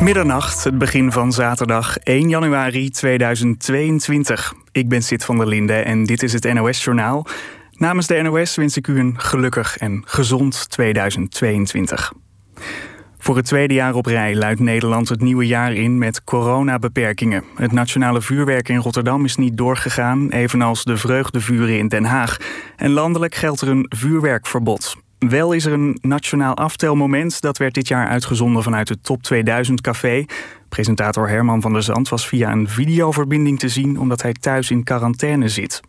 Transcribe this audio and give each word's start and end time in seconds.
Middernacht, 0.00 0.64
het 0.64 0.78
begin 0.78 1.12
van 1.12 1.32
zaterdag 1.32 1.98
1 1.98 2.28
januari 2.28 2.90
2022. 2.90 4.52
Ik 4.72 4.88
ben 4.88 5.02
Sid 5.02 5.24
van 5.24 5.36
der 5.36 5.46
Linde 5.46 5.72
en 5.72 6.04
dit 6.04 6.22
is 6.22 6.32
het 6.32 6.52
NOS-journaal. 6.52 7.26
Namens 7.72 8.06
de 8.06 8.22
NOS 8.22 8.56
wens 8.56 8.76
ik 8.76 8.86
u 8.86 8.98
een 8.98 9.14
gelukkig 9.20 9.76
en 9.78 10.02
gezond 10.06 10.70
2022. 10.70 12.12
Voor 13.18 13.36
het 13.36 13.44
tweede 13.44 13.74
jaar 13.74 13.94
op 13.94 14.06
rij 14.06 14.36
luidt 14.36 14.60
Nederland 14.60 15.08
het 15.08 15.20
nieuwe 15.20 15.46
jaar 15.46 15.72
in 15.72 15.98
met 15.98 16.24
coronabeperkingen. 16.24 17.44
Het 17.54 17.72
nationale 17.72 18.20
vuurwerk 18.20 18.68
in 18.68 18.78
Rotterdam 18.78 19.24
is 19.24 19.36
niet 19.36 19.56
doorgegaan, 19.56 20.30
evenals 20.30 20.84
de 20.84 20.96
vreugdevuren 20.96 21.78
in 21.78 21.88
Den 21.88 22.04
Haag. 22.04 22.36
En 22.76 22.90
landelijk 22.90 23.34
geldt 23.34 23.60
er 23.60 23.68
een 23.68 23.86
vuurwerkverbod. 23.88 24.96
Wel 25.28 25.52
is 25.52 25.64
er 25.64 25.72
een 25.72 25.98
nationaal 26.00 26.56
aftelmoment. 26.56 27.40
Dat 27.40 27.58
werd 27.58 27.74
dit 27.74 27.88
jaar 27.88 28.08
uitgezonden 28.08 28.62
vanuit 28.62 28.88
het 28.88 29.04
Top 29.04 29.22
2000 29.22 29.80
Café. 29.80 30.24
Presentator 30.68 31.28
Herman 31.28 31.60
van 31.60 31.72
der 31.72 31.82
Zand 31.82 32.08
was 32.08 32.28
via 32.28 32.52
een 32.52 32.68
videoverbinding 32.68 33.58
te 33.58 33.68
zien... 33.68 33.98
omdat 33.98 34.22
hij 34.22 34.32
thuis 34.32 34.70
in 34.70 34.84
quarantaine 34.84 35.48
zit. 35.48 35.80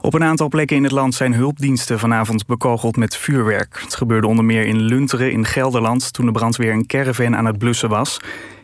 Op 0.00 0.14
een 0.14 0.24
aantal 0.24 0.48
plekken 0.48 0.76
in 0.76 0.82
het 0.82 0.92
land 0.92 1.14
zijn 1.14 1.34
hulpdiensten 1.34 1.98
vanavond 1.98 2.46
bekogeld 2.46 2.96
met 2.96 3.16
vuurwerk. 3.16 3.80
Het 3.80 3.94
gebeurde 3.94 4.26
onder 4.26 4.44
meer 4.44 4.66
in 4.66 4.80
Lunteren 4.80 5.32
in 5.32 5.44
Gelderland... 5.44 6.12
toen 6.12 6.26
de 6.26 6.32
brandweer 6.32 6.72
een 6.72 6.86
caravan 6.86 7.36
aan 7.36 7.46
het 7.46 7.58
blussen 7.58 7.88
was. 7.88 8.20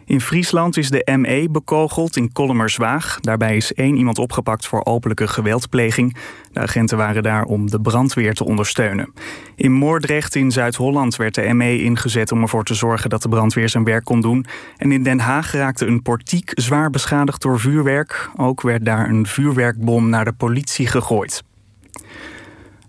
In 0.07 0.21
Friesland 0.21 0.77
is 0.77 0.91
de 0.91 1.17
ME 1.17 1.49
bekogeld 1.51 2.17
in 2.17 2.33
Kollemerswaag. 2.33 3.21
Daarbij 3.21 3.57
is 3.57 3.75
één 3.75 3.97
iemand 3.97 4.19
opgepakt 4.19 4.67
voor 4.67 4.85
openlijke 4.85 5.29
geweldpleging. 5.29 6.17
De 6.53 6.61
agenten 6.61 6.97
waren 6.97 7.23
daar 7.23 7.45
om 7.45 7.71
de 7.71 7.81
brandweer 7.81 8.35
te 8.35 8.45
ondersteunen. 8.45 9.13
In 9.57 9.73
Moordrecht 9.73 10.35
in 10.35 10.51
Zuid-Holland 10.51 11.17
werd 11.17 11.35
de 11.35 11.53
ME 11.55 11.83
ingezet 11.83 12.33
om 12.33 12.43
ervoor 12.43 12.65
te 12.65 12.75
zorgen 12.75 13.11
dat 13.11 13.23
de 13.23 13.29
brandweer 13.29 13.69
zijn 13.69 13.85
werk 13.85 14.05
kon 14.05 14.21
doen. 14.21 14.47
En 14.77 14.93
in 14.93 15.03
Den 15.03 15.21
Haag 15.21 15.53
raakte 15.53 15.87
een 15.87 16.03
portiek 16.03 16.51
zwaar 16.55 16.91
beschadigd 16.91 17.43
door 17.43 17.61
vuurwerk. 17.61 18.31
Ook 18.37 18.61
werd 18.63 18.85
daar 18.85 19.09
een 19.09 19.27
vuurwerkbom 19.27 20.09
naar 20.09 20.25
de 20.25 20.33
politie 20.33 20.87
gegooid. 20.87 21.43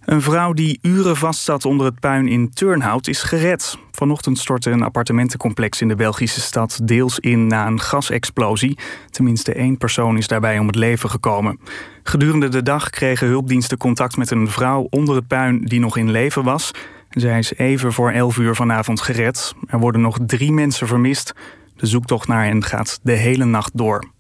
Een 0.05 0.21
vrouw 0.21 0.53
die 0.53 0.79
uren 0.81 1.15
vastzat 1.15 1.65
onder 1.65 1.85
het 1.85 1.99
puin 1.99 2.27
in 2.27 2.49
Turnhout 2.53 3.07
is 3.07 3.23
gered. 3.23 3.77
Vanochtend 3.95 4.37
stortte 4.37 4.69
een 4.69 4.83
appartementencomplex 4.83 5.81
in 5.81 5.87
de 5.87 5.95
Belgische 5.95 6.41
stad 6.41 6.79
deels 6.83 7.19
in 7.19 7.47
na 7.47 7.67
een 7.67 7.79
gasexplosie. 7.79 8.77
Tenminste 9.09 9.53
één 9.53 9.77
persoon 9.77 10.17
is 10.17 10.27
daarbij 10.27 10.59
om 10.59 10.67
het 10.67 10.75
leven 10.75 11.09
gekomen. 11.09 11.59
Gedurende 12.03 12.47
de 12.47 12.63
dag 12.63 12.89
kregen 12.89 13.27
hulpdiensten 13.27 13.77
contact 13.77 14.17
met 14.17 14.31
een 14.31 14.49
vrouw 14.49 14.87
onder 14.89 15.15
het 15.15 15.27
puin 15.27 15.61
die 15.61 15.79
nog 15.79 15.97
in 15.97 16.11
leven 16.11 16.43
was. 16.43 16.71
Zij 17.09 17.37
is 17.37 17.55
even 17.55 17.93
voor 17.93 18.11
11 18.11 18.37
uur 18.37 18.55
vanavond 18.55 19.01
gered. 19.01 19.53
Er 19.67 19.79
worden 19.79 20.01
nog 20.01 20.17
drie 20.25 20.51
mensen 20.51 20.87
vermist. 20.87 21.33
De 21.75 21.85
zoektocht 21.85 22.27
naar 22.27 22.45
hen 22.45 22.63
gaat 22.63 22.99
de 23.03 23.11
hele 23.11 23.45
nacht 23.45 23.77
door. 23.77 24.14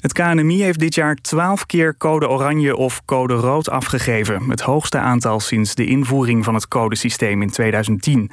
Het 0.00 0.12
KNMI 0.12 0.62
heeft 0.62 0.78
dit 0.78 0.94
jaar 0.94 1.14
12 1.14 1.66
keer 1.66 1.96
code 1.96 2.28
oranje 2.28 2.76
of 2.76 3.04
code 3.04 3.34
rood 3.34 3.70
afgegeven. 3.70 4.50
Het 4.50 4.60
hoogste 4.60 4.98
aantal 4.98 5.40
sinds 5.40 5.74
de 5.74 5.86
invoering 5.86 6.44
van 6.44 6.54
het 6.54 6.68
codesysteem 6.68 7.42
in 7.42 7.50
2010. 7.50 8.30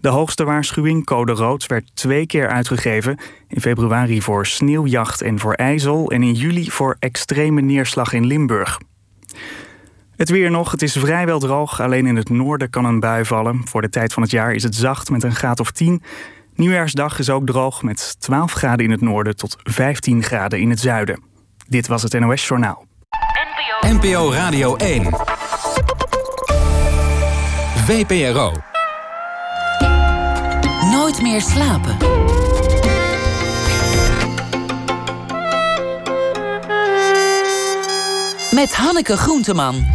De 0.00 0.08
hoogste 0.08 0.44
waarschuwing, 0.44 1.04
code 1.04 1.32
rood, 1.32 1.66
werd 1.66 1.90
twee 1.94 2.26
keer 2.26 2.48
uitgegeven. 2.48 3.18
In 3.48 3.60
februari 3.60 4.22
voor 4.22 4.46
sneeuwjacht 4.46 5.22
en 5.22 5.38
voor 5.38 5.54
ijzel 5.54 6.10
en 6.10 6.22
in 6.22 6.32
juli 6.32 6.70
voor 6.70 6.96
extreme 6.98 7.60
neerslag 7.60 8.12
in 8.12 8.26
Limburg. 8.26 8.78
Het 10.16 10.28
weer 10.28 10.50
nog, 10.50 10.70
het 10.70 10.82
is 10.82 10.96
vrijwel 10.96 11.38
droog. 11.38 11.80
Alleen 11.80 12.06
in 12.06 12.16
het 12.16 12.30
noorden 12.30 12.70
kan 12.70 12.84
een 12.84 13.00
bui 13.00 13.24
vallen. 13.24 13.60
Voor 13.64 13.82
de 13.82 13.88
tijd 13.88 14.12
van 14.12 14.22
het 14.22 14.32
jaar 14.32 14.52
is 14.52 14.62
het 14.62 14.74
zacht 14.74 15.10
met 15.10 15.22
een 15.22 15.34
graad 15.34 15.60
of 15.60 15.70
10. 15.70 16.02
Nieuwjaarsdag 16.58 17.18
is 17.18 17.30
ook 17.30 17.46
droog 17.46 17.82
met 17.82 18.16
12 18.20 18.52
graden 18.52 18.84
in 18.84 18.90
het 18.90 19.00
noorden 19.00 19.36
tot 19.36 19.56
15 19.62 20.22
graden 20.22 20.60
in 20.60 20.70
het 20.70 20.80
zuiden. 20.80 21.22
Dit 21.68 21.86
was 21.86 22.02
het 22.02 22.20
NOS 22.20 22.48
Journaal. 22.48 22.86
NPO 23.80 24.32
Radio 24.32 24.76
1. 24.76 25.02
VPRO. 27.86 28.52
Nooit 30.90 31.22
meer 31.22 31.40
slapen. 31.40 31.96
Met 38.50 38.74
Hanneke 38.74 39.16
Groenteman. 39.16 39.86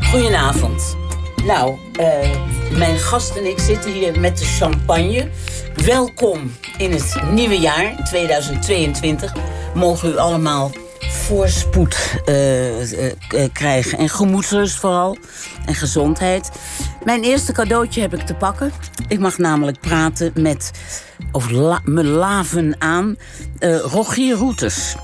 Goedenavond. 0.00 0.96
Nou, 1.44 1.76
uh, 2.00 2.55
mijn 2.72 2.98
gast 2.98 3.36
en 3.36 3.44
ik 3.44 3.58
zitten 3.58 3.92
hier 3.92 4.20
met 4.20 4.38
de 4.38 4.44
champagne. 4.44 5.28
Welkom 5.84 6.52
in 6.78 6.92
het 6.92 7.22
nieuwe 7.30 7.58
jaar 7.58 8.04
2022. 8.04 9.32
Mogen 9.74 10.10
u 10.10 10.16
allemaal 10.16 10.72
voorspoed 11.00 12.20
uh, 12.26 12.92
uh, 12.92 13.12
krijgen. 13.52 13.98
En 13.98 14.08
gemoedsrust 14.08 14.76
vooral. 14.76 15.16
En 15.66 15.74
gezondheid. 15.74 16.50
Mijn 17.04 17.22
eerste 17.22 17.52
cadeautje 17.52 18.00
heb 18.00 18.14
ik 18.14 18.26
te 18.26 18.34
pakken. 18.34 18.72
Ik 19.08 19.18
mag 19.18 19.38
namelijk 19.38 19.80
praten 19.80 20.32
met, 20.34 20.70
of 21.32 21.50
me 21.84 22.04
laven 22.04 22.76
aan, 22.78 23.16
Rogier 23.82 24.36
Roeters. 24.36 24.94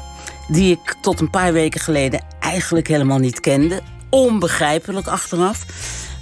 Die 0.48 0.72
ik 0.72 0.94
tot 1.00 1.20
een 1.20 1.30
paar 1.30 1.52
weken 1.52 1.80
geleden 1.80 2.24
eigenlijk 2.40 2.88
helemaal 2.88 3.18
niet 3.18 3.40
kende. 3.40 3.80
Onbegrijpelijk 4.10 5.06
achteraf. 5.06 5.64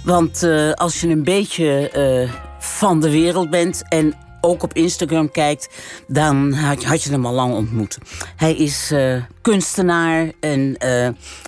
Want 0.03 0.43
uh, 0.43 0.71
als 0.71 1.01
je 1.01 1.07
een 1.07 1.23
beetje 1.23 1.91
uh, 2.25 2.33
van 2.59 2.99
de 2.99 3.09
wereld 3.09 3.49
bent 3.49 3.83
en 3.89 4.13
ook 4.41 4.63
op 4.63 4.73
Instagram 4.73 5.31
kijkt, 5.31 5.69
dan 6.07 6.53
had 6.53 6.81
je, 6.81 6.87
had 6.87 7.03
je 7.03 7.11
hem 7.11 7.25
al 7.25 7.33
lang 7.33 7.53
ontmoet. 7.53 7.97
Hij 8.35 8.55
is 8.55 8.91
uh, 8.91 9.23
kunstenaar 9.41 10.31
en 10.39 10.77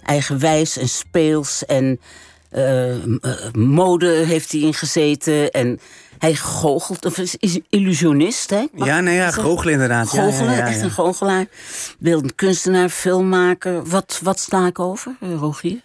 eigenwijs 0.05 0.77
en 0.77 0.89
speels 0.89 1.65
en 1.65 1.99
mode 3.53 4.07
heeft 4.07 4.51
hij 4.51 4.61
ingezeten 4.61 5.51
en 5.51 5.79
hij 6.23 6.35
goochelt, 6.35 7.05
of 7.05 7.17
is, 7.17 7.35
is 7.35 7.59
illusionist, 7.69 8.49
hè? 8.49 8.65
ja, 8.75 8.99
nee, 8.99 9.15
ja, 9.15 9.31
goochelen 9.31 9.73
inderdaad. 9.73 10.09
Goochelen, 10.09 10.51
ja, 10.51 10.57
ja, 10.57 10.57
ja, 10.57 10.65
echt 10.65 10.81
een 10.81 10.91
goochelaar. 10.91 11.45
Beeldend 11.99 12.35
kunstenaar, 12.35 12.89
filmmaker. 12.89 13.85
Wat, 13.85 14.19
wat 14.23 14.39
sta 14.39 14.67
ik 14.67 14.79
over, 14.79 15.15
Rogier? 15.19 15.81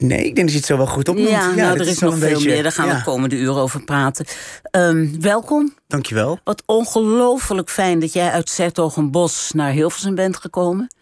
Nee, 0.00 0.24
ik 0.24 0.34
denk 0.34 0.36
dat 0.36 0.50
je 0.50 0.56
het 0.56 0.66
zo 0.66 0.76
wel 0.76 0.86
goed 0.86 1.08
opnoemt. 1.08 1.28
Ja, 1.28 1.50
nou, 1.54 1.78
er 1.78 1.86
is, 1.86 1.98
nog 1.98 2.18
veel 2.18 2.28
beetje, 2.28 2.48
meer. 2.48 2.62
Daar 2.62 2.72
gaan 2.72 2.88
we 2.88 2.94
de 2.94 3.02
komende 3.02 3.36
uren 3.36 3.62
over 3.62 3.84
praten. 3.84 4.26
Um, 4.70 5.20
welkom. 5.20 5.74
Dankjewel. 5.86 6.38
Wat 6.44 6.62
ongelooflijk 6.66 7.70
fijn 7.70 7.98
dat 7.98 8.12
jij 8.12 8.30
uit 8.30 8.50
Zertogenbos 8.50 9.50
naar 9.54 9.72
Hilversum 9.72 10.14
bent 10.14 10.36
gekomen. 10.36 10.94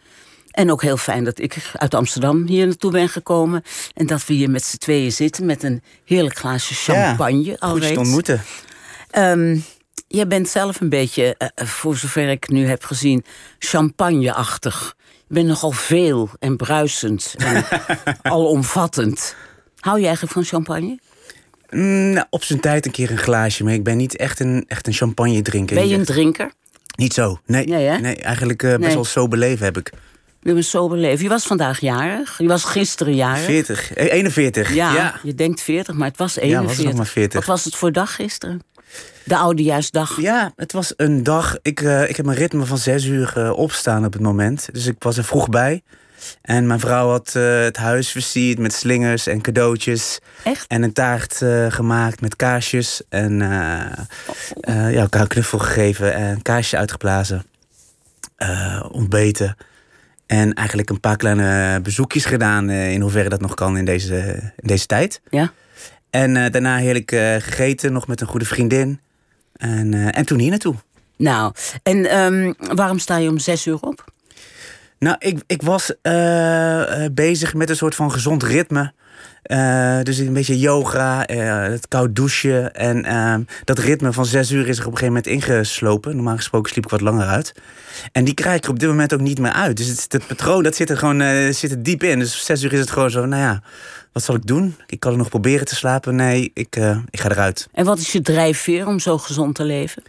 En 0.50 0.70
ook 0.70 0.82
heel 0.82 0.97
fijn 0.97 1.25
dat 1.25 1.38
ik 1.38 1.56
uit 1.72 1.94
Amsterdam 1.94 2.47
hier 2.47 2.66
naartoe 2.66 2.91
ben 2.91 3.09
gekomen. 3.09 3.62
En 3.94 4.06
dat 4.06 4.26
we 4.26 4.34
hier 4.34 4.50
met 4.50 4.64
z'n 4.64 4.76
tweeën 4.76 5.12
zitten 5.12 5.47
met 5.47 5.62
een 5.62 5.82
heerlijk 6.04 6.38
glaasje 6.38 6.75
champagne. 6.75 7.44
Ja, 7.44 7.56
goed 7.60 7.82
te 7.82 7.98
ontmoeten. 7.98 8.42
Um, 9.19 9.65
jij 10.09 10.26
bent 10.26 10.48
zelf 10.48 10.80
een 10.80 10.88
beetje, 10.88 11.34
uh, 11.38 11.66
voor 11.66 11.97
zover 11.97 12.28
ik 12.28 12.48
nu 12.48 12.66
heb 12.66 12.84
gezien, 12.84 13.25
champagneachtig. 13.59 14.97
Je 15.28 15.34
bent 15.34 15.47
nogal 15.47 15.71
veel 15.71 16.31
en 16.39 16.56
bruisend 16.56 17.34
en 17.39 17.65
alomvattend. 18.22 19.34
Hou 19.81 19.99
je 19.99 20.05
eigenlijk 20.05 20.34
van 20.34 20.44
champagne? 20.44 20.99
Mm, 21.71 22.11
nou, 22.11 22.27
op 22.31 22.44
zijn 22.44 22.61
tijd 22.61 22.87
een 22.87 22.93
keer 22.93 23.11
een 23.11 23.19
glaasje, 23.19 23.65
maar 23.65 23.72
ik 23.72 23.84
ben 23.84 23.97
niet 23.97 24.16
echt 24.16 24.41
een, 24.41 24.65
echt 24.69 24.87
een 24.87 24.93
champagne 24.93 25.43
drinker. 25.43 25.77
Ben 25.77 25.89
je 25.89 25.97
een 25.97 26.05
drinker? 26.05 26.53
Niet 26.97 27.15
zo, 27.15 27.39
nee. 27.47 27.66
Nee, 27.66 28.00
nee 28.00 28.16
eigenlijk 28.16 28.62
uh, 28.62 28.71
best 28.71 28.83
nee. 28.83 28.94
wel 28.94 29.05
sober 29.05 29.39
leven 29.39 29.65
heb 29.65 29.77
ik. 29.77 29.93
Je 30.43 30.53
bent 30.53 30.65
sober 30.65 30.99
leven. 30.99 31.22
Je 31.22 31.28
was 31.28 31.45
vandaag 31.45 31.81
jarig. 31.81 32.39
Je 32.39 32.47
was 32.47 32.65
gisteren 32.65 33.15
jarig. 33.15 33.45
40. 33.45 33.95
41. 33.95 34.75
Ja, 34.75 34.95
ja, 34.95 35.21
je 35.22 35.34
denkt 35.34 35.60
40, 35.60 35.95
maar 35.95 36.09
het 36.09 36.16
was 36.16 36.37
41. 36.37 36.71
Ja, 36.71 36.77
was 36.77 36.84
nog 36.84 36.95
maar 36.95 37.12
40. 37.12 37.34
Wat 37.39 37.49
was 37.49 37.65
het 37.65 37.75
voor 37.75 37.93
dag 37.93 38.15
gisteren? 38.15 38.62
De 39.24 39.36
oudejaarsdag. 39.36 40.21
Ja, 40.21 40.53
het 40.57 40.72
was 40.72 40.92
een 40.97 41.22
dag. 41.22 41.57
Ik, 41.62 41.80
uh, 41.80 42.09
ik 42.09 42.16
heb 42.16 42.27
mijn 42.27 42.39
ritme 42.39 42.66
van 42.66 42.78
zes 42.78 43.04
uur 43.04 43.34
uh, 43.39 43.51
opstaan 43.51 44.04
op 44.04 44.12
het 44.12 44.22
moment. 44.22 44.68
Dus 44.72 44.86
ik 44.86 44.97
was 44.98 45.16
er 45.16 45.24
vroeg 45.24 45.48
bij. 45.48 45.83
En 46.42 46.66
mijn 46.66 46.80
vrouw 46.80 47.09
had 47.09 47.34
uh, 47.36 47.60
het 47.60 47.77
huis 47.77 48.10
versierd 48.10 48.59
met 48.59 48.72
slingers 48.72 49.27
en 49.27 49.41
cadeautjes. 49.41 50.18
Echt? 50.45 50.66
En 50.66 50.83
een 50.83 50.92
taart 50.92 51.42
gemaakt 51.68 52.21
met 52.21 52.36
kaarsjes. 52.36 53.03
En 53.09 53.39
ja, 53.39 54.91
elkaar 54.92 55.21
een 55.21 55.28
knuffel 55.28 55.59
gegeven 55.59 56.15
en 56.15 56.22
een 56.22 56.42
kaarsje 56.42 56.77
uitgeblazen. 56.77 57.45
ontbeten. 58.91 59.57
En 60.27 60.54
eigenlijk 60.54 60.91
een 60.91 61.01
paar 61.01 61.16
kleine 61.16 61.80
bezoekjes 61.80 62.24
gedaan. 62.24 62.71
in 62.71 63.01
hoeverre 63.01 63.28
dat 63.28 63.41
nog 63.41 63.54
kan 63.54 63.77
in 63.77 63.84
deze, 63.84 64.16
in 64.57 64.68
deze 64.68 64.86
tijd. 64.86 65.21
Ja. 65.30 65.53
En 66.10 66.34
daarna 66.34 66.77
heerlijk 66.77 67.10
gegeten, 67.39 67.93
nog 67.93 68.07
met 68.07 68.21
een 68.21 68.27
goede 68.27 68.47
vriendin. 68.47 69.01
En, 69.59 69.93
uh, 69.93 70.16
en 70.19 70.27
toen 70.27 70.39
hier 70.39 70.51
naartoe. 70.51 70.75
Nou, 71.16 71.53
en 71.83 72.19
um, 72.19 72.55
waarom 72.59 72.99
sta 72.99 73.16
je 73.16 73.28
om 73.28 73.39
zes 73.39 73.66
uur 73.66 73.81
op? 73.81 74.13
Nou, 74.99 75.16
ik, 75.19 75.43
ik 75.47 75.63
was 75.63 75.95
uh, 76.03 77.05
bezig 77.13 77.55
met 77.55 77.71
een 77.71 77.77
soort 77.77 77.95
van 77.95 78.13
gezond 78.13 78.43
ritme. 78.43 78.93
Eh, 79.42 80.02
dus 80.02 80.18
een 80.18 80.32
beetje 80.32 80.58
yoga, 80.58 81.26
eh, 81.26 81.62
het 81.62 81.88
koud 81.88 82.16
douchen. 82.16 82.74
En 82.74 83.04
ehm, 83.04 83.42
dat 83.64 83.78
ritme 83.78 84.12
van 84.12 84.26
zes 84.26 84.50
uur 84.50 84.68
is 84.68 84.78
er 84.78 84.86
op 84.86 84.92
een 84.92 84.98
gegeven 84.98 85.06
moment 85.06 85.26
ingeslopen. 85.26 86.14
Normaal 86.14 86.36
gesproken 86.36 86.70
sliep 86.70 86.84
ik 86.84 86.90
wat 86.90 87.00
langer 87.00 87.26
uit. 87.26 87.54
En 88.12 88.24
die 88.24 88.34
krijg 88.34 88.56
ik 88.56 88.64
er 88.64 88.70
op 88.70 88.78
dit 88.78 88.88
moment 88.88 89.14
ook 89.14 89.20
niet 89.20 89.38
meer 89.38 89.52
uit. 89.52 89.76
Dus 89.76 89.86
het, 89.86 90.12
het 90.12 90.26
patroon 90.26 90.62
dat 90.62 90.76
zit 90.76 90.90
er 90.90 90.96
gewoon 90.96 91.20
eh, 91.20 91.52
zit 91.52 91.70
er 91.70 91.82
diep 91.82 92.02
in. 92.02 92.18
Dus 92.18 92.44
zes 92.44 92.62
uur 92.62 92.72
is 92.72 92.80
het 92.80 92.90
gewoon 92.90 93.10
zo, 93.10 93.26
nou 93.26 93.42
ja, 93.42 93.62
wat 94.12 94.22
zal 94.22 94.34
ik 94.34 94.46
doen? 94.46 94.76
Ik 94.86 95.00
kan 95.00 95.12
er 95.12 95.18
nog 95.18 95.28
proberen 95.28 95.66
te 95.66 95.74
slapen. 95.74 96.14
Nee, 96.14 96.50
ik, 96.54 96.76
ik 97.10 97.20
ga 97.20 97.30
eruit. 97.30 97.68
En 97.72 97.84
wat 97.84 97.98
is 97.98 98.12
je 98.12 98.20
drijfveer 98.20 98.86
om 98.86 98.98
zo 98.98 99.18
gezond 99.18 99.54
te 99.54 99.64
leven? 99.64 100.02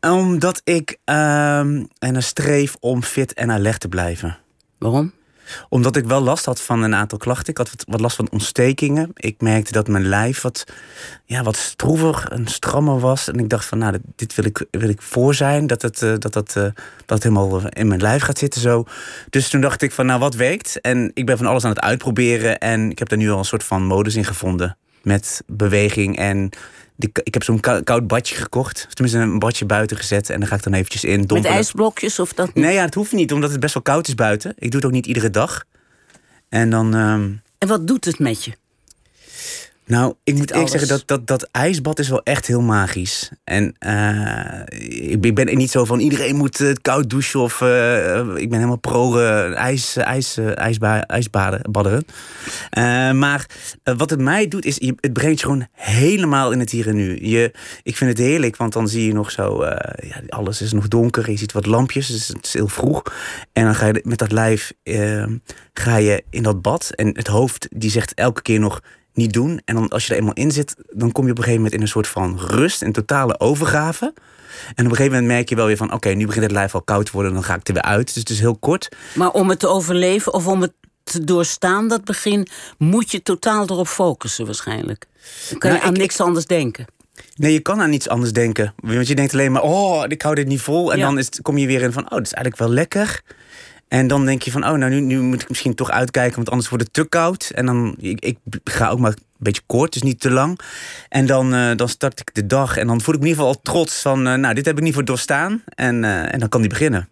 Omdat 0.00 0.60
ik 0.64 0.96
ehm 1.04 1.84
en 1.98 2.22
streef 2.22 2.76
om 2.80 3.02
fit 3.02 3.34
en 3.34 3.50
alert 3.50 3.80
te 3.80 3.88
blijven. 3.88 4.38
Waarom? 4.78 5.12
Omdat 5.68 5.96
ik 5.96 6.04
wel 6.04 6.20
last 6.20 6.44
had 6.44 6.60
van 6.60 6.82
een 6.82 6.94
aantal 6.94 7.18
klachten. 7.18 7.48
Ik 7.48 7.58
had 7.58 7.70
wat, 7.86 8.00
last 8.00 8.16
van 8.16 8.28
ontstekingen. 8.30 9.10
Ik 9.14 9.40
merkte 9.40 9.72
dat 9.72 9.88
mijn 9.88 10.08
lijf 10.08 10.40
wat, 10.40 10.64
ja, 11.24 11.42
wat 11.42 11.56
stroever 11.56 12.28
en 12.32 12.46
strammer 12.46 13.00
was. 13.00 13.28
En 13.28 13.38
ik 13.38 13.48
dacht 13.48 13.64
van, 13.64 13.78
nou, 13.78 13.98
dit- 14.16 14.34
wil 14.34 14.44
ik, 14.44 14.66
wil 14.70 14.88
ik 14.88 15.02
voor 15.02 15.34
zijn. 15.34 15.66
Dat 15.66 15.82
het, 15.82 16.02
eh, 16.02 16.12
dat, 16.18 16.32
dat, 16.32 16.56
eh, 16.56 16.64
dat 17.06 17.22
helemaal 17.22 17.68
in 17.68 17.88
mijn 17.88 18.00
lijf 18.00 18.22
gaat 18.22 18.38
zitten 18.38 18.60
zo. 18.60 18.84
Dus 19.30 19.48
toen 19.48 19.60
dacht 19.60 19.82
ik 19.82 19.92
van, 19.92 20.06
nou, 20.06 20.20
wat 20.20 20.34
werkt? 20.34 20.80
En 20.80 21.10
ik 21.14 21.26
ben 21.26 21.36
van 21.36 21.46
alles 21.46 21.64
aan 21.64 21.70
het 21.70 21.80
uitproberen. 21.80 22.58
En 22.58 22.90
ik 22.90 22.98
heb 22.98 23.08
daar 23.08 23.18
nu 23.18 23.30
al 23.30 23.38
een 23.38 23.44
soort 23.44 23.64
van 23.64 23.84
modus 23.84 24.14
in 24.14 24.24
gevonden. 24.24 24.76
Met 25.02 25.42
beweging 25.46 26.16
en... 26.18 26.50
die- 26.98 27.10
Ik 27.22 27.34
heb 27.34 27.42
zo'n 27.42 27.60
kou- 27.60 27.82
koud 27.82 28.06
badje 28.06 28.34
gekocht. 28.34 28.84
Of 28.86 28.94
Tenminste, 28.94 29.22
een 29.22 29.38
badje 29.38 29.64
buiten 29.64 29.96
gezet. 29.96 30.30
En 30.30 30.38
dan 30.40 30.48
ga 30.48 30.54
ik 30.54 30.62
dan 30.62 30.72
eventjes 30.72 31.04
in. 31.04 31.24
Met 31.28 31.44
ijsblokjes 31.44 32.18
of 32.18 32.32
dat 32.32 32.46
niet? 32.54 32.64
Nee, 32.64 32.74
ja, 32.74 32.84
het 32.84 32.94
hoeft 32.94 33.12
niet, 33.12 33.32
omdat 33.32 33.50
het 33.50 33.60
best 33.60 33.74
wel 33.74 33.82
koud 33.82 34.08
is 34.08 34.14
buiten. 34.14 34.50
Ik 34.58 34.70
doe 34.70 34.80
het 34.80 34.84
ook 34.84 34.94
niet 34.94 35.06
iedere 35.06 35.30
dag. 35.30 35.64
En 36.48 36.70
dan, 36.70 36.94
ehm, 36.94 37.30
En 37.58 37.68
wat 37.68 37.86
doet 37.86 38.04
het 38.04 38.18
met 38.18 38.44
je? 38.44 38.52
Nou, 39.88 40.14
ik 40.24 40.34
moet 40.34 40.50
eerlijk 40.50 40.68
zeggen 40.68 40.88
dat, 40.88 41.02
dat 41.06 41.26
dat 41.26 41.48
ijsbad 41.52 41.98
is 41.98 42.08
wel 42.08 42.22
echt 42.22 42.46
heel 42.46 42.60
magisch. 42.60 43.30
En 43.44 43.74
eh, 43.78 44.60
ik, 45.10 45.34
ben 45.34 45.48
er 45.48 45.56
niet 45.56 45.70
zo 45.70 45.84
van 45.84 45.98
iedereen 45.98 46.36
moet 46.36 46.60
eh, 46.60 46.72
koud 46.82 47.10
douchen 47.10 47.40
of 47.40 47.60
eh, 47.60 48.18
ik 48.18 48.48
ben 48.48 48.58
helemaal 48.58 48.78
pro 48.78 49.18
ijs, 49.52 49.96
ijs, 49.96 50.36
ijsba, 50.36 51.06
ijsbaden, 51.06 51.70
maar 53.18 53.46
wat 53.96 54.10
het 54.10 54.20
mij 54.20 54.48
doet 54.48 54.64
is, 54.64 54.76
je, 54.76 54.94
het 55.00 55.12
brengt 55.12 55.40
je 55.40 55.46
gewoon 55.46 55.66
helemaal 55.72 56.52
in 56.52 56.58
het 56.60 56.70
hier 56.70 56.88
en 56.88 56.96
nu. 56.96 57.26
Je, 57.26 57.52
ik 57.82 57.96
vind 57.96 58.10
het 58.10 58.18
heerlijk, 58.18 58.56
want 58.56 58.72
dan 58.72 58.88
zie 58.88 59.06
je 59.06 59.12
nog 59.12 59.30
zo, 59.30 59.64
ja, 59.64 60.20
alles 60.28 60.62
is 60.62 60.72
nog 60.72 60.88
donker, 60.88 61.30
je 61.30 61.36
ziet 61.36 61.52
wat 61.52 61.66
lampjes, 61.66 62.06
dus 62.06 62.28
het 62.28 62.46
is 62.46 62.52
heel 62.52 62.68
vroeg. 62.68 63.02
En 63.52 63.64
dan 63.64 63.74
ga 63.74 63.86
je 63.86 64.00
met 64.04 64.18
dat 64.18 64.32
lijf 64.32 64.72
ga 65.72 65.96
je 65.96 66.24
in 66.30 66.42
dat 66.42 66.62
bad 66.62 66.90
en 66.94 67.06
het 67.06 67.26
hoofd 67.26 67.68
die 67.70 67.90
zegt 67.90 68.14
elke 68.14 68.42
keer 68.42 68.60
nog 68.60 68.80
niet 69.18 69.32
doen. 69.32 69.60
En 69.64 69.74
dan 69.74 69.88
als 69.88 70.06
je 70.06 70.12
er 70.12 70.18
eenmaal 70.18 70.34
in 70.34 70.50
zit, 70.50 70.74
dan 70.90 71.12
kom 71.12 71.24
je 71.24 71.30
op 71.30 71.36
een 71.38 71.42
gegeven 71.44 71.62
moment 71.62 71.74
in 71.74 71.80
een 71.82 71.88
soort 71.92 72.06
van 72.08 72.38
rust, 72.38 72.82
een 72.82 72.92
totale 72.92 73.40
overgave. 73.40 74.04
En 74.74 74.84
op 74.84 74.90
een 74.90 74.96
gegeven 74.96 75.10
moment 75.12 75.26
merk 75.26 75.48
je 75.48 75.54
wel 75.56 75.66
weer 75.66 75.76
van, 75.76 75.92
oké, 75.92 76.08
nu 76.08 76.26
begint 76.26 76.44
het 76.44 76.52
lijf 76.52 76.74
al 76.74 76.82
koud 76.82 77.06
te 77.06 77.12
worden, 77.12 77.32
dan 77.32 77.44
ga 77.44 77.54
ik 77.54 77.68
er 77.68 77.74
weer 77.74 77.82
uit. 77.82 78.06
Dus 78.06 78.14
het 78.14 78.30
is 78.30 78.40
heel 78.40 78.56
kort. 78.56 78.88
Maar 79.14 79.30
om 79.30 79.48
het 79.48 79.58
te 79.58 79.68
overleven 79.68 80.32
of 80.34 80.46
om 80.46 80.60
het 80.62 80.72
te 81.04 81.24
doorstaan, 81.24 81.88
dat 81.88 82.04
begin, 82.04 82.46
moet 82.78 83.10
je 83.10 83.22
totaal 83.22 83.62
erop 83.62 83.86
focussen 83.88 84.44
waarschijnlijk. 84.46 85.06
Dan 85.50 85.58
kan 85.58 85.70
je 85.70 85.76
Nou, 85.76 85.88
aan 85.88 85.94
ik- 85.94 86.00
niks 86.00 86.20
anders 86.20 86.46
denken. 86.46 86.86
Nee, 87.36 87.52
je 87.52 87.60
kan 87.60 87.80
aan 87.80 87.90
niets 87.90 88.08
anders 88.08 88.32
denken. 88.32 88.74
Want 88.76 89.08
je 89.08 89.14
denkt 89.14 89.32
alleen 89.32 89.52
maar, 89.52 89.62
oh, 89.62 90.04
ik 90.08 90.22
hou 90.22 90.34
dit 90.34 90.46
niet 90.46 90.60
vol. 90.60 90.92
En 90.92 90.98
Ja. 90.98 91.04
dan 91.06 91.18
is 91.18 91.26
het- 91.26 91.42
kom 91.42 91.58
je 91.58 91.66
weer 91.66 91.82
in 91.82 91.92
van, 91.92 92.04
oh, 92.04 92.10
dat 92.10 92.20
is 92.26 92.32
eigenlijk 92.32 92.56
wel 92.64 92.68
lekker. 92.74 93.22
En 93.88 94.06
dan 94.06 94.24
denk 94.24 94.42
je 94.42 94.50
van, 94.50 94.64
oh, 94.64 94.72
nou, 94.72 94.90
nu, 94.90 95.00
nu 95.00 95.20
moet 95.20 95.42
ik 95.42 95.48
misschien 95.48 95.74
toch 95.74 95.90
uitkijken, 95.90 96.36
want 96.36 96.50
anders 96.50 96.68
wordt 96.68 96.84
het 96.84 96.92
te 96.92 97.04
koud. 97.04 97.50
En 97.54 97.66
dan, 97.66 97.94
ik, 97.98 98.20
ik 98.20 98.38
ga 98.64 98.88
ook 98.88 98.98
maar 98.98 99.10
een 99.10 99.18
beetje 99.36 99.62
kort, 99.66 99.92
dus 99.92 100.02
niet 100.02 100.20
te 100.20 100.30
lang. 100.30 100.60
En 101.08 101.26
dan, 101.26 101.54
eh, 101.54 101.76
dan 101.76 101.88
start 101.88 102.20
ik 102.20 102.34
de 102.34 102.46
dag 102.46 102.76
en 102.76 102.86
dan 102.86 103.00
voel 103.00 103.14
ik 103.14 103.20
me 103.20 103.26
in 103.26 103.32
ieder 103.32 103.44
geval 103.44 103.60
al 103.60 103.72
trots 103.72 104.02
van, 104.02 104.26
eh, 104.26 104.34
nou, 104.34 104.54
dit 104.54 104.64
heb 104.64 104.76
ik 104.76 104.82
niet 104.82 104.94
voor 104.94 105.04
doorstaan. 105.04 105.62
En, 105.66 106.04
eh, 106.04 106.32
en 106.32 106.38
dan 106.38 106.48
kan 106.48 106.60
die 106.60 106.70
beginnen. 106.70 107.08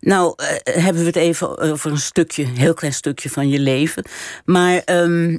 Nou, 0.00 0.34
eh, 0.36 0.74
hebben 0.82 1.02
we 1.02 1.06
het 1.06 1.16
even 1.16 1.58
over 1.58 1.90
een 1.90 1.98
stukje, 1.98 2.42
een 2.42 2.56
heel 2.56 2.74
klein 2.74 2.94
stukje 2.94 3.30
van 3.30 3.48
je 3.48 3.58
leven. 3.58 4.04
Maar 4.44 4.78
ehm, 4.78 5.38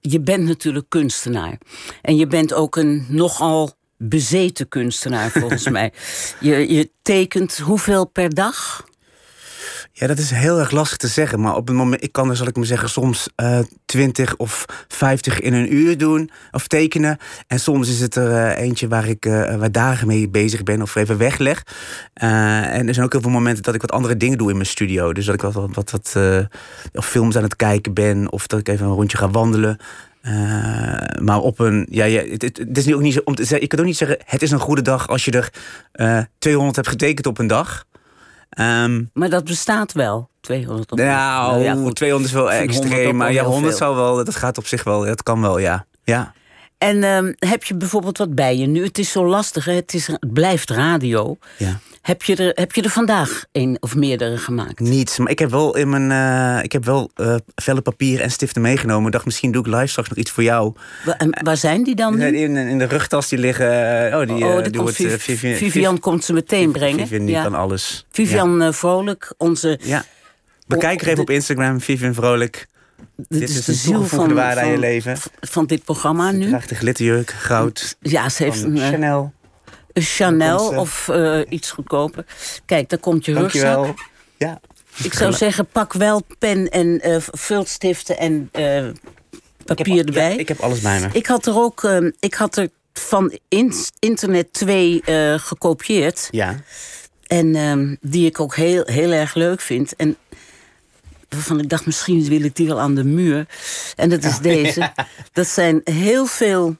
je 0.00 0.20
bent 0.20 0.44
natuurlijk 0.46 0.86
kunstenaar. 0.88 1.58
En 2.02 2.16
je 2.16 2.26
bent 2.26 2.54
ook 2.54 2.76
een 2.76 3.06
nogal 3.08 3.72
bezeten 3.96 4.68
kunstenaar, 4.68 5.30
volgens 5.30 5.68
mij. 5.78 5.92
Je, 6.40 6.74
je 6.74 6.90
tekent 7.02 7.58
hoeveel 7.58 8.04
per 8.04 8.34
dag? 8.34 8.86
Ja, 9.96 10.06
dat 10.06 10.18
is 10.18 10.30
heel 10.30 10.58
erg 10.58 10.70
lastig 10.70 10.96
te 10.96 11.08
zeggen. 11.08 11.40
Maar 11.40 11.56
op 11.56 11.66
het 11.66 11.76
moment, 11.76 12.02
ik 12.02 12.12
kan 12.12 12.30
er, 12.30 12.36
zal 12.36 12.46
ik 12.46 12.56
maar 12.56 12.66
zeggen, 12.66 12.88
soms 12.88 13.28
eh 13.34 13.58
20 13.84 14.36
of 14.36 14.64
50 14.88 15.40
in 15.40 15.52
een 15.52 15.74
uur 15.74 15.98
doen 15.98 16.30
of 16.50 16.66
tekenen. 16.66 17.18
En 17.46 17.60
soms 17.60 17.88
is 17.88 18.00
het 18.00 18.14
er 18.14 18.32
eh, 18.32 18.64
eentje 18.64 18.88
waar 18.88 19.08
ik 19.08 19.26
eh, 19.26 19.56
waar 19.56 19.72
dagen 19.72 20.06
mee 20.06 20.28
bezig 20.28 20.62
ben 20.62 20.82
of 20.82 20.94
even 20.94 21.18
wegleg. 21.18 21.62
En 22.14 22.88
er 22.88 22.94
zijn 22.94 23.06
ook 23.06 23.12
heel 23.12 23.20
veel 23.20 23.30
momenten 23.30 23.62
dat 23.62 23.74
ik 23.74 23.80
wat 23.80 23.92
andere 23.92 24.16
dingen 24.16 24.38
doe 24.38 24.50
in 24.50 24.56
mijn 24.56 24.68
studio. 24.68 25.12
Dus 25.12 25.24
dat 25.24 25.34
ik 25.34 25.40
wat, 25.40 25.74
wat, 25.74 25.90
wat, 25.90 26.16
of 26.92 27.06
films 27.06 27.36
aan 27.36 27.42
het 27.42 27.56
kijken 27.56 27.94
ben 27.94 28.32
of 28.32 28.46
dat 28.46 28.60
ik 28.60 28.68
even 28.68 28.86
een 28.86 28.92
rondje 28.92 29.16
ga 29.16 29.30
wandelen. 29.30 29.78
Maar 31.22 31.38
op 31.40 31.58
een. 31.58 31.86
Ja, 31.90 32.04
het, 32.04 32.78
is 32.78 32.86
nu 32.86 32.94
ook 32.94 33.00
niet 33.00 33.14
zo. 33.14 33.20
Om 33.24 33.34
te 33.34 33.42
zeggen, 33.42 33.62
ik 33.62 33.68
kan 33.68 33.78
ook 33.78 33.84
niet 33.84 33.96
zeggen. 33.96 34.18
Het 34.24 34.42
is 34.42 34.50
een 34.50 34.58
goede 34.58 34.82
dag 34.82 35.08
als 35.08 35.24
je 35.24 35.30
er 35.30 35.52
eh 35.92 36.18
200 36.38 36.76
hebt 36.76 36.88
getekend 36.88 37.26
op 37.26 37.38
een 37.38 37.46
dag. 37.46 37.86
Ehm, 38.54 39.02
Maar 39.12 39.28
dat 39.30 39.44
bestaat 39.44 39.92
wel, 39.92 40.28
200 40.40 40.92
of 40.92 40.98
nou, 40.98 41.62
ja, 41.62 41.74
goed. 41.74 41.94
200 41.96 42.32
is 42.32 42.38
wel 42.40 42.50
Ik 42.50 42.58
vind 42.58 42.70
100 42.72 42.84
ook 42.84 42.90
extreem. 42.92 43.16
Maar 43.16 43.32
ja, 43.32 43.42
heel 43.42 43.50
100 43.50 43.76
veel. 43.76 43.86
zou 43.86 43.96
wel, 43.96 44.24
dat 44.24 44.36
gaat 44.36 44.58
op 44.58 44.66
zich 44.66 44.84
wel. 44.84 45.04
Dat 45.04 45.22
kan 45.22 45.40
wel, 45.40 45.58
ja. 45.58 45.86
Ja. 46.04 46.32
En 46.84 47.02
ehm, 47.02 47.32
heb 47.38 47.64
je 47.64 47.74
bijvoorbeeld 47.74 48.18
wat 48.18 48.34
bij 48.34 48.56
je 48.56 48.66
nu? 48.66 48.84
Het 48.84 48.98
is 48.98 49.10
zo 49.12 49.26
lastig, 49.26 49.64
hè? 49.64 49.72
Het, 49.72 49.94
is, 49.94 50.06
het 50.06 50.32
blijft 50.32 50.70
radio. 50.70 51.36
ja. 51.58 51.78
Heb 52.04 52.22
je, 52.22 52.36
er, 52.36 52.50
heb 52.54 52.72
je 52.72 52.82
er 52.82 52.90
vandaag 52.90 53.44
een 53.52 53.76
of 53.80 53.94
meerdere 53.94 54.36
gemaakt? 54.36 54.80
Niets. 54.80 55.18
Maar 55.18 55.30
ik 55.30 55.38
heb 55.38 55.50
wel 55.50 55.76
in 55.76 55.88
mijn. 55.88 56.10
eh, 56.58 56.64
ik 56.64 56.72
heb 56.72 56.84
wel 56.84 57.10
eh 57.14 57.34
vellen 57.54 57.82
papier 57.82 58.20
en 58.20 58.30
stiften 58.30 58.62
meegenomen. 58.62 59.06
Ik 59.06 59.12
dacht, 59.12 59.24
misschien 59.24 59.52
doe 59.52 59.66
ik 59.66 59.74
live 59.74 59.86
straks 59.86 60.08
nog 60.08 60.18
iets 60.18 60.30
voor 60.30 60.42
jou. 60.42 60.72
Wa- 61.04 61.16
en 61.18 61.38
waar 61.42 61.56
zijn 61.56 61.82
die 61.82 61.94
dan 61.94 62.18
nu? 62.18 62.26
In, 62.26 62.56
in 62.56 62.78
de 62.78 62.84
rugtas 62.84 63.28
die 63.28 63.38
liggen. 63.38 63.70
eh, 64.10 64.18
oh, 64.20 64.26
die, 64.26 64.44
oh, 64.46 64.62
die 64.64 64.80
wordt, 64.80 64.96
Viv- 64.96 65.22
Vivian, 65.22 65.56
Vivian 65.56 65.98
komt 66.00 66.24
ze 66.24 66.32
meteen 66.32 66.72
brengen. 66.72 67.06
Vivian, 67.06 67.26
die 67.26 67.34
ja. 67.34 67.42
kan 67.42 67.54
alles. 67.54 68.06
Vivian 68.10 68.74
Vrolijk, 68.74 69.34
onze, 69.36 69.78
Ja. 69.82 70.04
Bekijk 70.66 71.02
er 71.02 71.08
even 71.08 71.20
op 71.22 71.30
Instagram, 71.30 71.80
Vivian 71.80 72.14
Vrolijk. 72.14 72.66
Dit 73.16 73.48
is 73.48 73.56
is 73.56 73.64
de 73.64 73.74
ziel 73.74 74.02
van, 74.04 74.34
waarde 74.34 74.60
aan 74.60 74.66
je 74.66 74.72
van, 74.72 74.80
leven. 74.80 75.16
van 75.40 75.66
dit 75.66 75.84
programma 75.84 76.30
nu. 76.30 76.48
Draagt 76.48 76.68
de 76.68 76.74
glitterjurk, 76.74 77.30
goud. 77.30 77.96
Ja, 78.00 78.28
ze 78.28 78.42
heeft 78.42 78.60
Van 78.60 78.70
een, 78.70 78.76
eh, 78.82 78.88
Chanel. 78.88 79.32
een 79.92 80.02
Chanel 80.02 80.58
ze. 80.70 80.76
of 80.78 81.08
eh, 81.08 81.40
iets 81.48 81.70
goedkoper. 81.70 82.24
Kijk, 82.66 82.88
daar 82.88 82.98
komt 82.98 83.24
je 83.24 83.32
rugzak. 83.32 83.62
Dankjewel. 83.62 83.94
Ja. 84.36 84.60
Ik 85.02 85.14
zou 85.14 85.32
zeggen, 85.32 85.66
pak 85.66 85.92
wel 85.92 86.22
pen 86.38 86.68
en 86.68 87.00
eh 87.00 87.16
vultstiften 87.20 88.18
en 88.18 88.48
Ik 88.52 88.58
heb, 88.60 88.96
papier 89.64 89.94
ja, 89.94 90.02
erbij. 90.02 90.36
ik 90.36 90.48
heb 90.48 90.60
alles 90.60 90.80
bij 90.80 91.00
me. 91.00 91.08
Ik 91.12 91.26
had 91.26 91.46
er 91.46 91.56
ook, 91.56 91.84
ehm, 91.84 92.10
ik 92.20 92.34
had 92.34 92.56
er 92.56 92.68
van 92.92 93.38
in- 93.48 93.74
internet 93.98 94.52
twee 94.52 95.02
gekopieerd. 95.36 96.28
Ja. 96.30 96.60
En 97.26 97.54
ehm, 97.54 97.94
die 98.00 98.26
ik 98.26 98.40
ook 98.40 98.56
heel, 98.56 98.82
heel 98.86 99.10
erg 99.12 99.34
leuk 99.34 99.60
vind. 99.60 99.96
En 99.96 100.16
waarvan 101.34 101.60
ik 101.60 101.68
dacht, 101.68 101.86
misschien 101.86 102.24
wil 102.24 102.42
ik 102.42 102.56
die 102.56 102.66
wel 102.66 102.80
aan 102.80 102.94
de 102.94 103.04
muur. 103.04 103.46
En 103.96 104.08
dat 104.08 104.24
is 104.24 104.38
deze. 104.38 104.92
Dat 105.32 105.46
zijn 105.46 105.80
heel 105.84 106.26
veel 106.26 106.76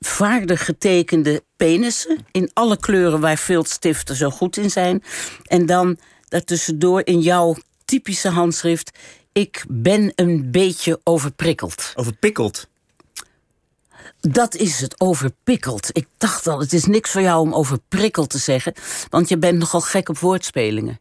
vaardig 0.00 0.64
getekende 0.64 1.42
penissen. 1.56 2.26
In 2.30 2.50
alle 2.52 2.76
kleuren 2.78 3.20
waar 3.20 3.38
viltstiften 3.38 4.16
zo 4.16 4.30
goed 4.30 4.56
in 4.56 4.70
zijn. 4.70 5.02
En 5.44 5.66
dan 5.66 5.98
daartussendoor 6.28 7.00
in 7.04 7.20
jouw 7.20 7.56
typische 7.84 8.28
handschrift... 8.28 8.90
Ik 9.32 9.64
ben 9.68 10.12
een 10.14 10.50
beetje 10.50 11.00
overprikkeld. 11.04 11.92
Overpikkeld. 11.94 12.68
Dat 14.20 14.54
is 14.54 14.80
het, 14.80 15.00
overpikkeld. 15.00 15.88
Ik 15.92 16.06
dacht 16.16 16.46
al, 16.46 16.60
het 16.60 16.72
is 16.72 16.84
niks 16.84 17.10
voor 17.10 17.20
jou 17.20 17.40
om 17.40 17.54
overprikkeld 17.54 18.30
te 18.30 18.38
zeggen. 18.38 18.72
Want 19.10 19.28
je 19.28 19.38
bent 19.38 19.58
nogal 19.58 19.80
gek 19.80 20.08
op 20.08 20.18
woordspelingen. 20.18 21.00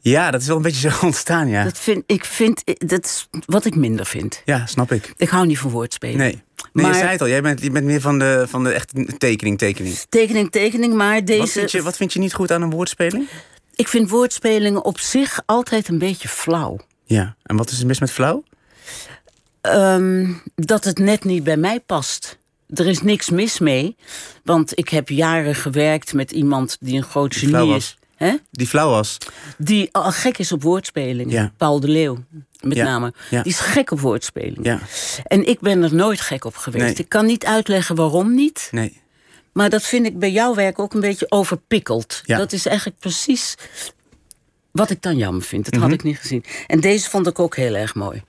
Ja, 0.00 0.30
dat 0.30 0.40
is 0.40 0.46
wel 0.46 0.56
een 0.56 0.62
beetje 0.62 0.90
zo 0.90 0.96
ontstaan, 1.06 1.48
ja. 1.48 1.64
Dat 1.64 1.78
vind, 1.78 2.02
ik 2.06 2.24
vind, 2.24 2.62
dat 2.78 3.04
is 3.04 3.28
wat 3.46 3.64
ik 3.64 3.74
minder 3.74 4.06
vind. 4.06 4.42
Ja, 4.44 4.66
snap 4.66 4.92
ik. 4.92 5.12
Ik 5.16 5.28
hou 5.28 5.46
niet 5.46 5.58
van 5.58 5.70
woordspelen. 5.70 6.16
Nee. 6.16 6.42
Nee, 6.72 6.84
Maar- 6.84 6.94
je 6.94 6.98
zei 6.98 7.10
het 7.10 7.20
al. 7.20 7.28
Jij 7.28 7.42
bent, 7.42 7.60
je 7.62 7.70
bent 7.70 7.84
meer 7.84 8.00
van 8.00 8.18
de, 8.18 8.44
van 8.48 8.64
de 8.64 8.70
echte 8.70 9.16
tekening, 9.18 9.58
tekening. 9.58 9.96
Tekening, 10.08 10.50
tekening, 10.50 10.94
maar 10.94 11.24
deze... 11.24 11.38
Wat 11.40 11.50
vind, 11.50 11.70
je, 11.70 11.82
wat 11.82 11.96
vind 11.96 12.12
je 12.12 12.18
niet 12.18 12.34
goed 12.34 12.50
aan 12.52 12.62
een 12.62 12.70
woordspeling? 12.70 13.28
Ik 13.74 13.88
vind 13.88 14.10
woordspelingen 14.10 14.84
op 14.84 14.98
zich 14.98 15.40
altijd 15.46 15.88
een 15.88 15.98
beetje 15.98 16.28
flauw. 16.28 16.78
Ja. 17.04 17.36
En 17.42 17.56
wat 17.56 17.70
is 17.70 17.80
er 17.80 17.86
mis 17.86 18.00
met 18.00 18.10
flauw? 18.10 18.42
Ehm, 19.60 20.32
dat 20.54 20.84
het 20.84 20.98
net 20.98 21.24
niet 21.24 21.44
bij 21.44 21.56
mij 21.56 21.80
past. 21.80 22.38
Er 22.68 22.86
is 22.86 23.02
niks 23.02 23.30
mis 23.30 23.58
mee, 23.58 23.96
want 24.44 24.78
ik 24.78 24.88
heb 24.88 25.08
jaren 25.08 25.54
gewerkt 25.54 26.12
met 26.12 26.30
iemand 26.32 26.76
die 26.80 26.96
een 26.96 27.02
groot 27.02 27.36
genie 27.36 27.74
is. 27.74 27.97
Hè? 28.18 28.34
Die 28.50 28.66
flauw 28.66 28.88
was. 28.90 29.18
Die 29.58 29.88
al 29.92 30.12
gek 30.12 30.38
is 30.38 30.52
op 30.52 30.62
woordspelingen. 30.62 31.32
Ja. 31.34 31.52
Paul 31.56 31.80
de 31.80 31.88
Leeuw, 31.88 32.18
met 32.60 32.76
Ja. 32.76 32.84
name. 32.84 33.12
Ja. 33.30 33.42
Die 33.42 33.52
is 33.52 33.58
gek 33.60 33.90
op 33.90 34.00
woordspelingen. 34.00 34.62
Ja, 34.64 34.80
En 35.24 35.48
ik 35.48 35.60
ben 35.60 35.82
er 35.82 35.94
nooit 35.94 36.20
gek 36.20 36.44
op 36.44 36.56
geweest. 36.56 36.84
Nee. 36.84 36.94
Ik 36.94 37.08
kan 37.08 37.26
niet 37.26 37.44
uitleggen 37.46 37.94
waarom 37.96 38.34
niet. 38.34 38.68
nee. 38.70 39.00
Maar 39.52 39.70
dat 39.70 39.82
vind 39.82 40.06
ik 40.06 40.18
bij 40.18 40.30
jouw 40.30 40.54
werk 40.54 40.78
ook 40.78 40.94
een 40.94 41.00
beetje 41.00 41.26
overpikkeld. 41.30 42.20
Ja. 42.24 42.38
Dat 42.38 42.52
is 42.52 42.66
eigenlijk 42.66 42.98
precies 42.98 43.54
wat 44.70 44.90
ik 44.90 45.02
dan 45.02 45.16
jammer 45.16 45.42
vind. 45.42 45.64
Dat 45.64 45.74
Mhm. 45.74 45.82
had 45.82 45.92
ik 45.92 46.02
niet 46.02 46.18
gezien. 46.18 46.44
En 46.66 46.80
deze 46.80 47.10
vond 47.10 47.26
ik 47.26 47.38
ook 47.38 47.56
heel 47.56 47.74
erg 47.74 47.94
mooi. 47.94 48.22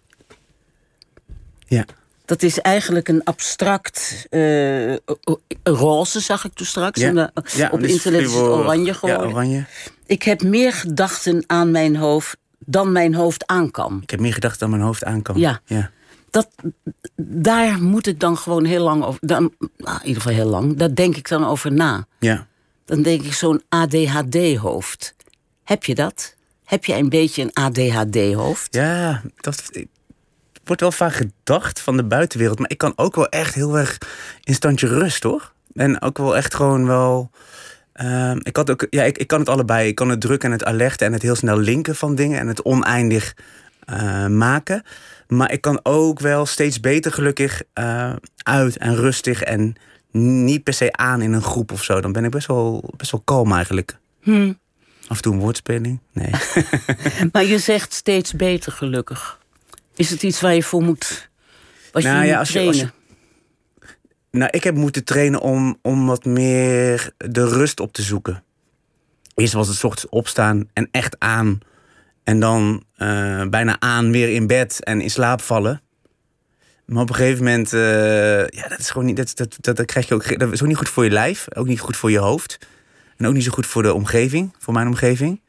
Ja. 1.67 1.85
Dat 2.29 2.43
is 2.43 2.59
eigenlijk 2.59 3.07
een 3.07 3.23
abstract 3.23 4.27
eh, 4.29 4.95
roze, 5.63 6.19
zag 6.19 6.45
ik 6.45 6.53
toen 6.53 6.65
straks. 6.65 7.01
Ja. 7.01 7.07
En, 7.07 7.31
ja 7.55 7.69
op 7.71 7.83
internet 7.83 8.21
is 8.21 8.33
het 8.33 8.41
oranje 8.41 8.93
geworden. 8.93 9.27
Ja, 9.27 9.33
oranje. 9.33 9.65
Ik 10.05 10.23
heb 10.23 10.43
meer 10.43 10.73
gedachten 10.73 11.43
aan 11.47 11.71
mijn 11.71 11.95
hoofd 11.95 12.37
dan 12.59 12.91
mijn 12.91 13.15
hoofd 13.15 13.47
aan 13.47 13.71
kan. 13.71 13.99
Ik 14.01 14.09
heb 14.09 14.19
meer 14.19 14.33
gedacht 14.33 14.59
dan 14.59 14.69
mijn 14.69 14.81
hoofd 14.81 15.03
aankwam. 15.03 15.37
Ja. 15.37 15.61
ja. 15.65 15.91
Dat, 16.29 16.49
daar 17.25 17.81
moet 17.81 18.07
ik 18.07 18.19
dan 18.19 18.37
gewoon 18.37 18.65
heel 18.65 18.83
lang 18.83 19.03
over... 19.03 19.19
Dan, 19.27 19.53
nou, 19.77 19.99
in 20.01 20.07
ieder 20.07 20.21
geval 20.21 20.37
heel 20.37 20.49
lang. 20.49 20.77
Daar 20.77 20.95
denk 20.95 21.15
ik 21.15 21.27
dan 21.27 21.45
over 21.45 21.71
na. 21.71 22.05
Ja. 22.19 22.47
Dan 22.85 23.01
denk 23.01 23.21
ik 23.21 23.33
zo'n 23.33 23.61
ADHD-hoofd. 23.69 25.15
Heb 25.63 25.83
je 25.83 25.95
dat? 25.95 26.35
Heb 26.63 26.85
je 26.85 26.95
een 26.95 27.09
beetje 27.09 27.41
een 27.41 27.53
ADHD-hoofd? 27.53 28.73
Ja, 28.75 29.21
dat 29.35 29.71
wordt 30.69 30.81
wel 30.81 30.91
vaak 30.91 31.13
gedacht 31.13 31.79
van 31.79 31.97
de 31.97 32.03
buitenwereld. 32.03 32.59
Maar 32.59 32.69
ik 32.69 32.77
kan 32.77 32.93
ook 32.95 33.15
wel 33.15 33.29
echt 33.29 33.53
heel 33.53 33.77
erg 33.77 33.97
in 34.43 34.53
standje 34.53 34.87
rust, 34.87 35.23
hoor. 35.23 35.51
En 35.73 36.01
ook 36.01 36.17
wel 36.17 36.35
echt 36.35 36.55
gewoon 36.55 36.85
wel... 36.85 37.31
ehm, 37.93 38.39
ik, 38.41 38.55
had 38.55 38.69
ook, 38.69 38.87
ja, 38.89 39.03
ik, 39.03 39.17
ik 39.17 39.27
kan 39.27 39.39
het 39.39 39.49
allebei. 39.49 39.87
Ik 39.87 39.95
kan 39.95 40.09
het 40.09 40.21
druk 40.21 40.43
en 40.43 40.51
het 40.51 40.65
alerten 40.65 41.07
en 41.07 41.13
het 41.13 41.21
heel 41.21 41.35
snel 41.35 41.57
linken 41.57 41.95
van 41.95 42.15
dingen... 42.15 42.39
en 42.39 42.47
het 42.47 42.63
oneindig 42.63 43.35
eh, 43.79 44.27
maken. 44.27 44.83
Maar 45.27 45.51
ik 45.51 45.61
kan 45.61 45.79
ook 45.83 46.19
wel 46.19 46.45
steeds 46.45 46.79
beter 46.79 47.11
gelukkig 47.11 47.61
eh, 47.73 48.13
uit 48.43 48.77
en 48.77 48.95
rustig... 48.95 49.41
en 49.41 49.75
niet 50.11 50.63
per 50.63 50.73
se 50.73 50.91
aan 50.91 51.21
in 51.21 51.33
een 51.33 51.41
groep 51.41 51.71
of 51.71 51.83
zo. 51.83 52.01
Dan 52.01 52.11
ben 52.11 52.23
ik 52.23 52.31
best 52.31 52.47
wel, 52.47 52.93
best 52.97 53.11
wel 53.11 53.21
kalm 53.25 53.53
eigenlijk. 53.53 53.97
Hm. 54.21 54.53
Af 55.07 55.15
en 55.15 55.21
toe 55.21 55.33
een 55.33 55.39
woordspeling. 55.39 55.99
Nee. 56.13 56.31
Maar 57.31 57.45
je 57.45 57.59
zegt 57.59 57.93
steeds 57.93 58.33
beter, 58.33 58.71
gelukkig. 58.71 59.38
Is 59.99 60.09
het 60.09 60.23
iets 60.23 60.41
waar 60.41 60.53
je 60.55 60.63
voor 60.63 60.81
moet... 60.83 61.29
Wat 61.91 62.03
Nou 62.03 62.19
je 62.19 62.25
ja, 62.25 62.29
moet 62.29 62.39
als 62.39 62.49
je- 62.49 62.59
als 62.59 62.67
je- 62.67 62.71
trainen? 62.71 62.93
Nou, 64.31 64.49
ik 64.51 64.63
heb 64.63 64.75
moeten 64.75 65.03
trainen 65.03 65.39
om, 65.39 65.77
om 65.81 66.05
wat 66.05 66.25
meer 66.25 67.11
de 67.17 67.47
rust 67.47 67.79
op 67.79 67.93
te 67.93 68.01
zoeken. 68.01 68.43
Eerst 69.35 69.53
was 69.53 69.67
het 69.67 69.83
ochtends 69.83 70.09
opstaan 70.09 70.69
en 70.73 70.87
echt 70.91 71.15
aan. 71.19 71.59
En 72.23 72.39
dan 72.39 72.83
eh, 72.95 73.43
bijna 73.47 73.79
aan 73.79 74.11
weer 74.11 74.29
in 74.29 74.47
bed 74.47 74.83
en 74.83 75.01
in 75.01 75.09
slaap 75.09 75.41
vallen. 75.41 75.81
Maar 76.85 77.01
op 77.03 77.09
een 77.09 77.15
gegeven 77.15 77.43
moment, 77.43 77.73
eh, 77.73 78.47
ja, 78.47 78.67
dat 78.67 78.79
is 78.79 78.89
gewoon 78.89 79.05
niet, 79.07 79.15
dat, 79.17 79.31
dat, 79.35 79.57
dat, 79.59 79.75
dat 79.77 79.85
krijg 79.85 80.07
je 80.07 80.13
ook, 80.13 80.39
dat 80.39 80.51
is 80.51 80.61
ook 80.61 80.67
niet 80.67 80.77
goed 80.77 80.89
voor 80.89 81.03
je 81.03 81.09
lijf, 81.11 81.45
ook 81.55 81.67
niet 81.67 81.79
goed 81.79 81.97
voor 81.97 82.11
je 82.11 82.19
hoofd. 82.19 82.57
En 83.17 83.27
ook 83.27 83.33
niet 83.33 83.43
zo 83.43 83.51
goed 83.51 83.65
voor 83.67 83.83
de 83.83 83.93
omgeving, 83.93 84.53
voor 84.59 84.73
mijn 84.73 84.87
omgeving. 84.87 85.41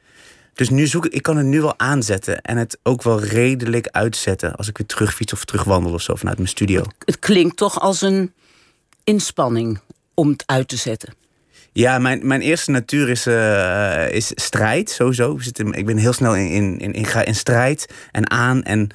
Dus 0.54 0.68
nu 0.70 0.86
zoek 0.86 1.06
ik, 1.06 1.12
ik 1.12 1.22
kan 1.22 1.36
het 1.36 1.46
nu 1.46 1.60
wel 1.60 1.78
aanzetten 1.78 2.40
en 2.40 2.56
het 2.56 2.78
ook 2.82 3.02
wel 3.02 3.20
redelijk 3.22 3.88
uitzetten 3.90 4.54
als 4.54 4.68
ik 4.68 4.78
weer 4.78 4.86
terugfiets 4.86 5.32
of 5.32 5.44
terugwandel 5.44 5.92
of 5.92 6.02
zo 6.02 6.14
vanuit 6.14 6.36
mijn 6.36 6.48
studio. 6.48 6.84
Het 7.04 7.18
klinkt 7.18 7.56
toch 7.56 7.80
als 7.80 8.00
een 8.02 8.32
inspanning 9.04 9.78
om 10.14 10.28
het 10.30 10.42
uit 10.46 10.68
te 10.68 10.76
zetten. 10.76 11.14
Ja, 11.72 11.98
mijn, 11.98 12.26
mijn 12.26 12.40
eerste 12.40 12.70
natuur 12.70 13.08
is, 13.08 13.26
eh, 13.26 14.10
is 14.10 14.30
strijd, 14.34 14.90
sowieso. 14.90 15.34
Ik, 15.34 15.42
zit 15.42 15.58
in- 15.58 15.72
ik 15.72 15.86
ben 15.86 15.96
heel 15.96 16.12
snel 16.12 16.36
in, 16.36 16.48
in, 16.50 16.78
in, 16.78 16.92
in, 16.92 17.24
in 17.24 17.34
strijd 17.34 17.86
en 18.10 18.30
aan 18.30 18.62
en 18.62 18.88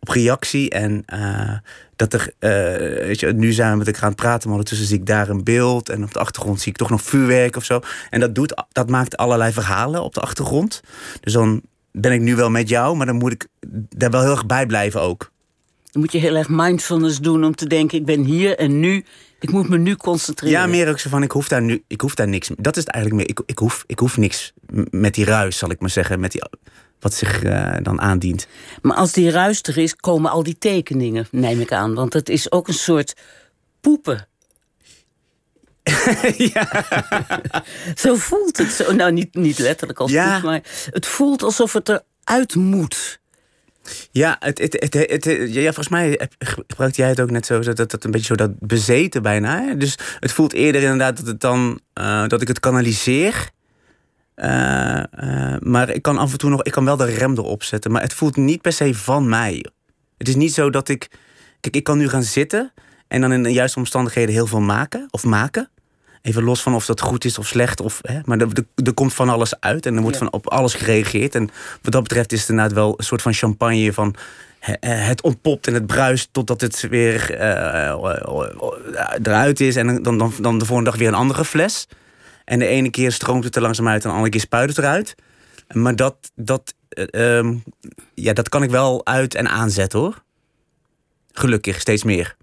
op 0.00 0.08
reactie. 0.08 0.70
En 0.70 1.02
eh, 1.06 1.56
dat 1.96 2.12
er, 2.12 2.32
eh, 2.38 3.06
weet 3.06 3.20
je, 3.20 3.32
nu 3.32 3.52
zijn 3.52 3.70
we 3.70 3.76
met 3.76 3.86
elkaar 3.86 4.02
aan 4.02 4.08
het 4.08 4.20
praten, 4.20 4.42
maar 4.42 4.58
ondertussen 4.58 4.86
zie 4.86 4.98
ik 4.98 5.06
daar 5.06 5.28
een 5.28 5.44
beeld. 5.44 5.88
En 5.88 6.02
op 6.04 6.12
de 6.12 6.18
achtergrond 6.18 6.60
zie 6.60 6.72
ik 6.72 6.78
toch 6.78 6.90
nog 6.90 7.02
vuurwerk 7.02 7.56
of 7.56 7.64
zo. 7.64 7.80
En 8.10 8.20
dat, 8.20 8.34
doet, 8.34 8.64
dat 8.72 8.88
maakt 8.88 9.16
allerlei 9.16 9.52
verhalen 9.52 10.02
op 10.02 10.14
de 10.14 10.20
achtergrond. 10.20 10.80
Dus 11.20 11.32
dan 11.32 11.62
ben 11.92 12.12
ik 12.12 12.20
nu 12.20 12.36
wel 12.36 12.50
met 12.50 12.68
jou, 12.68 12.96
maar 12.96 13.06
dan 13.06 13.16
moet 13.16 13.32
ik 13.32 13.46
daar 13.96 14.10
wel 14.10 14.20
heel 14.20 14.30
erg 14.30 14.46
bij 14.46 14.66
blijven 14.66 15.00
ook. 15.00 15.30
Dan 15.90 16.02
moet 16.02 16.12
je 16.12 16.18
heel 16.18 16.36
erg 16.36 16.48
mindfulness 16.48 17.18
doen 17.18 17.44
om 17.44 17.54
te 17.54 17.66
denken... 17.66 17.98
ik 17.98 18.04
ben 18.04 18.24
hier 18.24 18.58
en 18.58 18.80
nu, 18.80 19.04
ik 19.40 19.50
moet 19.50 19.68
me 19.68 19.78
nu 19.78 19.96
concentreren. 19.96 20.60
Ja, 20.60 20.66
meer 20.66 20.88
ook 20.88 20.98
zo 20.98 21.08
van, 21.08 21.22
ik 21.22 21.30
hoef 21.30 21.48
daar 21.48 21.62
nu, 21.62 21.82
ik 21.86 22.00
hoef 22.00 22.14
daar 22.14 22.28
niks 22.28 22.48
mee. 22.48 22.58
Dat 22.60 22.76
is 22.76 22.82
het 22.84 22.92
eigenlijk 22.92 23.22
meer. 23.22 23.36
Ik, 23.36 23.42
ik, 23.50 23.58
hoef, 23.58 23.84
ik 23.86 23.98
hoef 23.98 24.16
niks 24.16 24.52
met 24.90 25.14
die 25.14 25.24
ruis, 25.24 25.58
zal 25.58 25.70
ik 25.70 25.80
maar 25.80 25.90
zeggen. 25.90 26.20
Met 26.20 26.32
die, 26.32 26.42
wat 27.00 27.14
zich 27.14 27.42
eh, 27.42 27.76
dan 27.82 28.00
aandient. 28.00 28.46
Maar 28.82 28.96
als 28.96 29.12
die 29.12 29.30
ruis 29.30 29.62
er 29.62 29.78
is, 29.78 29.96
komen 29.96 30.30
al 30.30 30.42
die 30.42 30.58
tekeningen, 30.58 31.26
neem 31.30 31.60
ik 31.60 31.72
aan. 31.72 31.94
Want 31.94 32.12
het 32.12 32.28
is 32.28 32.52
ook 32.52 32.68
een 32.68 32.74
soort 32.74 33.14
poepen. 33.80 34.28
Zo 37.94 38.14
voelt 38.14 38.56
het. 38.58 38.70
Zo, 38.70 38.92
nou, 38.92 39.12
niet, 39.12 39.34
niet 39.34 39.58
letterlijk 39.58 39.98
als 39.98 40.10
Ja. 40.10 40.34
poep, 40.34 40.42
maar 40.42 40.60
het 40.90 41.06
voelt 41.06 41.42
alsof 41.42 41.72
het 41.72 41.88
eruit 42.24 42.54
moet. 42.54 43.20
Ja, 44.10 44.36
het, 44.40 44.58
het, 44.58 44.94
het, 44.94 45.24
ja, 45.52 45.62
volgens 45.62 45.88
mij 45.88 46.28
gebruikte 46.38 47.00
jij 47.00 47.08
het 47.10 47.20
ook 47.20 47.30
net 47.30 47.46
zo, 47.46 47.60
dat, 47.60 47.76
dat, 47.90 48.04
een 48.04 48.10
beetje 48.10 48.26
zo 48.26 48.34
dat 48.34 48.58
bezeten 48.58 49.22
bijna. 49.22 49.62
Hè? 49.62 49.76
Dus 49.76 49.98
het 50.20 50.32
voelt 50.32 50.52
eerder 50.52 50.82
inderdaad 50.82 51.16
dat, 51.16 51.26
het 51.26 51.40
dan, 51.40 51.80
eh, 51.92 52.26
dat 52.26 52.42
ik 52.42 52.48
het 52.48 52.60
kanaliseer. 52.60 53.50
Eh, 54.40 54.98
eh, 54.98 55.60
maar 55.60 55.90
ik 55.90 56.02
kan 56.02 56.18
af 56.18 56.32
en 56.32 56.38
toe 56.38 56.50
nog, 56.50 56.62
ik 56.62 56.72
kan 56.72 56.84
wel 56.84 56.96
de 56.96 57.04
rem 57.04 57.32
erop 57.38 57.62
zetten. 57.62 57.90
Maar 57.90 58.02
het 58.02 58.14
voelt 58.14 58.36
niet 58.36 58.60
per 58.60 58.72
se 58.72 58.94
van 58.94 59.28
mij. 59.28 59.64
Het 60.18 60.28
is 60.28 60.34
niet 60.34 60.54
zo 60.54 60.70
dat 60.70 60.88
ik, 60.88 61.08
kijk, 61.60 61.76
ik 61.76 61.84
kan 61.84 61.98
nu 61.98 62.08
gaan 62.08 62.22
zitten 62.22 62.72
en 63.08 63.20
dan 63.20 63.32
in 63.32 63.42
de 63.42 63.52
juiste 63.52 63.78
omstandigheden 63.78 64.34
heel 64.34 64.46
veel 64.46 64.60
maken 64.60 65.08
of 65.10 65.24
maken. 65.24 65.68
Even 66.22 66.42
los 66.42 66.62
van 66.62 66.74
of 66.74 66.86
dat 66.86 67.00
goed 67.00 67.24
is 67.24 67.38
of 67.38 67.46
slecht. 67.46 67.80
Of, 67.80 67.98
hè, 68.02 68.20
maar 68.24 68.38
er, 68.38 68.94
komt 68.94 69.14
van 69.14 69.28
alles 69.28 69.60
uit 69.60 69.86
en 69.86 69.94
er 69.94 70.02
wordt 70.02 70.16
Ja. 70.18 70.22
van 70.22 70.32
op 70.32 70.48
alles 70.48 70.74
geregeerd. 70.74 71.34
En 71.34 71.50
wat 71.82 71.92
dat 71.92 72.02
betreft 72.02 72.32
is 72.32 72.40
het 72.40 72.48
inderdaad 72.48 72.74
wel 72.74 72.94
een 72.96 73.04
soort 73.04 73.22
van 73.22 73.32
champagne 73.32 73.92
van 73.92 74.14
eh, 74.60 75.06
het 75.06 75.22
ontpopt 75.22 75.66
en 75.66 75.74
het 75.74 75.86
bruist 75.86 76.28
totdat 76.32 76.60
het 76.60 76.80
weer 76.90 77.30
eruit 79.22 79.60
is. 79.60 79.76
En 79.76 80.02
dan, 80.02 80.18
dan, 80.18 80.32
dan 80.40 80.58
de 80.58 80.64
volgende 80.64 80.90
dag 80.90 80.98
weer 80.98 81.08
een 81.08 81.14
andere 81.14 81.44
fles. 81.44 81.86
En 82.44 82.58
de 82.58 82.66
ene 82.66 82.90
keer 82.90 83.12
stroomt 83.12 83.44
het 83.44 83.56
er 83.56 83.62
langzaam 83.62 83.88
uit 83.88 84.02
en 84.02 84.08
de 84.08 84.14
andere 84.14 84.30
keer 84.32 84.40
spuit 84.40 84.68
het 84.68 84.78
eruit. 84.78 85.14
Maar 85.72 85.96
dat, 85.96 86.30
dat, 86.34 86.74
eh, 86.88 87.38
ehm, 87.38 87.56
ja, 88.14 88.32
dat 88.32 88.48
kan 88.48 88.62
ik 88.62 88.70
wel 88.70 89.06
uit 89.06 89.34
en 89.34 89.48
aanzetten 89.48 89.98
hoor. 89.98 90.22
Gelukkig, 91.32 91.80
steeds 91.80 92.04
meer. 92.04 92.36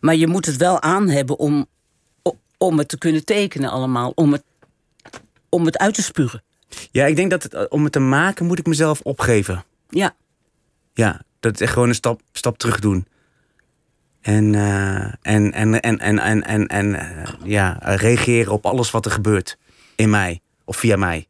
Maar 0.00 0.16
je 0.16 0.26
moet 0.26 0.46
het 0.46 0.56
wel 0.56 0.82
aan 0.82 1.08
hebben 1.08 1.38
om, 1.38 1.66
om 2.58 2.78
het 2.78 2.88
te 2.88 2.98
kunnen 2.98 3.24
tekenen 3.24 3.70
allemaal. 3.70 4.12
Om 4.14 4.32
het, 4.32 4.42
om 5.48 5.64
het 5.64 5.78
uit 5.78 5.94
te 5.94 6.02
spugen. 6.02 6.42
Ja, 6.90 7.06
ik 7.06 7.16
denk 7.16 7.30
dat 7.30 7.42
het, 7.42 7.54
eh, 7.54 7.64
om 7.68 7.84
het 7.84 7.92
te 7.92 7.98
maken 7.98 8.46
moet 8.46 8.58
ik 8.58 8.66
mezelf 8.66 9.00
opgeven. 9.00 9.64
Ja, 9.88 10.16
Ja, 10.94 11.22
dat 11.40 11.54
is 11.54 11.60
echt 11.60 11.72
gewoon 11.72 11.88
een 11.88 11.94
stap, 11.94 12.20
stap 12.32 12.58
terug 12.58 12.78
doen. 12.80 13.06
En, 14.20 14.54
eh, 14.54 14.94
en, 15.22 15.52
en, 15.52 15.80
en, 15.80 15.98
en, 15.98 16.18
en, 16.18 16.42
en, 16.44 16.66
en 16.66 16.94
eh, 16.94 17.28
ja, 17.44 17.76
reageren 17.80 18.52
op 18.52 18.66
alles 18.66 18.90
wat 18.90 19.04
er 19.04 19.10
gebeurt 19.10 19.58
in 19.96 20.10
mij 20.10 20.40
of 20.64 20.76
via 20.76 20.96
mij. 20.96 21.26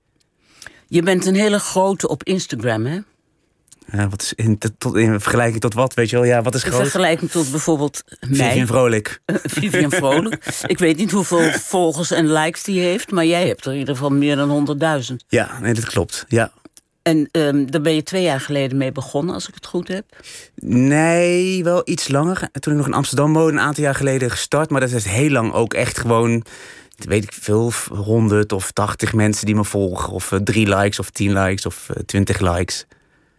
je 0.89 1.03
bent 1.03 1.27
een 1.27 1.35
hele 1.35 1.59
grote 1.59 2.09
op 2.09 2.25
Instagram, 2.25 2.87
hè? 2.87 2.99
Eh, 3.87 4.05
wat 4.11 4.23
is 4.23 4.33
in, 4.33 4.59
tot, 4.59 4.97
in 4.97 5.21
vergelijking 5.21 5.61
tot 5.61 5.75
wat, 5.75 5.95
weet 5.95 6.11
je 6.11 6.17
wel? 6.17 6.25
Ja, 6.25 6.43
wat 6.43 6.55
is 6.55 6.65
In 6.65 6.71
groot? 6.71 6.83
vergelijking 6.83 7.31
tot 7.31 7.51
bijvoorbeeld 7.51 8.05
mij. 8.21 8.49
Vivian 8.49 8.67
Vrolijk. 8.67 9.21
Vivian 9.27 9.91
Vrolijk. 10.03 10.63
Ik 10.67 10.79
weet 10.79 10.97
niet 10.97 11.11
hoeveel 11.11 11.51
volgers 11.53 12.11
en 12.11 12.33
likes 12.33 12.63
die 12.63 12.81
heeft, 12.81 13.11
maar 13.11 13.25
jij 13.25 13.47
hebt 13.47 13.65
er 13.67 13.73
in 13.73 13.79
ieder 13.79 13.95
geval 13.95 14.11
meer 14.11 14.37
dan 14.37 14.79
100.000. 15.11 15.15
Ja, 15.29 15.59
nee, 15.61 15.75
dat 15.75 15.85
klopt. 15.85 16.25
Ja. 16.29 16.53
En 17.09 17.29
ehm, 17.31 17.67
daar 17.67 17.81
ben 17.81 17.95
je 17.95 18.03
twee 18.03 18.23
jaar 18.23 18.41
geleden 18.41 18.79
mee 18.79 18.93
begonnen, 18.93 19.35
als 19.35 19.49
ik 19.49 19.55
het 19.55 19.67
goed 19.67 19.89
heb. 19.89 20.05
Nee, 20.61 21.65
wel 21.65 21.83
iets 21.85 22.09
langer. 22.09 22.49
Toen 22.53 22.73
ik 22.73 22.79
nog 22.79 22.87
in 22.87 22.95
Amsterdam 22.95 23.33
woonde, 23.33 23.53
een 23.53 23.61
aantal 23.61 23.85
jaar 23.85 23.95
geleden 23.95 24.31
gestart. 24.31 24.71
Maar 24.71 24.81
dat 24.81 24.91
is 24.91 25.05
heel 25.05 25.31
lang 25.31 25.53
ook 25.53 25.75
echt 25.75 25.99
gewoon, 25.99 26.45
weet 26.97 27.25
ik 27.25 27.33
veel, 27.33 27.73
100 27.89 28.53
of 28.53 28.73
80 28.73 29.13
mensen 29.13 29.47
die 29.47 29.55
me 29.55 29.65
volgen. 29.65 30.13
Of 30.13 30.33
eh, 30.33 30.39
drie 30.39 30.77
likes 30.77 30.99
of 30.99 31.11
10 31.11 31.33
likes 31.33 31.67
of 31.67 31.89
eh, 31.89 32.03
20 32.03 32.41
likes. 32.41 32.87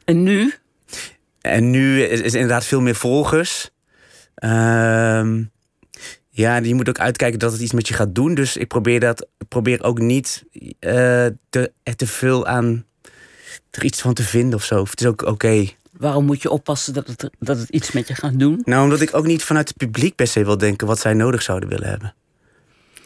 En 0.05 0.23
nu? 0.23 0.53
En 1.41 1.69
nu 1.69 2.03
is, 2.03 2.21
is 2.21 2.33
inderdaad 2.33 2.65
veel 2.65 2.81
meer 2.81 2.95
volgers. 2.95 3.69
Ehm, 4.35 5.43
ja, 6.29 6.57
je 6.57 6.75
moet 6.75 6.89
ook 6.89 6.99
uitkijken 6.99 7.39
dat 7.39 7.51
het 7.51 7.61
iets 7.61 7.73
met 7.73 7.87
je 7.87 7.93
gaat 7.93 8.15
doen. 8.15 8.33
Dus 8.33 8.57
ik 8.57 8.67
probeer 8.67 8.99
dat, 8.99 9.27
probeer 9.47 9.83
ook 9.83 9.99
niet 9.99 10.43
eh, 10.79 11.25
te, 11.49 11.71
te 11.95 12.07
veel 12.07 12.45
aan 12.47 12.87
er 13.71 13.83
iets 13.83 14.01
van 14.01 14.13
te 14.13 14.23
vinden 14.23 14.55
of 14.55 14.63
zo. 14.63 14.83
Het 14.83 15.01
is 15.01 15.07
ook 15.07 15.21
oké. 15.21 15.65
Waarom 15.97 16.25
moet 16.25 16.41
je 16.41 16.49
oppassen 16.49 16.93
dat 16.93 17.07
het, 17.07 17.29
dat 17.39 17.57
het 17.57 17.69
iets 17.69 17.91
met 17.91 18.07
je 18.07 18.15
gaat 18.15 18.39
doen? 18.39 18.61
Nou, 18.63 18.83
omdat 18.83 19.01
ik 19.01 19.15
ook 19.15 19.25
niet 19.25 19.43
vanuit 19.43 19.67
het 19.67 19.77
publiek 19.77 20.15
per 20.15 20.27
se 20.27 20.45
wil 20.45 20.57
denken 20.57 20.87
wat 20.87 20.99
zij 20.99 21.13
nodig 21.13 21.41
zouden 21.41 21.69
willen 21.69 21.87
hebben. 21.89 22.13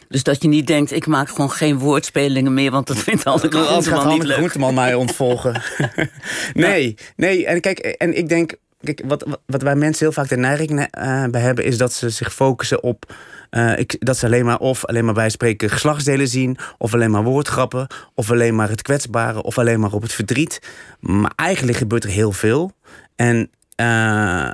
Dus 0.08 0.22
dat 0.22 0.42
je 0.42 0.48
niet 0.48 0.66
denkt, 0.66 0.92
ik 0.92 1.06
maak 1.06 1.28
gewoon 1.28 1.50
geen 1.50 1.78
woordspelingen 1.78 2.54
meer... 2.54 2.70
want 2.70 2.86
dat 2.86 2.98
vindt 2.98 3.22
Groenteman 3.22 4.08
niet 4.08 4.22
leuk. 4.22 4.36
Groenteman 4.36 4.74
mij 4.74 4.94
ontvolgen. 4.94 5.62
nee, 6.54 6.94
nee. 7.16 7.46
En 7.46 7.60
kijk, 7.60 7.78
en 7.78 8.16
ik 8.16 8.28
denk... 8.28 8.54
Kijk, 8.80 9.02
wat, 9.04 9.38
wat, 9.46 9.62
wij 9.62 9.74
mensen 9.76 10.04
heel 10.04 10.14
vaak 10.14 10.28
de 10.28 10.36
neiging 10.36 10.80
eh, 10.80 11.24
bij 11.24 11.40
hebben... 11.40 11.64
is 11.64 11.78
dat 11.78 11.92
ze 11.92 12.10
zich 12.10 12.34
focussen 12.34 12.82
op... 12.82 13.14
eh, 13.50 13.84
dat 13.88 14.16
ze 14.16 14.26
alleen 14.26 14.44
maar 14.44 14.58
of 14.58 14.84
alleen 14.84 15.04
maar 15.04 15.14
bij 15.14 15.28
spreken 15.28 15.70
geslachtsdelen 15.70 16.28
zien... 16.28 16.56
of 16.78 16.94
alleen 16.94 17.10
maar 17.10 17.22
woordgrappen... 17.22 17.86
of 18.14 18.30
alleen 18.30 18.54
maar 18.54 18.68
het 18.68 18.82
kwetsbare... 18.82 19.42
of 19.42 19.58
alleen 19.58 19.80
maar 19.80 19.92
op 19.92 20.02
het 20.02 20.12
verdriet. 20.12 20.60
Maar 21.00 21.32
eigenlijk 21.36 21.78
gebeurt 21.78 22.04
er 22.04 22.10
heel 22.10 22.32
veel. 22.32 22.72
En, 23.16 23.50
eh, 23.76 24.50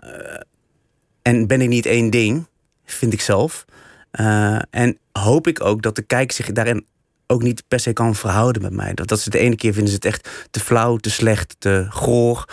en 1.23 1.47
ben 1.47 1.61
ik 1.61 1.69
niet 1.69 1.87
één 1.87 2.11
ding, 2.11 2.47
vind 2.85 3.13
ik 3.13 3.21
zelf. 3.21 3.65
Eh, 4.11 4.59
en 4.71 4.99
hoop 5.13 5.47
ik 5.47 5.65
ook 5.65 5.83
dat 5.83 5.97
de 5.97 6.03
kijker 6.03 6.37
zich 6.37 6.53
daarin 6.53 6.87
ook 7.27 7.43
niet 7.43 7.63
per 7.69 7.81
se 7.81 7.93
kan 7.93 8.15
verhouden 8.15 8.63
met 8.63 8.73
mij. 8.73 8.95
Dat, 8.95 9.09
dat 9.09 9.21
ze 9.21 9.31
de 9.31 9.39
ene 9.39 9.57
keer 9.57 9.73
vinden 9.73 9.91
ze 9.91 9.95
het 9.95 10.05
echt 10.05 10.29
te 10.51 10.61
flauw, 10.61 10.97
te 10.97 11.11
slecht, 11.11 11.57
te 11.59 11.87
goor, 11.89 12.45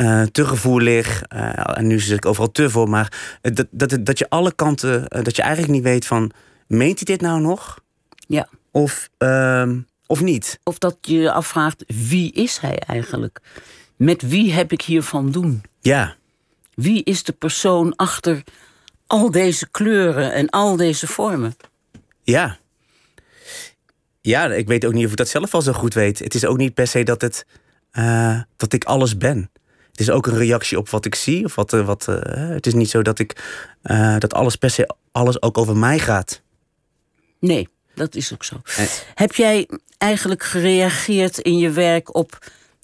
eh, 0.00 0.22
te 0.22 0.44
gevoelig. 0.44 1.22
eh, 1.22 1.78
en 1.78 1.86
nu 1.86 2.00
zit 2.00 2.16
ik 2.16 2.26
overal 2.26 2.52
te 2.52 2.70
voor. 2.70 2.88
Maar 2.88 3.38
dat, 3.42 3.66
dat, 3.70 3.98
dat 4.00 4.18
je 4.18 4.28
alle 4.28 4.52
kanten, 4.52 5.08
eh, 5.08 5.24
dat 5.24 5.36
je 5.36 5.42
eigenlijk 5.42 5.72
niet 5.72 5.82
weet 5.82 6.06
van, 6.06 6.30
meent 6.66 6.96
hij 6.96 7.16
dit 7.16 7.20
nou 7.20 7.40
nog? 7.40 7.80
Ja. 8.26 8.48
Of, 8.70 9.08
ehm, 9.18 9.78
of 10.06 10.20
niet? 10.20 10.58
Of 10.62 10.78
dat 10.78 10.96
je 11.00 11.18
je 11.18 11.32
afvraagt, 11.32 11.84
wie 11.86 12.32
is 12.32 12.58
hij 12.58 12.78
eigenlijk? 12.78 13.40
Met 13.96 14.22
wie 14.22 14.52
heb 14.52 14.72
ik 14.72 14.82
hier 14.82 15.02
van 15.02 15.30
doen? 15.30 15.62
Ja, 15.80 16.16
Wie 16.74 17.04
is 17.04 17.22
de 17.22 17.32
persoon 17.32 17.96
achter 17.96 18.42
al 19.06 19.30
deze 19.30 19.68
kleuren 19.70 20.32
en 20.32 20.50
al 20.50 20.76
deze 20.76 21.06
vormen? 21.06 21.56
ja. 22.22 22.58
Ja, 24.20 24.46
ik 24.46 24.66
weet 24.66 24.84
ook 24.84 24.92
niet 24.92 25.04
of 25.04 25.10
ik 25.10 25.16
dat 25.16 25.28
zelf 25.28 25.54
al 25.54 25.62
zo 25.62 25.72
goed 25.72 25.94
weet. 25.94 26.18
Het 26.18 26.34
is 26.34 26.44
ook 26.44 26.56
niet 26.56 26.74
per 26.74 26.86
se 26.86 27.02
dat, 27.02 27.20
het, 27.20 27.46
dat 28.56 28.72
ik 28.72 28.84
alles 28.84 29.16
ben. 29.16 29.50
Het 29.90 30.00
is 30.00 30.10
ook 30.10 30.26
een 30.26 30.36
reactie 30.36 30.78
op 30.78 30.88
wat 30.88 31.04
ik 31.04 31.14
zie. 31.14 31.44
Of 31.44 31.54
wat, 31.54 31.72
eh, 31.72 31.86
wat, 31.86 32.08
eh, 32.08 32.48
het 32.48 32.66
is 32.66 32.74
niet 32.74 32.90
zo 32.90 33.02
dat, 33.02 33.18
ik, 33.18 33.42
eh, 33.82 34.18
dat 34.18 34.34
alles 34.34 34.56
per 34.56 34.70
se 34.70 34.94
alles 35.12 35.42
ook 35.42 35.58
over 35.58 35.76
mij 35.76 35.98
gaat. 35.98 36.42
Nee, 37.38 37.68
dat 37.94 38.14
is 38.14 38.32
ook 38.32 38.44
zo. 38.44 38.60
Heb 39.14 39.34
jij 39.34 39.68
eigenlijk 39.98 40.42
gereageerd 40.42 41.38
in 41.38 41.58
je 41.58 41.70
werk 41.70 42.14
op 42.14 42.38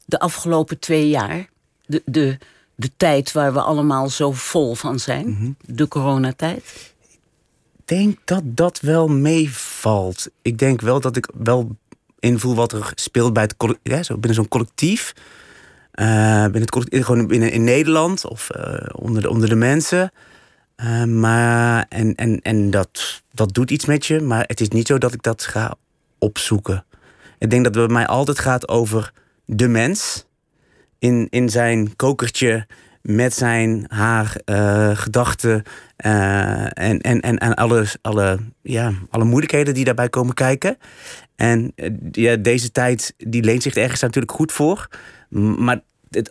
de 0.05 0.19
afgelopen 0.19 0.79
twee 0.79 1.09
jaar? 1.09 1.49
De, 1.87 2.03
de, 2.05 2.39
de 2.75 2.91
tijd 2.97 3.33
waar 3.33 3.53
we 3.53 3.61
allemaal 3.61 4.09
zo 4.09 4.33
vol 4.33 4.75
van 4.75 4.99
zijn? 4.99 5.31
Mhm. 5.31 5.51
De 5.61 5.89
coronatijd? 5.89 6.95
Ik 7.77 7.97
denk 7.99 8.19
dat 8.25 8.43
dat 8.45 8.81
wel 8.81 9.09
meevalt. 9.09 10.29
Ik 10.43 10.59
denk 10.59 10.81
wel 10.81 11.01
dat 11.01 11.17
ik 11.17 11.29
wel 11.35 11.77
invoel 12.19 12.55
wat 12.55 12.73
er 12.73 12.93
speelt 12.95 13.33
bij 13.33 13.43
het 13.43 13.77
ja, 13.83 14.03
zo 14.03 14.15
binnen 14.15 14.35
zo'n 14.35 14.49
collectief. 14.49 15.15
Binnen 15.97 16.61
het 16.61 16.71
collectief, 16.71 17.05
gewoon 17.05 17.27
binnen 17.27 17.53
in 17.53 17.65
Nederland 17.65 18.27
of 18.27 18.51
eh, 18.51 18.89
onder, 18.93 19.23
de, 19.23 19.31
onder 19.31 19.49
de 19.49 19.55
mensen. 19.55 20.13
Eh, 20.77 21.05
maar 21.05 21.87
en, 21.89 22.15
en, 22.15 22.41
en 22.43 22.71
dat, 22.71 23.23
dat 23.33 23.55
doet 23.55 23.71
iets 23.71 23.85
met 23.85 24.07
je, 24.07 24.21
maar 24.21 24.45
het 24.47 24.61
is 24.61 24.69
niet 24.69 24.87
zo 24.87 24.99
dat 24.99 25.13
ik 25.13 25.23
dat 25.23 25.43
ga 25.43 25.75
opzoeken. 26.19 26.85
Ik 27.39 27.51
denk 27.51 27.65
dat 27.65 27.75
het 27.75 27.87
bij 27.87 27.95
mij 27.95 28.07
altijd 28.07 28.39
gaat 28.39 28.69
over 28.69 29.13
de 29.45 29.69
mens 29.69 30.27
in, 30.99 31.27
in 31.31 31.49
zijn 31.49 31.97
kokertje 31.97 32.67
met 33.03 33.35
zijn 33.35 33.85
haar, 33.89 34.37
gedachten 34.97 35.63
en, 35.97 37.01
en, 37.01 37.21
en, 37.21 37.39
en 37.39 37.55
alle, 37.55 37.87
alle, 38.03 38.39
ja, 38.63 38.93
alle 39.11 39.25
moeilijkheden 39.25 39.75
die 39.75 39.85
daarbij 39.85 40.09
komen 40.09 40.35
kijken. 40.35 40.77
En 41.37 41.73
ja, 42.11 42.37
deze 42.37 42.73
tijd 42.73 43.15
die 43.17 43.43
leent 43.43 43.63
zich 43.63 43.75
er 43.75 43.83
ergens 43.83 44.01
natuurlijk 44.01 44.33
goed 44.33 44.53
voor. 44.53 44.89
Maar 45.37 45.81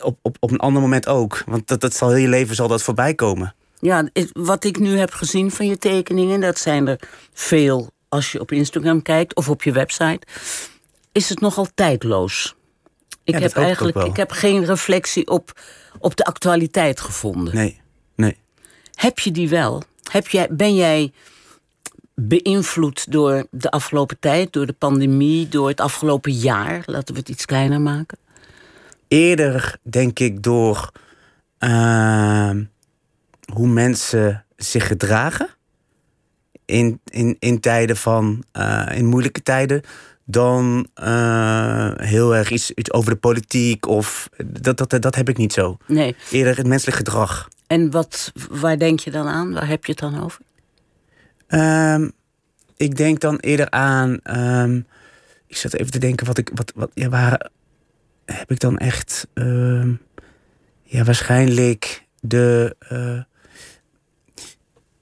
op, 0.02 0.18
op, 0.22 0.36
op 0.40 0.50
een 0.50 0.58
ander 0.58 0.82
moment 0.82 1.08
ook. 1.08 1.42
Want 1.46 1.68
dat, 1.68 1.80
dat 1.80 1.94
zal 1.94 2.08
heel 2.08 2.18
je 2.18 2.28
leven 2.28 2.54
zal 2.54 2.68
dat 2.68 2.82
voorbij 2.82 3.14
komen. 3.14 3.54
Ja, 3.80 4.08
wat 4.32 4.64
ik 4.64 4.78
nu 4.78 4.98
heb 4.98 5.12
gezien 5.12 5.50
van 5.50 5.66
je 5.66 5.78
tekeningen, 5.78 6.40
dat 6.40 6.58
zijn 6.58 6.86
er 6.86 7.00
veel 7.32 7.90
als 8.08 8.32
je 8.32 8.40
op 8.40 8.52
Instagram 8.52 9.02
kijkt 9.02 9.34
of 9.34 9.48
op 9.48 9.62
je 9.62 9.72
website, 9.72 10.26
is 11.12 11.28
het 11.28 11.40
nogal 11.40 11.66
tijdloos. 11.74 12.54
Ik 13.24 13.38
heb 13.38 13.52
eigenlijk 13.52 13.96
ik 13.96 14.16
heb 14.16 14.30
geen 14.30 14.64
reflectie 14.64 15.26
op, 15.28 15.60
op 15.98 16.16
de 16.16 16.24
actualiteit 16.24 17.00
gevonden. 17.00 17.54
Nee, 17.54 17.80
nee. 18.14 18.36
Heb 18.94 19.18
je 19.18 19.30
die 19.30 19.48
wel? 19.48 19.82
Heb 20.10 20.28
jij, 20.28 20.48
ben 20.50 20.74
jij 20.74 21.12
beïnvloed 22.14 23.12
door 23.12 23.46
de 23.50 23.70
afgelopen 23.70 24.18
tijd, 24.18 24.52
door 24.52 24.66
de 24.66 24.72
pandemie, 24.72 25.48
door 25.48 25.68
het 25.68 25.80
afgelopen 25.80 26.32
jaar? 26.32 26.82
Laten 26.86 27.14
we 27.14 27.20
het 27.20 27.28
iets 27.28 27.44
kleiner 27.44 27.80
maken. 27.80 28.18
Eerder, 29.08 29.76
denk 29.82 30.18
ik, 30.18 30.42
door 30.42 30.90
ehm, 31.58 32.64
hoe 33.52 33.68
mensen 33.68 34.44
zich 34.56 34.86
gedragen. 34.86 35.48
In, 36.64 37.00
in, 37.04 37.36
in 37.38 37.60
tijden 37.60 37.96
van, 37.96 38.44
eh, 38.52 38.86
in 38.94 39.06
moeilijke 39.06 39.42
tijden. 39.42 39.82
Dan 40.24 40.88
eh, 40.94 41.90
heel 41.96 42.34
erg 42.34 42.50
iets, 42.50 42.70
iets 42.70 42.92
over 42.92 43.10
de 43.10 43.16
politiek 43.16 43.86
of 43.86 44.28
dat, 44.46 44.76
dat, 44.76 45.02
dat 45.02 45.14
heb 45.14 45.28
ik 45.28 45.36
niet 45.36 45.52
zo. 45.52 45.76
Nee. 45.86 46.16
Eerder 46.30 46.56
het 46.56 46.66
menselijk 46.66 46.96
gedrag. 46.96 47.48
En 47.66 47.90
wat, 47.90 48.32
waar 48.50 48.78
denk 48.78 49.00
je 49.00 49.10
dan 49.10 49.26
aan? 49.26 49.52
Waar 49.52 49.68
heb 49.68 49.84
je 49.84 49.90
het 49.90 50.00
dan 50.00 50.22
over? 50.22 50.40
Ehm, 51.46 52.08
ik 52.76 52.96
denk 52.96 53.20
dan 53.20 53.36
eerder 53.36 53.70
aan. 53.70 54.18
ehm, 54.22 54.80
ik 55.46 55.56
zat 55.56 55.72
even 55.72 55.90
te 55.92 55.98
denken 55.98 56.26
wat 56.26 56.38
ik. 56.38 56.50
Wat, 56.54 56.72
wat, 56.74 56.90
ja, 56.94 57.08
waar 57.08 57.50
heb 58.26 58.50
ik 58.50 58.60
dan 58.60 58.78
echt. 58.78 59.26
ehm, 59.34 59.92
ja, 60.82 61.04
waarschijnlijk 61.04 62.06
de. 62.20 62.76
eh, 62.78 63.20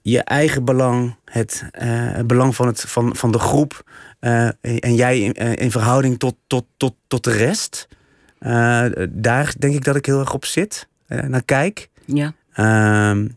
je 0.02 0.22
eigen 0.22 0.64
belang, 0.64 1.16
het, 1.24 1.64
eh, 1.70 1.88
het 2.12 2.26
belang 2.26 2.54
van, 2.56 2.66
het, 2.66 2.80
van, 2.80 3.16
van 3.16 3.32
de 3.32 3.38
groep. 3.38 3.90
eh, 4.20 4.48
en 4.60 4.94
jij 4.94 5.20
in, 5.20 5.32
in 5.32 5.70
verhouding 5.70 6.18
tot, 6.18 6.36
tot, 6.46 6.64
tot, 6.76 6.94
tot 7.06 7.24
de 7.24 7.30
rest. 7.32 7.88
Daar 9.10 9.54
denk 9.58 9.74
ik 9.74 9.84
dat 9.84 9.96
ik 9.96 10.06
heel 10.06 10.20
erg 10.20 10.34
op 10.34 10.44
zit. 10.44 10.88
naar 11.06 11.42
kijk. 11.44 11.88
Ja. 12.04 12.34
Ehm, 12.52 13.28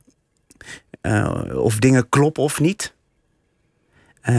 eh, 1.01 1.41
of 1.53 1.79
dingen 1.79 2.09
kloppen 2.09 2.43
of 2.43 2.59
niet. 2.59 2.95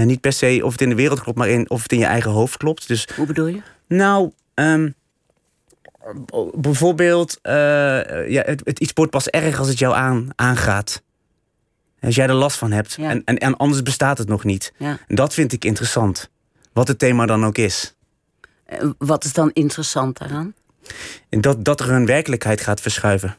Niet 0.04 0.20
per 0.20 0.32
se 0.32 0.60
of 0.64 0.72
het 0.72 0.80
in 0.80 0.88
de 0.88 0.94
wereld 0.94 1.20
klopt, 1.20 1.38
maar 1.38 1.48
in, 1.48 1.70
of 1.70 1.82
het 1.82 1.92
in 1.92 1.98
je 1.98 2.04
eigen 2.04 2.30
hoofd 2.30 2.56
klopt. 2.56 2.88
Dus 2.88 3.08
Hoe 3.16 3.26
bedoel 3.26 3.46
je? 3.46 3.60
nou, 3.86 4.32
ehm, 4.54 4.90
bijvoorbeeld, 6.54 7.38
eh, 7.42 7.54
ja, 8.28 8.42
het, 8.44 8.60
het 8.64 8.78
iets 8.78 8.92
wordt 8.94 9.10
pas 9.12 9.28
erg 9.28 9.58
als 9.58 9.68
het 9.68 9.78
jou 9.78 9.94
aan, 9.94 10.28
aangaat. 10.34 11.02
Als 12.00 12.14
jij 12.14 12.26
er 12.26 12.34
last 12.34 12.56
van 12.56 12.72
hebt. 12.72 12.94
Ja. 12.94 13.10
En, 13.10 13.22
en, 13.24 13.38
en 13.38 13.56
anders 13.56 13.82
bestaat 13.82 14.18
het 14.18 14.28
nog 14.28 14.44
niet. 14.44 14.72
Ja. 14.76 14.98
En 15.06 15.14
dat 15.14 15.34
vind 15.34 15.52
ik 15.52 15.64
interessant. 15.64 16.30
Wat 16.72 16.88
het 16.88 16.98
thema 16.98 17.26
dan 17.26 17.44
ook 17.44 17.58
is. 17.58 17.94
Eh, 18.64 18.88
Wat 18.98 19.24
is 19.24 19.32
dan 19.32 19.50
interessant 19.52 20.18
daaraan? 20.18 20.54
Dat, 21.30 21.64
dat 21.64 21.80
er 21.80 21.90
een 21.90 22.06
werkelijkheid 22.06 22.60
gaat 22.60 22.80
verschuiven. 22.80 23.36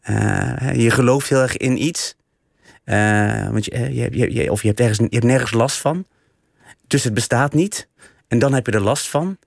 Eh, 0.00 0.74
je 0.74 0.90
gelooft 0.90 1.28
heel 1.28 1.40
erg 1.42 1.56
in 1.56 1.82
iets. 1.82 2.16
Want 3.50 3.64
je, 3.64 3.94
je, 3.94 4.08
je, 4.18 4.34
je- 4.34 4.50
of 4.52 4.60
je 4.62 4.68
hebt, 4.68 4.80
ergens, 4.80 4.98
je 4.98 5.06
hebt 5.10 5.24
nergens 5.24 5.50
last 5.52 5.76
van. 5.78 6.06
Dus 6.86 7.04
het 7.04 7.14
bestaat 7.14 7.52
niet. 7.54 7.88
En 8.28 8.38
dan 8.38 8.52
heb 8.52 8.66
je 8.66 8.72
er 8.72 8.80
last 8.80 9.08
van. 9.08 9.38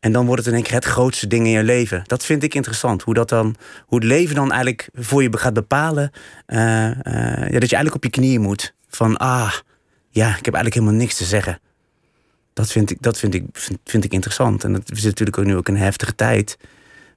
En 0.00 0.12
dan 0.12 0.26
wordt 0.26 0.40
het 0.44 0.48
in 0.50 0.54
één 0.58 0.62
keer 0.68 0.74
het 0.74 0.84
grootste 0.84 1.26
ding 1.26 1.44
in 1.46 1.52
je 1.52 1.62
leven. 1.62 2.02
Dat 2.06 2.24
vind 2.24 2.42
ik 2.42 2.54
interessant. 2.54 3.02
Hoe, 3.02 3.14
dat 3.14 3.28
dan, 3.28 3.54
hoe 3.86 3.98
het 3.98 4.08
leven 4.08 4.34
dan 4.34 4.50
eigenlijk 4.50 4.88
voor 4.94 5.22
je 5.22 5.38
gaat 5.38 5.54
bepalen. 5.54 6.10
eh, 6.46 6.86
eh, 6.90 6.94
ja, 7.50 7.58
dat 7.58 7.70
je 7.70 7.76
eigenlijk 7.76 7.94
op 7.94 8.04
je 8.04 8.10
knieën 8.10 8.40
moet. 8.40 8.74
Van 8.88 9.16
ah, 9.16 9.52
ja, 10.08 10.28
ik 10.28 10.44
heb 10.44 10.54
eigenlijk 10.54 10.74
helemaal 10.74 10.94
niks 10.94 11.16
te 11.16 11.24
zeggen. 11.24 11.60
Dat 12.52 12.70
vind 12.70 12.90
ik, 12.90 12.96
dat 13.02 13.18
vind 13.18 13.34
ik, 13.34 13.44
vind, 13.52 13.78
vind 13.84 14.04
ik 14.04 14.12
interessant. 14.12 14.64
En 14.64 14.72
dat 14.72 14.82
zitten 14.86 15.08
natuurlijk 15.08 15.38
ook 15.38 15.44
nu 15.44 15.56
ook 15.56 15.68
een 15.68 15.76
heftige 15.76 16.14
tijd. 16.14 16.56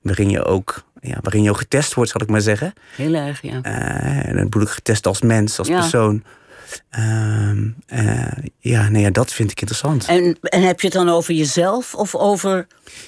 Waarin 0.02 0.30
je 0.30 0.44
ook, 0.44 0.84
ja, 1.00 1.18
waarin 1.22 1.44
je 1.44 1.50
ook 1.50 1.58
getest 1.58 1.94
wordt, 1.94 2.12
zal 2.12 2.22
ik 2.22 2.30
maar 2.30 2.42
zeggen. 2.42 2.74
Heel 2.96 3.14
erg, 3.14 3.42
ja. 3.42 3.62
Eh, 3.62 4.28
en 4.28 4.36
dan 4.36 4.44
bedoel 4.44 4.62
ik 4.62 4.70
getest 4.70 5.08
als 5.08 5.22
mens, 5.22 5.60
als 5.60 5.68
Ja. 5.68 5.80
persoon. 5.80 6.24
Ehm, 6.90 7.68
eh, 7.86 8.32
ja, 8.60 8.90
nee, 8.90 9.02
ja, 9.02 9.10
dat 9.10 9.32
vind 9.34 9.52
ik 9.52 9.60
interessant. 9.62 10.06
En, 10.06 10.38
en 10.42 10.62
heb 10.62 10.80
je 10.80 10.88
het 10.88 10.96
dan 10.96 11.10
over 11.10 11.34
jezelf 11.34 11.96
of 11.96 12.16
over 12.16 12.68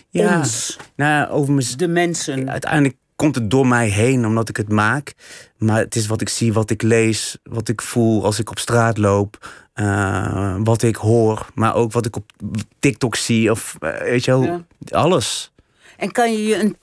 ja, 0.10 0.38
ons, 0.38 0.78
nou, 0.96 1.30
over 1.30 1.54
mijn, 1.54 1.68
de 1.78 1.88
mensen? 1.88 2.50
uiteindelijk 2.50 2.96
komt 3.15 3.36
het 3.36 3.50
door 3.52 3.68
mij 3.68 3.88
heen 3.88 4.26
omdat 4.26 4.50
ik 4.50 4.58
het 4.58 4.70
maak. 4.70 5.13
Maar 5.58 5.78
het 5.80 5.96
is 5.96 6.08
wat 6.08 6.22
ik 6.22 6.30
zie, 6.30 6.54
wat 6.54 6.70
ik 6.70 6.82
lees, 6.82 7.38
wat 7.44 7.68
ik 7.70 7.82
voel 7.82 8.26
als 8.26 8.39
ik 8.39 8.50
op 8.50 8.60
straat 8.60 8.98
loop. 8.98 9.63
eh, 9.74 10.56
wat 10.60 10.82
ik 10.82 10.96
hoor, 10.96 11.48
maar 11.54 11.76
ook 11.76 11.91
wat 11.91 12.06
ik 12.06 12.15
op 12.15 12.32
TikTok 12.80 13.15
zie. 13.15 13.52
Of 13.52 13.76
eh, 13.80 14.00
weet 14.02 14.26
je 14.26 14.32
wel, 14.32 14.44
Ja. 14.44 14.65
alles. 14.89 15.52
En 15.98 16.12
kan 16.12 16.32
je 16.32 16.44
je 16.46 16.60
een, 16.60 16.78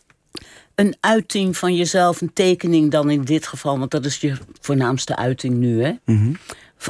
een 0.75 0.97
uiting 1.01 1.57
van 1.57 1.77
jezelf, 1.77 2.21
een 2.21 2.33
tekening 2.33 2.91
dan 2.91 3.11
in 3.11 3.23
dit 3.23 3.47
geval, 3.47 3.79
want 3.79 3.91
dat 3.91 4.05
is 4.05 4.17
je 4.17 4.37
voornaamste 4.61 5.17
uiting 5.17 5.55
nu, 5.55 5.83
hè? 5.85 5.93
Mhm. 6.05 6.33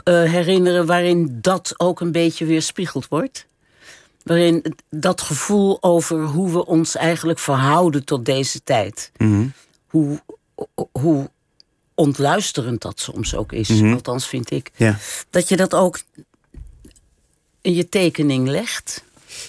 eh, 0.05 0.23
herinneren 0.23 0.87
waarin 0.87 1.39
dat 1.41 1.75
ook 1.77 2.01
een 2.01 2.13
beetje 2.13 2.45
weerspiegeld 2.45 3.09
wordt? 3.09 3.47
Waarin 4.23 4.65
dat 4.91 5.21
gevoel 5.21 5.83
over 5.83 6.23
hoe 6.25 6.53
we 6.53 6.67
ons 6.67 6.97
eigenlijk 6.97 7.39
verhouden 7.39 8.05
tot 8.05 8.25
deze 8.25 8.63
tijd. 8.63 9.11
Mhm. 9.17 9.47
Hoe, 9.87 10.21
hoe 10.93 11.31
ontluisterend 11.95 12.81
dat 12.81 13.01
soms 13.01 13.35
ook 13.35 13.53
is, 13.53 13.69
Mhm. 13.69 13.93
althans 13.93 14.27
vind 14.29 14.51
ik. 14.51 14.71
Ja. 14.77 14.99
Dat 15.31 15.49
je 15.49 15.57
dat 15.57 15.75
ook 15.75 16.01
in 17.61 17.75
je 17.75 17.89
tekening 17.89 18.49
legt. 18.49 19.05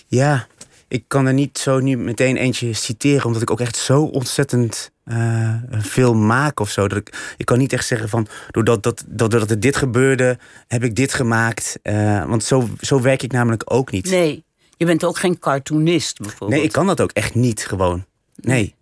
Ja, 0.07 0.47
ik 0.93 1.03
kan 1.07 1.25
er 1.25 1.33
niet 1.33 1.57
zo 1.57 1.79
nu 1.79 1.97
meteen 1.97 2.37
eentje 2.37 2.73
citeren, 2.73 3.25
omdat 3.25 3.41
ik 3.41 3.51
ook 3.51 3.59
echt 3.59 3.75
zo 3.75 4.03
ontzettend 4.03 4.91
eh, 5.03 5.55
veel 5.69 6.13
maak 6.13 6.59
of 6.59 6.69
zo. 6.69 6.87
Dat 6.87 6.97
ik, 6.97 7.33
ik 7.37 7.45
kan 7.45 7.57
niet 7.57 7.73
echt 7.73 7.87
zeggen 7.87 8.09
van, 8.09 8.27
doordat, 8.51 8.83
dat, 8.83 9.03
dat, 9.07 9.29
doordat 9.31 9.49
er 9.49 9.59
dit 9.59 9.75
gebeurde, 9.75 10.37
heb 10.67 10.83
ik 10.83 10.95
dit 10.95 11.13
gemaakt. 11.13 11.79
Eh, 11.81 12.25
want 12.25 12.43
zo, 12.43 12.69
zo 12.81 13.01
werk 13.01 13.23
ik 13.23 13.31
namelijk 13.31 13.63
ook 13.65 13.91
niet. 13.91 14.09
Nee, 14.09 14.43
je 14.77 14.85
bent 14.85 15.03
ook 15.03 15.17
geen 15.17 15.39
cartoonist 15.39 16.17
bijvoorbeeld. 16.17 16.51
Nee, 16.51 16.63
ik 16.63 16.71
kan 16.71 16.87
dat 16.87 17.01
ook 17.01 17.11
echt 17.11 17.35
niet 17.35 17.65
gewoon. 17.65 18.05
Nee. 18.35 18.75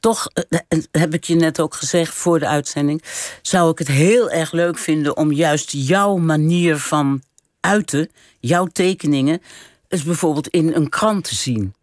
Toch 0.00 0.28
eh, 0.28 0.78
heb 0.90 1.14
ik 1.14 1.24
je 1.24 1.34
net 1.34 1.60
ook 1.60 1.74
gezegd 1.74 2.14
voor 2.14 2.38
de 2.38 2.48
uitzending. 2.48 3.02
Zou 3.42 3.70
ik 3.70 3.78
het 3.78 3.88
heel 3.88 4.30
erg 4.30 4.52
leuk 4.52 4.78
vinden 4.78 5.16
om 5.16 5.32
juist 5.32 5.70
jouw 5.70 6.16
manier 6.16 6.78
van 6.78 7.22
uiten, 7.60 8.10
jouw 8.40 8.66
tekeningen, 8.66 9.40
eens 9.88 10.02
bijvoorbeeld 10.02 10.48
in 10.48 10.72
een 10.72 10.88
krant 10.88 11.24
te 11.24 11.34
zien. 11.34 11.74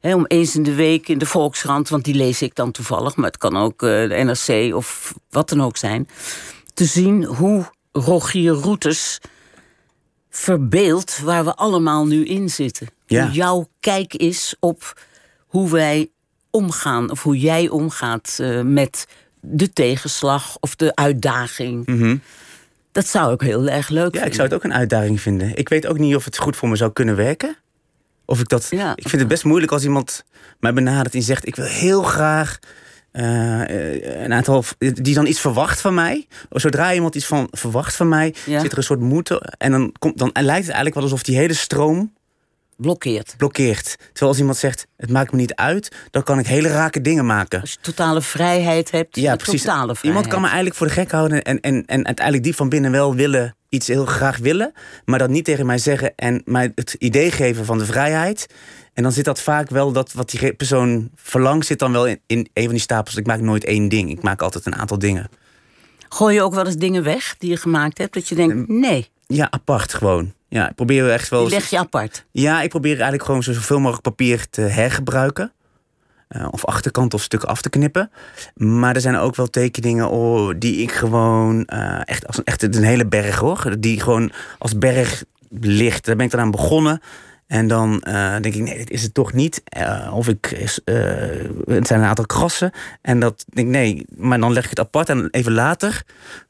Om 0.00 0.26
eens 0.26 0.56
in 0.56 0.62
de 0.62 0.74
week 0.74 1.08
in 1.08 1.18
de 1.18 1.26
Volkskrant, 1.26 1.88
want 1.88 2.04
die 2.04 2.14
lees 2.14 2.42
ik 2.42 2.54
dan 2.54 2.70
toevallig, 2.70 3.16
maar 3.16 3.26
het 3.26 3.38
kan 3.38 3.56
ook 3.56 3.82
eh, 3.82 3.88
de 3.88 4.22
NRC 4.24 4.74
of 4.74 5.14
wat 5.30 5.48
dan 5.48 5.62
ook 5.62 5.76
zijn. 5.76 6.08
Te 6.74 6.84
zien 6.84 7.24
hoe 7.24 7.70
Rogier 7.92 8.52
Roeters 8.52 9.18
verbeeldt 10.30 11.20
waar 11.20 11.44
we 11.44 11.54
allemaal 11.54 12.06
nu 12.06 12.24
in 12.24 12.50
zitten. 12.50 12.86
Ja. 13.06 13.24
Hoe 13.24 13.34
jouw 13.34 13.68
kijk 13.80 14.14
is 14.14 14.56
op 14.60 15.00
hoe 15.46 15.70
wij 15.70 16.10
omgaan, 16.50 17.10
of 17.10 17.22
hoe 17.22 17.38
jij 17.38 17.68
omgaat 17.68 18.38
eh, 18.40 18.60
met 18.60 19.06
de 19.40 19.72
tegenslag 19.72 20.56
of 20.60 20.76
de 20.76 20.94
uitdaging. 20.94 21.86
Dat 22.92 23.06
zou 23.06 23.32
ik 23.32 23.40
heel 23.40 23.68
erg 23.68 23.88
leuk. 23.88 24.04
Ja, 24.04 24.10
vinden. 24.10 24.26
ik 24.28 24.34
zou 24.34 24.46
het 24.48 24.56
ook 24.56 24.64
een 24.64 24.74
uitdaging 24.74 25.20
vinden. 25.20 25.56
Ik 25.56 25.68
weet 25.68 25.86
ook 25.86 25.98
niet 25.98 26.14
of 26.16 26.24
het 26.24 26.38
goed 26.38 26.56
voor 26.56 26.68
me 26.68 26.76
zou 26.76 26.92
kunnen 26.92 27.16
werken. 27.16 27.56
Of 28.24 28.40
ik 28.40 28.48
dat. 28.48 28.66
Ja. 28.70 28.92
Ik 28.96 29.08
vind 29.08 29.20
het 29.20 29.30
best 29.30 29.44
moeilijk 29.44 29.72
als 29.72 29.84
iemand 29.84 30.24
mij 30.60 30.72
benadert 30.72 31.14
en 31.14 31.22
zegt: 31.22 31.46
Ik 31.46 31.56
wil 31.56 31.64
heel 31.64 32.02
graag. 32.02 32.58
eh, 33.12 34.22
een 34.24 34.32
aantal. 34.32 34.64
die 34.78 35.14
dan 35.14 35.26
iets 35.26 35.40
verwacht 35.40 35.80
van 35.80 35.94
mij. 35.94 36.26
Zodra 36.50 36.94
iemand 36.94 37.14
iets 37.14 37.26
van 37.26 37.48
verwacht 37.50 37.94
van 37.96 38.08
mij, 38.08 38.34
Ja. 38.46 38.60
zit 38.60 38.72
er 38.72 38.78
een 38.78 38.84
soort 38.84 39.00
moeite. 39.00 39.52
En 39.58 39.70
dan, 39.70 39.92
komt, 39.98 40.18
dan 40.18 40.30
lijkt 40.32 40.46
het 40.66 40.74
eigenlijk 40.74 40.94
wel 40.94 41.02
alsof 41.04 41.22
die 41.22 41.36
hele 41.36 41.54
stroom 41.54 42.12
Blokkeert. 42.82 43.34
blokkeert. 43.36 43.96
Terwijl 43.98 44.30
als 44.30 44.38
iemand 44.38 44.56
zegt: 44.56 44.86
Het 44.96 45.10
maakt 45.10 45.32
me 45.32 45.36
niet 45.38 45.54
uit, 45.54 45.96
dan 46.10 46.22
kan 46.22 46.38
ik 46.38 46.46
hele 46.46 46.68
rake 46.68 47.00
dingen 47.00 47.26
maken. 47.26 47.60
Als 47.60 47.70
je 47.72 47.76
totale 47.80 48.20
vrijheid 48.22 48.90
hebt, 48.90 49.16
Ja, 49.16 49.36
precies. 49.36 49.62
totale 49.62 49.82
vrijheid. 49.94 50.04
Iemand 50.04 50.26
kan 50.26 50.40
me 50.40 50.46
eigenlijk 50.46 50.76
voor 50.76 50.86
de 50.86 50.92
gek 50.92 51.10
houden 51.10 51.42
en, 51.42 51.60
en, 51.60 51.84
en 51.86 52.06
uiteindelijk 52.06 52.44
die 52.44 52.54
van 52.56 52.68
binnen 52.68 52.90
wel 52.90 53.14
willen, 53.14 53.56
iets 53.68 53.86
heel 53.86 54.06
graag 54.06 54.38
willen, 54.38 54.72
maar 55.04 55.18
dat 55.18 55.28
niet 55.30 55.44
tegen 55.44 55.66
mij 55.66 55.78
zeggen 55.78 56.12
en 56.16 56.42
mij 56.44 56.72
het 56.74 56.94
idee 56.98 57.30
geven 57.30 57.64
van 57.64 57.78
de 57.78 57.84
vrijheid. 57.86 58.46
En 58.94 59.02
dan 59.02 59.12
zit 59.12 59.24
dat 59.24 59.40
vaak 59.40 59.70
wel, 59.70 59.92
dat 59.92 60.12
wat 60.12 60.30
die 60.30 60.52
persoon 60.54 61.10
verlangt, 61.14 61.66
zit 61.66 61.78
dan 61.78 61.92
wel 61.92 62.06
in, 62.06 62.20
in 62.26 62.48
een 62.52 62.62
van 62.64 62.72
die 62.72 62.80
stapels. 62.82 63.16
Ik 63.16 63.26
maak 63.26 63.40
nooit 63.40 63.64
één 63.64 63.88
ding, 63.88 64.10
ik 64.10 64.22
maak 64.22 64.42
altijd 64.42 64.66
een 64.66 64.74
aantal 64.76 64.98
dingen. 64.98 65.28
Gooi 66.08 66.34
je 66.34 66.42
ook 66.42 66.54
wel 66.54 66.66
eens 66.66 66.76
dingen 66.76 67.02
weg 67.02 67.34
die 67.38 67.50
je 67.50 67.56
gemaakt 67.56 67.98
hebt, 67.98 68.14
dat 68.14 68.28
je 68.28 68.34
denkt, 68.34 68.54
Ehm, 68.54 68.78
nee, 68.80 69.10
Ja, 69.34 69.46
apart 69.50 69.94
gewoon. 69.94 70.32
Ja, 70.48 70.68
ik 70.68 70.74
probeer 70.74 71.10
echt 71.10 71.28
wel. 71.28 71.40
die 71.42 71.50
leg 71.50 71.70
je 71.70 71.78
apart. 71.78 72.24
Ja, 72.30 72.62
ik 72.62 72.68
probeer 72.68 72.92
eigenlijk 72.92 73.24
gewoon 73.24 73.42
zo- 73.42 73.52
zoveel 73.52 73.78
mogelijk 73.78 74.02
papier 74.02 74.46
te 74.50 74.60
hergebruiken. 74.60 75.52
Eh, 76.28 76.46
of 76.50 76.64
achterkant 76.64 77.14
of 77.14 77.22
stukken 77.22 77.48
af 77.48 77.62
te 77.62 77.68
knippen. 77.70 78.10
Maar 78.54 78.94
er 78.94 79.00
zijn 79.00 79.16
ook 79.16 79.36
wel 79.36 79.46
tekeningen 79.46 80.10
oh, 80.10 80.54
die 80.58 80.76
ik 80.76 80.92
gewoon 80.92 81.64
eh, 81.64 82.00
echt 82.04 82.26
als 82.26 82.36
een, 82.38 82.44
echt 82.44 82.62
een 82.62 82.82
hele 82.84 83.06
berg 83.06 83.38
hoor. 83.38 83.76
Die 83.78 84.00
gewoon 84.00 84.32
als 84.58 84.78
berg 84.78 85.24
ligt. 85.60 86.04
Daar 86.04 86.16
ben 86.16 86.24
ik 86.24 86.30
dan 86.30 86.40
aan 86.40 86.50
begonnen. 86.50 87.00
En 87.52 87.66
dan 87.68 88.02
eh, 88.02 88.32
denk 88.40 88.54
ik, 88.54 88.60
nee, 88.62 88.76
dit 88.76 88.90
is 88.90 89.02
het 89.02 89.14
toch 89.14 89.32
niet. 89.32 89.62
Eh, 89.64 90.12
of 90.14 90.28
ik, 90.28 90.46
eh, 90.84 90.94
het 91.66 91.86
zijn 91.86 92.00
een 92.00 92.06
aantal 92.06 92.26
krassen. 92.26 92.70
En 93.02 93.20
dat 93.20 93.44
denk 93.48 93.66
ik, 93.66 93.72
nee, 93.72 94.06
maar 94.16 94.40
dan 94.40 94.52
leg 94.52 94.64
ik 94.64 94.70
het 94.70 94.78
apart. 94.78 95.08
En 95.08 95.28
even 95.30 95.52
later 95.52 96.02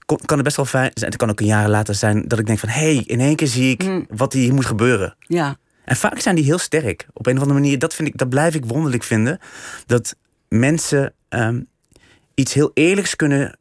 kon- 0.05 0.21
kan 0.25 0.37
het 0.37 0.45
best 0.45 0.57
wel 0.57 0.65
fijn 0.67 0.91
zijn. 0.95 1.11
Het 1.11 1.19
kan 1.21 1.31
ook 1.31 1.41
een 1.41 1.47
jaar 1.47 1.69
later 1.69 1.95
zijn 1.95 2.29
dat 2.29 2.39
ik 2.39 2.47
denk 2.47 2.59
van... 2.59 2.69
hé, 2.69 2.95
hey, 2.95 3.03
in 3.07 3.21
één 3.21 3.37
keer 3.37 3.47
zie 3.47 3.71
ik 3.71 3.83
Hmm. 3.83 4.07
wat 4.09 4.33
hier 4.33 4.55
moet 4.55 4.67
gebeuren. 4.67 5.17
Ja, 5.21 5.57
En 5.85 5.97
vaak 5.97 6.19
zijn 6.19 6.35
die 6.35 6.45
heel 6.45 6.59
sterk. 6.59 7.07
Op 7.13 7.27
een 7.27 7.37
of 7.37 7.41
andere 7.43 7.61
manier, 7.61 7.79
dat, 7.79 7.95
vind 7.95 8.09
ik, 8.09 8.17
dat 8.19 8.29
blijf 8.29 8.55
ik 8.55 8.65
wonderlijk 8.65 9.03
vinden. 9.03 9.39
Dat 9.87 10.17
mensen 10.49 11.15
ehm, 11.29 11.61
iets 12.35 12.53
heel 12.55 12.71
eerlijks 12.75 13.17
kunnen. 13.17 13.59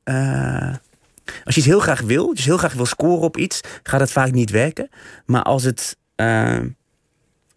als 1.44 1.54
je 1.56 1.60
iets 1.62 1.66
heel 1.70 1.80
graag 1.80 2.02
wil, 2.02 2.34
dus 2.34 2.46
heel 2.46 2.58
graag 2.58 2.74
wil 2.74 2.86
scoren 2.86 3.22
op 3.24 3.38
iets, 3.38 3.62
gaat 3.84 4.00
het 4.00 4.12
vaak 4.12 4.32
niet 4.32 4.50
werken. 4.50 4.90
Maar 5.26 5.44
als 5.44 5.64
het 5.64 5.98
ehm, 6.16 6.68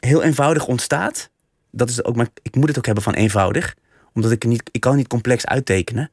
heel 0.05 0.23
eenvoudig 0.23 0.67
ontstaat, 0.67 1.31
dat 1.71 1.88
is 1.88 2.05
ook 2.05 2.17
maar, 2.17 2.29
ik 2.43 2.55
moet 2.55 2.69
het 2.69 2.79
ook 2.79 2.87
hebben 2.87 3.05
van 3.05 3.14
eenvoudig, 3.14 3.75
omdat 4.12 4.31
ik 4.31 4.43
het 4.43 4.51
niet, 4.51 4.62
ik 4.71 4.81
kan 4.81 4.97
niet 4.97 5.09
complex 5.09 5.47
uittekenen. 5.47 6.11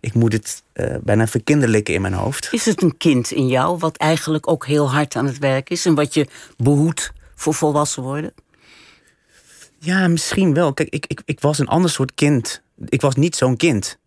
Ik 0.00 0.14
moet 0.14 0.32
het 0.32 0.62
eh, 0.72 0.96
bijna 1.02 1.26
verkinderlijken 1.26 1.94
in 1.94 2.00
mijn 2.00 2.14
hoofd. 2.14 2.48
is 2.50 2.64
het 2.64 2.82
een 2.82 2.96
kind 2.96 3.30
in 3.30 3.48
jou 3.48 3.78
wat 3.78 3.96
eigenlijk 3.96 4.48
ook 4.48 4.66
heel 4.66 4.90
hard 4.90 5.16
aan 5.16 5.26
het 5.26 5.38
werk 5.38 5.70
is 5.70 5.86
en 5.86 5.94
wat 5.94 6.14
je 6.14 6.26
behoedt 6.56 7.12
voor 7.34 7.54
volwassen 7.54 8.02
worden? 8.02 8.32
Ja, 9.78 10.08
misschien 10.08 10.54
wel. 10.54 10.72
Kijk, 10.72 10.88
ik, 10.88 11.06
ik, 11.06 11.22
ik 11.24 11.40
was 11.40 11.58
een 11.58 11.68
ander 11.68 11.90
soort 11.90 12.14
kind. 12.14 12.62
Ik 12.88 13.00
was 13.00 13.14
niet 13.14 13.36
zo'n 13.36 13.56
kind. 13.56 13.98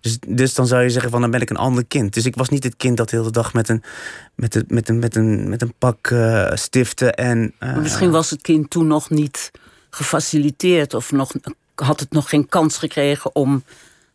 Dus, 0.00 0.18
dus 0.28 0.54
dan 0.54 0.66
zou 0.66 0.82
je 0.82 0.90
zeggen 0.90 1.10
van 1.10 1.20
dan 1.20 1.30
ben 1.30 1.40
ik 1.40 1.50
een 1.50 1.56
ander 1.56 1.84
kind. 1.86 2.14
Dus 2.14 2.26
ik 2.26 2.34
was 2.36 2.48
niet 2.48 2.64
het 2.64 2.76
kind 2.76 2.96
dat 2.96 3.08
de 3.10 3.16
hele 3.16 3.30
dag 3.30 3.52
met 3.52 3.68
een, 3.68 3.82
met 4.34 4.54
een, 4.54 4.64
met 4.68 4.88
een, 4.88 4.98
met 4.98 5.16
een, 5.16 5.48
met 5.48 5.62
een 5.62 5.74
pak 5.78 6.06
eh, 6.10 6.50
stiften 6.54 7.14
en... 7.14 7.54
eh, 7.58 7.76
misschien 7.76 8.10
was 8.10 8.30
het 8.30 8.40
kind 8.40 8.70
toen 8.70 8.86
nog 8.86 9.10
niet 9.10 9.50
gefaciliteerd 9.90 10.94
of 10.94 11.12
nog, 11.12 11.32
had 11.74 12.00
het 12.00 12.10
nog 12.10 12.28
geen 12.28 12.48
kans 12.48 12.76
gekregen 12.78 13.34
om 13.34 13.64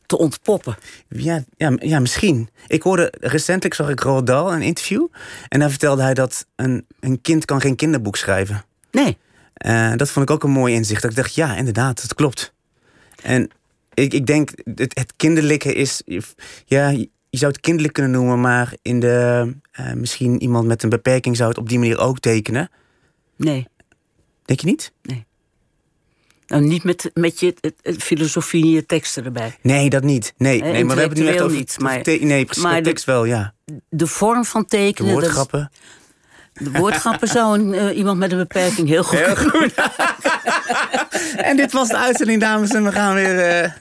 te 0.06 0.18
ontpoppen. 0.18 0.76
ja, 1.10 1.44
ja, 1.58 1.74
ja, 1.80 2.00
misschien. 2.00 2.50
Ik 2.68 2.82
hoorde, 2.82 3.14
recentelijk 3.20 3.74
zag 3.76 3.90
ik 3.90 4.00
Roald 4.00 4.28
Dahl 4.28 4.52
een 4.54 4.62
interview. 4.62 5.08
En 5.50 5.60
daar 5.60 5.70
vertelde 5.70 6.02
hij 6.02 6.14
dat 6.14 6.46
een, 6.56 6.86
een 7.00 7.22
kind 7.22 7.46
kan 7.46 7.62
geen 7.62 7.76
kinderboek 7.76 8.16
schrijven. 8.16 8.64
Nee, 8.92 9.18
Eh, 9.54 9.92
dat 9.96 10.10
vond 10.10 10.30
ik 10.30 10.36
ook 10.36 10.44
een 10.44 10.52
mooi 10.52 10.74
inzicht. 10.74 11.02
Dat 11.02 11.12
ik 11.12 11.18
dacht, 11.18 11.36
ja, 11.36 11.56
inderdaad, 11.56 12.02
dat 12.02 12.14
klopt. 12.14 12.54
En 13.24 13.50
ik, 13.96 14.14
ik 14.14 14.26
denk, 14.26 14.52
het, 14.76 14.98
het 15.00 15.14
kinderlijke 15.16 15.74
is... 15.74 16.02
Ja, 16.66 16.90
je 16.90 17.10
zou 17.30 17.52
het 17.52 17.62
kinderlijk 17.62 17.94
kunnen 17.94 18.12
noemen... 18.12 18.40
maar 18.42 18.74
in 18.82 19.00
de, 19.00 19.54
eh, 19.72 19.94
misschien 19.94 20.42
iemand 20.42 20.68
met 20.68 20.84
een 20.84 20.90
beperking 20.90 21.36
zou 21.38 21.50
het 21.50 21.58
op 21.58 21.70
die 21.70 21.80
manier 21.80 21.98
ook 22.00 22.20
tekenen. 22.20 22.70
nee. 23.36 23.68
Denk 24.46 24.60
je 24.60 24.66
niet? 24.68 24.92
Nou, 26.48 26.64
niet 26.64 26.84
met, 26.84 27.12
met 27.14 27.40
je 27.40 27.56
filosofie 27.98 28.64
en 28.64 28.70
je 28.70 28.86
teksten 28.86 29.26
erbij. 29.26 29.58
Nee, 29.62 29.90
dat 29.90 30.04
niet. 30.04 30.34
Nee, 30.38 30.62
Eh, 30.62 30.72
nee 30.72 30.84
maar 30.86 30.96
we 30.96 31.02
hebben 31.02 31.18
het 31.18 31.28
nu 31.28 31.34
echt 31.34 31.44
over... 31.44 31.58
niet, 31.58 31.80
maar- 31.80 32.02
nee, 32.06 32.46
precies, 32.46 32.64
maar 32.64 32.76
de 32.76 32.82
de- 32.82 32.88
tekst 32.90 33.06
wel, 33.06 33.26
ja. 33.26 33.54
De 33.90 34.08
vorm 34.08 34.46
van 34.46 34.62
De 34.62 34.68
tekenen... 34.68 35.14
dat 35.14 35.22
is- 35.24 35.28
woordgrappen. 35.34 35.72
De 36.60 36.72
woordgrappen 36.72 37.28
zou 37.28 37.60
een, 37.60 37.74
eh, 37.74 37.98
iemand 37.98 38.18
met 38.18 38.32
een 38.32 38.38
beperking 38.38 38.88
heel 38.88 39.04
goed 39.04 39.34
kunnen. 39.34 39.72
En 41.36 41.56
dit 41.56 41.72
was 41.72 41.88
de 41.88 41.98
uitzending, 41.98 42.42
dames. 42.42 42.70
En 42.70 42.84
we 42.84 42.92
gaan 42.92 43.14
weer... 43.14 43.40
eh, 43.40 43.72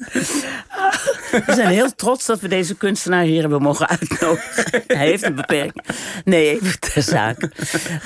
We 1.46 1.54
zijn 1.54 1.68
heel 1.68 1.94
trots 1.94 2.26
dat 2.26 2.40
we 2.40 2.48
deze 2.48 2.74
kunstenaar 2.76 3.22
hier 3.22 3.40
hebben 3.40 3.62
mogen 3.62 3.88
uitnodigen. 3.88 4.82
Hij 4.86 5.06
heeft 5.06 5.22
een 5.22 5.34
beperking. 5.34 5.84
Nee, 6.24 6.50
even 6.60 6.80
ter 6.80 7.02
zake. 7.02 7.50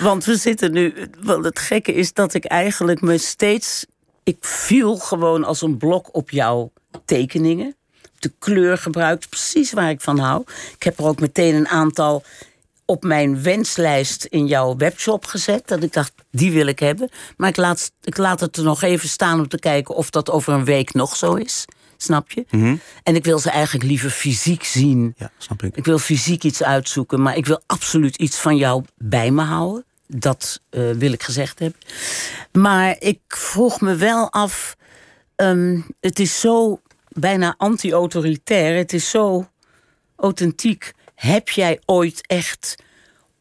Want 0.01 0.25
we 0.25 0.37
zitten 0.37 0.73
nu... 0.73 0.95
Want 1.21 1.45
het 1.45 1.59
gekke 1.59 1.95
is 1.95 2.13
dat 2.13 2.35
ik 2.35 2.45
eigenlijk 2.45 3.01
me 3.01 3.19
steeds... 3.19 3.87
Ik 4.25 4.37
viel 4.41 4.97
gewoon 4.97 5.45
als 5.45 5.63
een 5.63 5.77
blok 5.77 6.15
op 6.15 6.31
jouw 6.31 6.73
tekeningen. 7.05 7.77
De 8.19 8.33
kleur 8.39 8.79
gebruikt, 8.79 9.29
precies 9.29 9.73
waar 9.73 9.91
ik 9.91 10.01
van 10.01 10.19
hou. 10.19 10.43
Ik 10.75 10.83
heb 10.83 10.99
er 10.99 11.05
ook 11.05 11.21
meteen 11.21 11.55
een 11.55 11.69
aantal 11.69 12.25
op 12.91 13.03
mijn 13.03 13.43
wenslijst 13.43 14.25
in 14.25 14.47
jouw 14.47 14.77
webshop 14.77 15.25
gezet. 15.25 15.69
Dat 15.69 15.83
ik 15.83 15.93
dacht, 15.93 16.13
die 16.31 16.53
wil 16.53 16.67
ik 16.67 16.79
hebben. 16.79 17.11
Maar 17.37 17.49
ik 17.49 17.57
laat, 17.57 17.93
ik 18.03 18.17
laat 18.17 18.41
het 18.41 18.57
er 18.57 18.63
nog 18.63 18.83
even 18.83 19.09
staan 19.09 19.39
om 19.39 19.49
te 19.49 19.59
kijken 19.59 19.95
of 19.95 20.11
dat 20.11 20.31
over 20.31 20.53
een 20.53 20.65
week 20.65 20.95
nog 20.95 21.17
zo 21.17 21.35
is. 21.35 21.65
Snap 21.97 22.31
je? 22.31 22.45
En 23.03 23.15
ik 23.15 23.25
wil 23.25 23.39
ze 23.39 23.51
eigenlijk 23.51 23.85
liever 23.85 24.11
fysiek 24.11 24.65
zien. 24.65 25.15
Ja, 25.17 25.31
snap 25.39 25.63
ik. 25.63 25.77
Ik 25.77 25.85
wil 25.85 25.99
fysiek 25.99 26.45
iets 26.45 26.63
uitzoeken, 26.63 27.23
maar 27.23 27.37
ik 27.37 27.47
wil 27.47 27.63
absoluut 27.67 28.17
iets 28.17 28.37
van 28.37 28.57
jou 28.57 28.85
bij 28.97 29.31
me 29.31 29.43
houden. 29.43 29.85
Dat 30.07 30.61
eh, 30.71 30.91
wil 30.91 31.13
ik 31.13 31.23
gezegd 31.23 31.59
hebben. 31.59 31.81
Maar 32.53 32.97
ik 32.99 33.21
vroeg 33.29 33.81
me 33.81 33.95
wel 33.97 34.31
af. 34.33 34.77
ehm, 35.37 35.81
het 36.01 36.19
is 36.19 36.41
zo 36.41 36.81
bijna 37.09 37.55
anti-autoritair. 37.59 38.77
Het 38.77 38.93
is 38.93 39.11
zo 39.11 39.49
authentiek. 40.17 40.93
Heb 41.19 41.49
jij 41.49 41.81
ooit 41.87 42.27
echt 42.27 42.75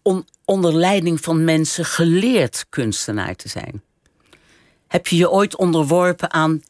on- 0.01 0.27
onder 0.45 0.73
leiding 0.75 1.21
van 1.21 1.43
mensen 1.43 1.85
geleerd 1.85 2.65
kunstenaar 2.69 3.35
te 3.35 3.49
zijn? 3.49 3.81
Heb 4.87 5.07
je 5.07 5.15
je 5.15 5.31
ooit 5.31 5.55
onderworpen 5.55 6.33
aan, 6.33 6.61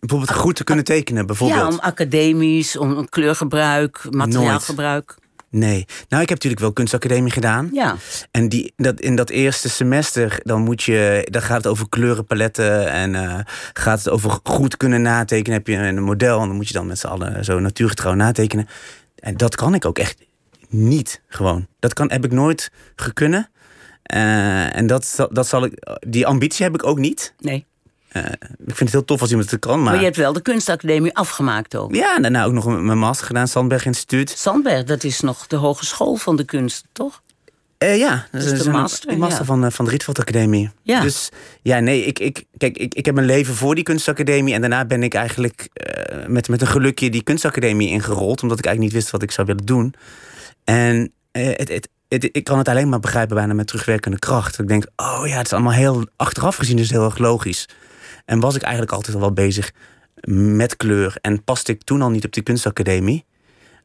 Bijvoorbeeld 0.00 0.32
goed 0.38 0.56
te 0.56 0.64
kunnen 0.64 0.84
tekenen, 0.84 1.26
bijvoorbeeld. 1.26 1.60
ja, 1.60 1.68
om 1.68 1.78
academisch, 1.78 2.76
om 2.76 3.08
kleurgebruik, 3.08 4.06
materiaalgebruik? 4.10 5.14
Nee. 5.50 5.84
Nou, 6.08 6.22
ik 6.22 6.28
heb 6.28 6.38
natuurlijk 6.38 6.60
wel 6.60 6.72
kunstacademie 6.72 7.32
gedaan. 7.32 7.68
Ja. 7.72 7.96
En 8.30 8.48
die, 8.48 8.72
dat, 8.76 9.00
in 9.00 9.16
dat 9.16 9.30
eerste 9.30 9.68
semester, 9.70 10.40
dan, 10.42 10.60
moet 10.60 10.82
je, 10.82 11.26
dan 11.30 11.42
gaat 11.42 11.56
het 11.56 11.66
over 11.66 11.88
kleurenpaletten 11.88 12.90
en 12.90 13.14
eh, 13.14 13.38
gaat 13.72 13.98
het 13.98 14.08
over 14.08 14.38
goed 14.42 14.76
kunnen 14.76 15.02
natekenen. 15.02 15.58
Heb 15.58 15.66
je 15.66 15.76
een 15.76 16.02
model 16.02 16.40
en 16.40 16.46
dan 16.46 16.56
moet 16.56 16.68
je 16.68 16.74
dan 16.74 16.86
met 16.86 16.98
z'n 16.98 17.06
allen 17.06 17.44
zo 17.44 17.58
natuurgetrouw 17.58 18.14
natekenen. 18.14 18.68
En 19.18 19.36
dat 19.36 19.54
kan 19.54 19.74
ik 19.74 19.84
ook 19.84 19.98
echt 19.98 20.18
niet, 20.72 21.20
gewoon. 21.28 21.66
Dat 21.78 21.92
kan, 21.92 22.10
heb 22.10 22.24
ik 22.24 22.32
nooit 22.32 22.70
gekunnen. 22.96 23.50
Eh, 24.02 24.76
en 24.76 24.86
dat, 24.86 25.04
zal- 25.04 25.28
dat 25.32 25.46
zal 25.46 25.64
ik, 25.64 25.98
die 26.06 26.26
ambitie 26.26 26.64
heb 26.64 26.74
ik 26.74 26.86
ook 26.86 26.98
niet. 26.98 27.34
Nee. 27.38 27.64
Eh, 28.08 28.22
ik 28.66 28.76
vind 28.76 28.78
het 28.78 28.92
heel 28.92 29.04
tof 29.04 29.20
als 29.20 29.30
iemand 29.30 29.50
het 29.50 29.60
kan, 29.60 29.82
maar... 29.82 29.90
Maar 29.92 29.98
je 29.98 30.04
hebt 30.04 30.16
wel 30.16 30.32
de 30.32 30.42
kunstacademie 30.42 31.14
afgemaakt 31.16 31.76
ook. 31.76 31.94
Ja, 31.94 32.16
en 32.16 32.22
daarna 32.22 32.44
ook 32.44 32.52
nog 32.52 32.80
mijn 32.80 32.98
master 32.98 33.26
gedaan, 33.26 33.48
Sandberg 33.48 33.86
Instituut. 33.86 34.30
Sandberg, 34.30 34.84
dat 34.84 35.04
is 35.04 35.20
nog 35.20 35.46
de 35.46 35.56
hogeschool 35.56 36.16
van 36.16 36.36
de 36.36 36.44
kunst, 36.44 36.84
toch? 36.92 37.22
Eh, 37.78 37.98
ja, 37.98 38.26
dat 38.32 38.42
is 38.42 38.62
de 38.62 38.70
master, 38.70 39.10
een 39.10 39.18
master 39.18 39.38
ja. 39.38 39.44
van, 39.44 39.72
van 39.72 39.84
de 39.84 39.90
Rietveld 39.90 40.18
Academie. 40.18 40.70
Ja. 40.82 41.00
Dus 41.00 41.28
ja, 41.62 41.78
nee, 41.80 42.04
ik, 42.04 42.18
ik, 42.18 42.44
kijk, 42.56 42.76
ik, 42.76 42.94
ik 42.94 43.06
heb 43.06 43.16
een 43.16 43.24
leven 43.24 43.54
voor 43.54 43.74
die 43.74 43.84
kunstacademie. 43.84 44.54
En 44.54 44.60
daarna 44.60 44.84
ben 44.84 45.02
ik 45.02 45.14
eigenlijk 45.14 45.68
met, 46.26 46.48
met 46.48 46.60
een 46.60 46.66
gelukje 46.66 47.10
die 47.10 47.22
kunstacademie 47.22 47.88
ingerold. 47.88 48.42
Omdat 48.42 48.58
ik 48.58 48.64
eigenlijk 48.64 48.94
niet 48.94 49.02
wist 49.02 49.12
wat 49.12 49.22
ik 49.22 49.30
zou 49.30 49.46
willen 49.46 49.66
doen. 49.66 49.94
En 50.64 51.12
eh, 51.30 51.46
het, 51.46 51.68
het, 51.68 51.88
het- 52.08 52.28
ik 52.32 52.44
kan 52.44 52.58
het 52.58 52.68
alleen 52.68 52.88
maar 52.88 53.00
begrijpen 53.00 53.36
bijna 53.36 53.54
met 53.54 53.66
terugwerkende 53.66 54.18
kracht. 54.18 54.58
Ik 54.58 54.68
denk, 54.68 54.86
oh 54.96 55.22
ja, 55.26 55.36
het 55.36 55.46
is 55.46 55.52
allemaal 55.52 55.72
heel 55.72 56.06
achteraf 56.16 56.56
gezien 56.56 56.76
dus 56.76 56.90
heel 56.90 57.04
erg 57.04 57.18
logisch. 57.18 57.68
En 58.24 58.40
was 58.40 58.54
ik 58.54 58.62
eigenlijk 58.62 58.92
altijd 58.92 59.14
al 59.14 59.20
wel 59.20 59.32
bezig 59.32 59.72
met 60.26 60.76
kleur. 60.76 61.16
En 61.20 61.44
paste 61.44 61.72
ik 61.72 61.82
toen 61.82 62.02
al 62.02 62.10
niet 62.10 62.24
op 62.24 62.32
de 62.32 62.42
kunstacademie. 62.42 63.24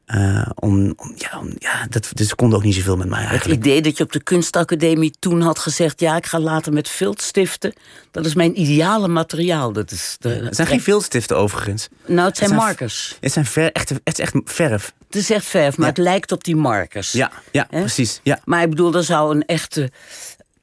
Eh, 0.07 0.45
om, 0.55 0.93
om, 0.95 1.13
ja, 1.15 1.39
om, 1.39 1.49
ja, 1.57 1.85
dat, 1.89 2.09
dus 2.13 2.27
ze 2.27 2.35
konden 2.35 2.57
ook 2.57 2.63
niet 2.63 2.75
zoveel 2.75 2.97
met 2.97 3.07
mij 3.09 3.21
Het 3.21 3.29
eigenlijk. 3.29 3.59
idee 3.65 3.81
dat 3.81 3.97
je 3.97 4.03
op 4.03 4.11
de 4.11 4.23
kunstacademie 4.23 5.13
toen 5.19 5.41
had 5.41 5.59
gezegd... 5.59 5.99
ja, 5.99 6.15
ik 6.15 6.25
ga 6.25 6.39
later 6.39 6.73
met 6.73 6.89
viltstiften. 6.89 7.73
Dat 8.11 8.25
is 8.25 8.33
mijn 8.33 8.61
ideale 8.61 9.07
materiaal. 9.07 9.71
Dat 9.71 9.91
is 9.91 10.15
de, 10.19 10.29
Het 10.29 10.55
zijn 10.55 10.67
geen 10.67 10.81
viltstiften 10.81 11.37
overigens. 11.37 11.87
Nou, 12.05 12.27
het 12.27 12.37
zijn 12.37 12.49
het 12.49 12.59
zijn- 12.59 12.69
markers. 12.69 13.17
Het, 13.21 13.31
zijn 13.31 13.45
ver, 13.45 13.71
echt, 13.71 13.89
het 13.89 13.99
is 14.03 14.19
echt 14.19 14.33
verf. 14.45 14.93
Het 15.07 15.15
is 15.15 15.29
echt 15.29 15.45
verf, 15.45 15.77
maar 15.77 15.85
Ja. 15.87 15.93
het 15.93 16.01
lijkt 16.03 16.31
op 16.31 16.43
die 16.43 16.55
markers. 16.55 17.11
Ja, 17.11 17.31
ja 17.51 17.63
precies. 17.69 18.19
Ja. 18.23 18.39
Maar 18.45 18.61
ik 18.63 18.69
bedoel, 18.69 18.93
er 18.95 19.03
zou 19.03 19.35
een 19.35 19.45
echte 19.45 19.91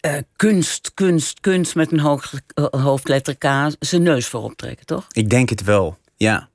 eh, 0.00 0.12
kunst, 0.36 0.90
kunst, 0.94 1.40
kunst 1.40 1.74
met 1.74 1.92
een 1.92 2.00
hoog, 2.00 2.32
eh, 2.54 2.64
hoofdletter 2.70 3.36
K... 3.36 3.44
zijn 3.78 4.02
neus 4.02 4.26
voor 4.26 4.42
optrekken, 4.42 4.86
toch? 4.86 5.06
Ik 5.10 5.30
denk 5.30 5.48
het 5.48 5.62
wel. 5.62 5.98
Ja. 6.16 6.48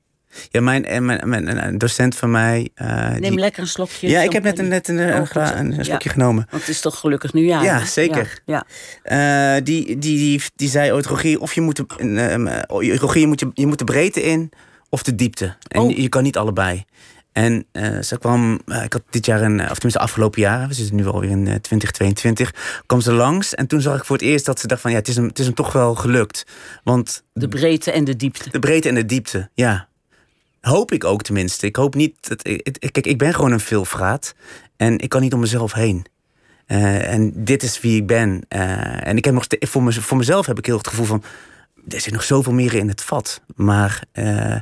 Ja, 0.50 0.62
mijn, 0.62 0.86
en 0.86 1.06
mijn, 1.06 1.30
mijn, 1.30 1.65
een 1.68 1.78
docent 1.78 2.15
van 2.15 2.32
mij. 2.32 2.70
eh, 2.76 3.10
Neem 3.10 3.22
die- 3.22 3.39
lekker 3.39 3.62
een 3.62 3.68
slokje. 3.68 4.08
ja, 4.10 4.22
ik 4.22 4.32
heb 4.32 4.44
net 4.44 4.60
een, 4.60 4.68
net 4.68 4.88
een, 4.88 4.98
een, 4.98 5.22
Oh, 5.22 5.52
een, 5.56 5.74
Ja. 5.76 5.84
slokje 5.84 6.10
genomen. 6.10 6.48
Want 6.50 6.62
het 6.62 6.72
is 6.72 6.82
toch 6.82 7.00
gelukkig 7.00 7.34
nieuwjaar. 7.34 7.63
Ja, 7.63 7.80
hè? 7.80 7.86
zeker. 7.86 8.42
Ja, 8.46 8.65
ja. 9.04 9.56
Eh, 9.58 9.63
die, 9.63 9.86
die, 9.86 10.18
die, 10.18 10.42
die 10.56 10.70
zei 10.70 10.92
ooit, 10.94 11.06
Rogier, 11.06 11.39
of 11.39 11.54
je 11.54 11.62
moet, 11.62 11.76
de, 11.76 11.86
eh, 11.98 12.34
eh, 12.34 12.96
Rogier, 12.98 13.22
je 13.22 13.28
moet, 13.28 13.39
je, 13.39 13.52
je 13.54 13.68
moet 13.68 13.78
de 13.80 13.84
breedte 13.84 14.22
in 14.24 14.52
of 14.89 15.04
de 15.04 15.15
diepte. 15.15 15.56
En 15.68 15.82
Oh. 15.82 15.89
je, 15.89 16.02
je 16.02 16.10
kan 16.10 16.24
niet 16.24 16.38
allebei. 16.38 16.84
En 17.32 17.65
eh, 17.72 18.00
ze 18.00 18.18
kwam, 18.18 18.60
eh, 18.65 18.84
ik 18.84 18.94
had 18.94 19.02
dit 19.10 19.26
jaar, 19.26 19.42
een, 19.42 19.62
of 19.62 19.74
tenminste 19.74 20.00
afgelopen 20.00 20.42
jaar, 20.42 20.68
we 20.68 20.74
zitten 20.74 20.96
nu 20.96 21.08
alweer 21.08 21.30
in 21.30 21.48
eh, 21.48 21.56
2022, 21.56 22.82
kwam 22.86 23.02
ze 23.02 23.12
langs. 23.12 23.56
En 23.56 23.68
toen 23.68 23.82
zag 23.82 23.98
ik 23.98 24.06
voor 24.06 24.15
het 24.15 24.26
eerst 24.26 24.46
dat 24.46 24.60
ze 24.60 24.68
dacht 24.68 24.82
van, 24.82 24.92
ja, 24.92 24.98
het 24.98 25.08
is 25.08 25.15
hem, 25.15 25.26
het 25.28 25.39
is 25.39 25.46
hem 25.46 25.54
toch 25.56 25.72
wel 25.72 25.96
gelukt. 25.96 26.46
Want 26.84 27.24
De 27.34 27.48
breedte 27.48 27.92
en 27.92 28.04
de 28.04 28.15
diepte. 28.15 28.50
de 28.50 28.60
breedte 28.60 28.89
en 28.89 28.96
de 28.96 29.06
diepte, 29.06 29.50
ja. 29.54 29.88
Hoop 30.62 30.91
ik 30.91 31.04
ook 31.04 31.22
tenminste. 31.22 31.65
Ik 31.65 31.76
hoop 31.76 31.95
niet 31.95 32.28
dat. 32.28 32.48
Ik, 32.48 32.89
kijk, 32.91 33.06
ik 33.06 33.17
ben 33.17 33.34
gewoon 33.34 33.52
een 33.52 33.60
veelvraat. 33.60 34.36
En 34.78 34.98
ik 35.00 35.10
kan 35.10 35.22
niet 35.22 35.34
om 35.34 35.39
mezelf 35.39 35.74
heen. 35.74 36.06
Eh, 36.65 37.13
en 37.13 37.32
dit 37.36 37.63
is 37.63 37.82
wie 37.82 37.95
ik 37.95 38.08
ben. 38.08 38.41
Eh, 38.48 39.08
en 39.08 39.17
ik 39.17 39.26
heb 39.26 39.34
nog 39.34 39.45
voor, 39.60 39.84
me, 39.84 39.91
voor 39.93 40.17
mezelf 40.17 40.45
heb 40.45 40.58
ik 40.58 40.65
heel 40.65 40.78
het 40.78 40.88
gevoel 40.88 41.06
van. 41.06 41.24
Er 41.88 42.02
zit 42.02 42.13
nog 42.13 42.24
zoveel 42.24 42.54
meer 42.54 42.74
in 42.74 42.88
het 42.88 43.02
vat. 43.02 43.41
Maar 43.56 44.04
eh, 44.12 44.56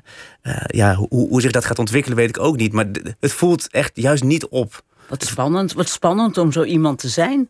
ja, 0.68 0.96
hoe, 0.96 1.28
hoe 1.30 1.42
zich 1.42 1.52
dat 1.52 1.66
gaat 1.66 1.80
ontwikkelen, 1.80 2.18
weet 2.18 2.30
ik 2.30 2.40
ook 2.40 2.58
niet. 2.58 2.74
Maar 2.74 2.86
het 3.20 3.34
voelt 3.34 3.68
echt 3.72 3.92
juist 3.94 4.24
niet 4.24 4.48
op. 4.48 4.84
Wat 5.10 5.24
spannend, 5.24 5.74
wat 5.74 5.90
spannend 5.90 6.38
om 6.38 6.52
zo 6.52 6.64
iemand 6.64 7.00
te 7.00 7.10
zijn. 7.10 7.50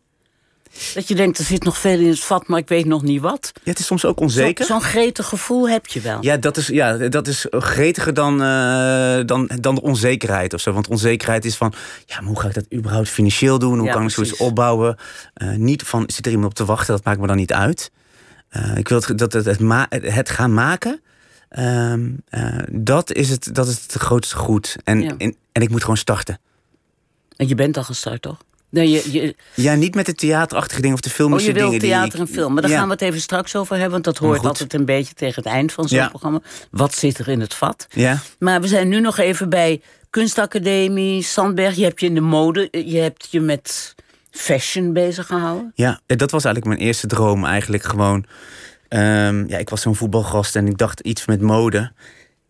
Dat 0.93 1.07
je 1.07 1.15
denkt, 1.15 1.37
er 1.37 1.43
zit 1.45 1.63
nog 1.63 1.77
veel 1.77 1.99
in 1.99 2.07
het 2.07 2.19
vat, 2.19 2.47
maar 2.47 2.59
ik 2.59 2.67
weet 2.67 2.85
nog 2.85 3.01
niet 3.01 3.21
wat. 3.21 3.51
Ja, 3.53 3.61
het 3.71 3.79
is 3.79 3.85
soms 3.85 4.05
ook 4.05 4.17
Zo- 4.17 4.23
onzeker. 4.23 4.65
Zo'n 4.65 4.81
gretig 4.81 5.25
gevoel 5.25 5.69
heb 5.69 5.87
je 5.87 6.01
wel. 6.01 6.17
Ja, 6.21 6.37
dat 6.37 6.57
is, 6.57 6.67
ja, 6.67 6.97
dat 6.97 7.27
is 7.27 7.45
gretiger 7.49 8.13
dan, 8.13 8.41
eh, 8.41 9.19
dan, 9.25 9.49
dan 9.59 9.75
de 9.75 9.81
onzekerheid 9.81 10.53
of 10.53 10.61
zo. 10.61 10.71
Want 10.71 10.87
onzekerheid 10.87 11.45
is 11.45 11.55
van, 11.55 11.73
ja, 12.05 12.15
maar 12.19 12.29
hoe 12.29 12.39
ga 12.39 12.47
ik 12.47 12.53
dat 12.53 12.65
überhaupt 12.73 13.09
financieel 13.09 13.59
doen? 13.59 13.77
Hoe 13.77 13.87
Ja, 13.87 13.93
kan 13.93 14.03
ik 14.03 14.09
zoiets 14.09 14.37
opbouwen? 14.37 14.97
Eh, 15.33 15.49
niet 15.55 15.83
van, 15.83 16.03
zit 16.07 16.25
er 16.25 16.31
iemand 16.31 16.49
op 16.49 16.55
te 16.57 16.65
wachten? 16.65 16.95
Dat 16.95 17.03
maakt 17.03 17.19
me 17.19 17.27
dan 17.27 17.35
niet 17.35 17.53
uit. 17.53 17.91
Eh, 18.49 18.77
ik 18.77 18.87
wil 18.87 19.01
het, 19.01 19.17
dat 19.17 19.33
het, 19.33 19.45
het, 19.89 20.29
gaan 20.29 20.53
maken, 20.53 21.01
ehm, 21.49 22.09
eh, 22.29 22.57
dat, 22.71 23.11
is 23.13 23.29
het, 23.29 23.49
dat 23.55 23.67
is 23.67 23.81
het 23.81 23.93
grootste 23.93 24.35
goed. 24.35 24.75
En, 24.83 25.01
Ja. 25.01 25.13
en, 25.17 25.35
en 25.51 25.61
ik 25.61 25.69
moet 25.69 25.81
gewoon 25.81 25.97
starten. 25.97 26.39
En 27.35 27.47
je 27.47 27.55
bent 27.55 27.77
al 27.77 27.83
gestart, 27.83 28.21
toch? 28.21 28.37
Nee, 28.69 28.89
je, 28.89 29.11
je, 29.11 29.35
Ja, 29.53 29.75
niet 29.75 29.95
met 29.95 30.05
de 30.05 30.13
theaterachtige 30.15 30.81
dingen 30.81 30.95
of 30.95 31.01
de 31.01 31.09
oh, 31.09 31.15
filmische 31.15 31.47
je 31.47 31.53
wil 31.53 31.63
dingen. 31.65 31.79
die 31.79 31.89
theater 31.89 32.19
en 32.19 32.27
film. 32.27 32.53
Maar 32.53 32.61
daar 32.61 32.71
Ja. 32.71 32.77
gaan 32.77 32.87
we 32.87 32.93
het 32.93 33.01
even 33.01 33.21
straks 33.21 33.55
over 33.55 33.73
hebben. 33.73 33.91
Want 33.91 34.03
dat 34.03 34.17
hoort 34.17 34.45
altijd 34.45 34.73
een 34.73 34.85
beetje 34.85 35.13
tegen 35.13 35.43
het 35.43 35.53
eind 35.53 35.71
van 35.71 35.87
zo'n 35.87 35.97
Ja. 35.97 36.07
programma. 36.09 36.39
Wat 36.71 36.95
zit 36.95 37.17
er 37.17 37.27
in 37.27 37.39
het 37.39 37.53
vat? 37.53 37.87
Ja, 37.89 38.19
Maar 38.39 38.61
we 38.61 38.67
zijn 38.67 38.87
nu 38.87 38.99
nog 38.99 39.17
even 39.17 39.49
bij 39.49 39.81
Kunstacademie, 40.09 41.21
Sandberg. 41.23 41.75
Je 41.75 41.83
hebt 41.83 41.99
je 41.99 42.05
in 42.05 42.13
de 42.13 42.21
mode, 42.21 42.67
je 42.71 42.97
hebt 42.97 43.27
je 43.31 43.39
met 43.39 43.95
fashion 44.31 44.93
bezig 44.93 45.25
gehouden. 45.27 45.71
Ja, 45.75 45.99
dat 46.05 46.31
was 46.31 46.43
eigenlijk 46.45 46.75
mijn 46.75 46.87
eerste 46.87 47.07
droom. 47.07 47.45
Eigenlijk 47.45 47.83
gewoon. 47.83 48.25
ehm, 48.87 49.47
ja, 49.47 49.57
ik 49.57 49.69
was 49.69 49.81
zo'n 49.81 49.95
voetbalgast 49.95 50.55
en 50.55 50.67
ik 50.67 50.77
dacht 50.77 50.99
iets 50.99 51.25
met 51.25 51.41
mode. 51.41 51.91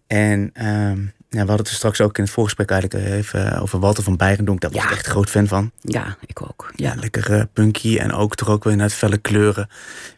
En 0.08 0.50
ehm, 0.54 1.00
ja, 1.38 1.44
we 1.44 1.48
hadden 1.48 1.58
het 1.58 1.68
er 1.68 1.74
straks 1.76 2.02
ook 2.02 2.18
in 2.18 2.24
het 2.24 2.34
voorgesprek 2.34 2.70
eigenlijk 2.72 3.06
even 3.12 3.52
eh, 3.54 3.62
over 3.62 3.80
Walter 3.80 4.04
van 4.04 4.16
Beirendonk. 4.18 4.62
Daar 4.62 4.72
was 4.72 4.82
Ja. 4.84 4.88
ik 4.90 4.96
echt 4.96 5.06
een 5.06 5.12
groot 5.12 5.30
fan 5.30 5.48
van. 5.48 5.72
Ja, 5.82 6.18
ik 6.26 6.42
ook. 6.42 6.72
Ja, 6.76 6.90
Ja, 6.94 7.00
lekker 7.00 7.34
eh, 7.34 7.42
punky 7.54 7.98
en 7.98 8.14
ook 8.14 8.36
toch 8.36 8.50
ook 8.50 8.64
weer 8.64 8.76
naar 8.76 8.90
felle 8.90 9.18
kleuren. 9.18 9.70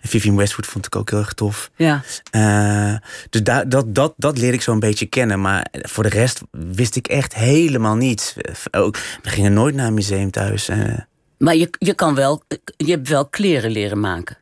En 0.02 0.10
Vivian 0.10 0.36
Westwood 0.36 0.66
vond 0.66 0.86
ik 0.86 0.96
ook 0.96 1.10
heel 1.10 1.20
erg 1.20 1.34
tof. 1.34 1.70
ja. 1.76 2.02
Eh, 2.32 2.96
dus 3.30 3.44
daar 3.44 3.70
dat, 3.70 3.96
dat, 3.96 4.14
dat 4.18 4.38
leerde 4.38 4.56
ik 4.56 4.62
zo'n 4.62 4.80
beetje 4.80 5.06
kennen. 5.06 5.42
Maar 5.42 5.68
voor 5.72 6.04
de 6.04 6.10
rest 6.10 6.42
wist 6.52 6.96
ik 6.96 7.08
echt 7.08 7.36
helemaal 7.36 7.96
niets. 7.96 8.36
Eh, 8.38 8.82
Ook, 8.82 8.98
we 9.24 9.30
gingen 9.30 9.54
nooit 9.54 9.76
naar 9.76 9.88
een 9.88 9.94
museum 9.94 10.32
thuis. 10.32 10.68
eh. 10.70 10.98
Maar 11.38 11.56
je, 11.56 11.70
je 11.80 11.94
kan 11.94 12.16
wel, 12.16 12.44
je 12.78 12.92
hebt 12.92 13.08
wel 13.10 13.26
kleren 13.28 13.72
leren 13.72 14.00
maken. 14.00 14.38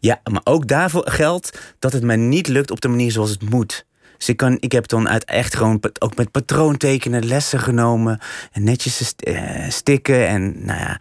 Ja, 0.00 0.20
maar 0.30 0.40
ook 0.44 0.68
daarvoor 0.68 1.10
geldt 1.10 1.74
dat 1.78 1.92
het 1.92 2.02
mij 2.02 2.16
niet 2.16 2.48
lukt 2.48 2.70
op 2.70 2.80
de 2.80 2.88
manier 2.88 3.12
zoals 3.12 3.30
het 3.30 3.50
moet. 3.50 3.86
Dus 4.18 4.28
ik, 4.28 4.36
kan, 4.36 4.56
ik 4.60 4.72
heb 4.72 4.88
dan 4.88 5.08
uit 5.08 5.24
echt 5.24 5.56
gewoon 5.56 5.80
ook 5.98 6.16
met 6.16 6.30
patroontekenen 6.30 7.26
lessen 7.26 7.60
genomen. 7.60 8.18
En 8.52 8.64
netjes 8.64 9.14
eh, 9.16 9.68
stikken. 9.68 10.28
En, 10.28 10.64
nou 10.64 10.80
ja, 10.80 11.00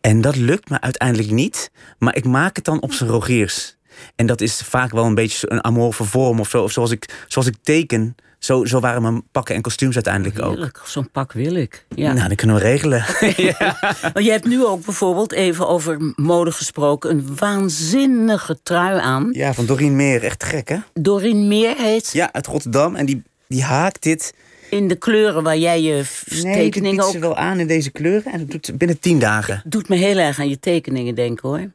en 0.00 0.20
dat 0.20 0.36
lukt 0.36 0.70
me 0.70 0.80
uiteindelijk 0.80 1.30
niet. 1.30 1.70
Maar 1.98 2.16
ik 2.16 2.24
maak 2.24 2.56
het 2.56 2.64
dan 2.64 2.82
op 2.82 2.92
zijn 2.92 3.10
Rogiers. 3.10 3.76
En 4.16 4.26
dat 4.26 4.40
is 4.40 4.60
vaak 4.60 4.90
wel 4.90 5.04
een 5.04 5.14
beetje 5.14 5.50
een 5.50 5.64
amorfe 5.64 6.04
vorm 6.04 6.40
of 6.40 6.48
zo. 6.48 6.62
Of 6.62 6.72
zoals 6.72 6.90
ik, 6.90 7.24
zoals 7.28 7.48
ik 7.48 7.56
teken. 7.62 8.14
Zo, 8.44 8.64
zo 8.64 8.80
waren 8.80 9.02
mijn 9.02 9.22
pakken 9.32 9.54
en 9.54 9.60
kostuums 9.62 9.94
uiteindelijk 9.94 10.42
ook. 10.42 10.50
Heerlijk, 10.50 10.80
zo'n 10.84 11.10
pak 11.10 11.32
wil 11.32 11.54
ik. 11.54 11.84
Ja. 11.94 12.12
Nou, 12.12 12.28
dat 12.28 12.36
kunnen 12.36 12.56
we 12.56 12.62
regelen. 12.62 13.04
Maar 14.14 14.22
je 14.22 14.30
hebt 14.30 14.46
nu 14.46 14.64
ook 14.64 14.84
bijvoorbeeld, 14.84 15.32
even 15.32 15.68
over 15.68 16.12
mode 16.16 16.52
gesproken... 16.52 17.10
een 17.10 17.36
waanzinnige 17.36 18.58
trui 18.62 19.00
aan. 19.00 19.28
ja, 19.32 19.54
van 19.54 19.66
Doreen 19.66 19.96
Meer. 19.96 20.22
Echt 20.24 20.44
gek, 20.44 20.68
hè? 20.68 20.76
Doreen 20.94 21.48
Meer 21.48 21.76
heet 21.76 22.10
Ja, 22.12 22.32
uit 22.32 22.46
Rotterdam. 22.46 22.94
En 22.94 23.06
die, 23.06 23.22
die 23.48 23.62
haakt 23.62 24.02
dit 24.02 24.34
in 24.70 24.88
de 24.88 24.96
kleuren 24.96 25.42
waar 25.42 25.58
jij 25.58 25.82
je 25.82 26.04
Nee, 26.42 26.54
tekeningen 26.54 27.04
ook... 27.04 27.10
ze 27.12 27.18
wel 27.18 27.36
aan 27.36 27.58
in 27.60 27.66
deze 27.66 27.90
kleuren. 27.90 28.32
En 28.32 28.38
dat 28.38 28.50
doet 28.50 28.78
binnen 28.78 28.98
tien 28.98 29.18
dagen. 29.18 29.62
doet 29.64 29.88
me 29.88 29.96
heel 29.96 30.18
erg 30.18 30.38
aan 30.38 30.48
je 30.48 30.58
tekeningen 30.60 31.14
denken, 31.14 31.48
hoor. 31.48 31.70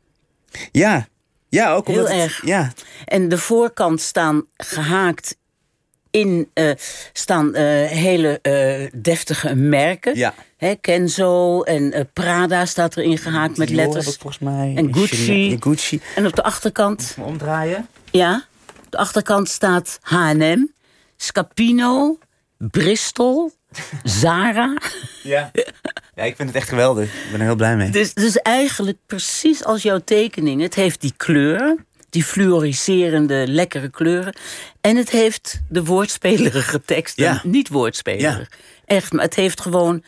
Ja. 0.71 1.07
Ja, 1.49 1.73
ook 1.73 1.87
Heel 1.87 2.03
het- 2.07 2.11
erg. 2.17 2.45
ja. 2.45 2.71
En 3.05 3.29
de 3.29 3.37
voorkant 3.37 4.01
staan 4.01 4.43
gehaakt 4.57 5.35
in 6.11 6.49
eh, 6.53 6.71
staan 7.13 7.55
eh, 7.55 7.63
hele 7.87 8.39
eh, 8.41 8.89
deftige 9.01 9.55
merken. 9.55 10.17
Ja. 10.17 10.33
Kenzo 10.81 11.61
en 11.61 12.09
Prada 12.13 12.65
staat 12.65 12.97
erin 12.97 13.17
gehaakt 13.17 13.57
met 13.57 13.67
Dior 13.67 13.81
letters. 13.85 14.05
volgens 14.17 14.39
mij. 14.39 14.73
En 14.75 14.93
Gucci. 14.93 15.15
Chanel- 15.25 15.57
Gucci. 15.59 16.01
En 16.15 16.25
op 16.25 16.35
de 16.35 16.43
achterkant, 16.43 17.15
Omdraaien. 17.19 17.87
ja, 18.11 18.45
op 18.85 18.91
de 18.91 18.97
achterkant 18.97 19.49
staat 19.49 19.99
H&M, 20.01 20.65
Scapino, 21.17 22.17
Bristol, 22.57 23.51
Zara. 24.03 24.73
Ja. 25.23 25.51
ja, 26.15 26.23
ik 26.23 26.35
vind 26.35 26.47
het 26.49 26.57
echt 26.57 26.69
geweldig. 26.69 27.05
Ik 27.13 27.31
ben 27.31 27.39
er 27.39 27.45
heel 27.45 27.55
blij 27.55 27.75
mee. 27.75 27.89
Dus, 27.89 28.13
dus 28.13 28.35
eigenlijk 28.37 28.97
precies 29.05 29.63
als 29.63 29.81
jouw 29.81 29.99
tekening. 29.99 30.61
Het 30.61 30.75
heeft 30.75 31.01
die 31.01 31.13
kleuren, 31.17 31.85
die 32.09 32.23
fluoriserende, 32.23 33.43
lekkere 33.47 33.89
kleuren. 33.89 34.35
En 34.81 34.95
het 34.97 35.09
heeft 35.09 35.61
de 35.69 35.83
woordspelerige 35.83 36.81
teksten. 36.85 37.23
Ja. 37.23 37.41
Niet 37.43 37.69
woordspelerig. 37.69 38.51
Echt, 38.85 39.11
maar 39.13 39.23
het 39.25 39.35
heeft 39.35 39.61
gewoon 39.61 40.03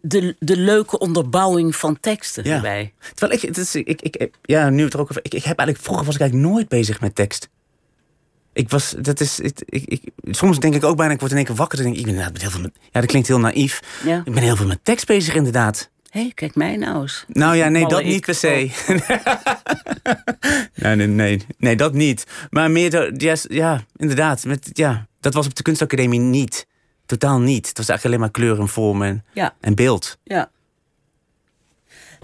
de, 0.00 0.36
de 0.38 0.56
leuke 0.56 0.98
onderbouwing 0.98 1.76
van 1.76 2.00
teksten 2.00 2.44
Ja. 2.44 2.54
erbij. 2.54 2.92
Terwijl 3.14 3.38
ik, 3.40 3.46
het 3.48 3.56
is, 3.56 3.74
ik, 3.74 4.02
ik, 4.02 4.30
ja, 4.42 4.70
nu 4.70 4.84
het 4.84 4.92
er 4.94 5.00
ook 5.00 5.10
over. 5.10 5.24
Ik, 5.24 5.34
ik 5.34 5.44
heb 5.44 5.58
eigenlijk, 5.58 5.78
vroeger 5.86 6.04
was 6.06 6.14
ik 6.14 6.20
eigenlijk 6.20 6.50
nooit 6.52 6.68
bezig 6.68 7.00
met 7.00 7.14
tekst. 7.14 7.48
Ik 8.52 8.70
was, 8.70 8.94
dat 9.00 9.20
is, 9.20 9.40
ik, 9.40 9.60
ik, 9.66 9.84
ik- 9.86 10.34
soms 10.34 10.58
denk 10.58 10.74
ik 10.74 10.84
ook 10.84 10.96
bijna, 10.96 11.12
ik 11.12 11.18
word 11.20 11.30
in 11.30 11.36
één 11.36 11.46
keer 11.46 11.54
wakker. 11.54 11.78
Dan 11.78 11.86
denk 11.86 11.98
ik, 11.98 12.06
ik 12.06 12.14
ben 12.14 12.22
inderdaad 12.24 12.42
met 12.42 12.52
heel 12.52 12.60
veel 12.60 12.70
met, 12.70 12.90
ja, 12.92 13.00
dat 13.00 13.10
klinkt 13.10 13.28
heel 13.28 13.38
naïef. 13.38 13.80
Ja. 14.04 14.22
Ik 14.24 14.32
ben 14.32 14.42
heel 14.42 14.56
veel 14.56 14.66
met 14.66 14.78
tekst 14.82 15.06
bezig, 15.06 15.34
inderdaad. 15.34 15.90
Hé, 16.18 16.30
kijk 16.34 16.54
mij 16.54 16.76
nou 16.76 17.02
eens. 17.02 17.24
Nou 17.28 17.56
ja, 17.56 17.68
nee, 17.68 17.86
dat 17.86 18.04
niet 18.04 18.24
per 18.24 18.34
se. 18.34 18.48
nee, 20.74 20.96
nee, 20.96 21.06
nee, 21.06 21.46
nee, 21.58 21.76
dat 21.76 21.92
niet. 21.92 22.26
Maar 22.50 22.70
meer, 22.70 22.90
de, 22.90 23.36
ja, 23.48 23.84
inderdaad. 23.96 24.44
Met, 24.44 24.70
ja, 24.72 25.06
dat 25.20 25.34
was 25.34 25.46
op 25.46 25.54
de 25.54 25.62
kunstacademie 25.62 26.20
niet. 26.20 26.66
Totaal 27.06 27.38
niet. 27.38 27.68
Het 27.68 27.76
was 27.76 27.88
eigenlijk 27.88 28.04
alleen 28.04 28.20
maar 28.20 28.30
kleur 28.30 28.60
en 28.60 28.68
vorm 28.68 29.02
en, 29.02 29.24
Ja, 29.32 29.54
en 29.60 29.74
beeld. 29.74 30.18
ja. 30.24 30.50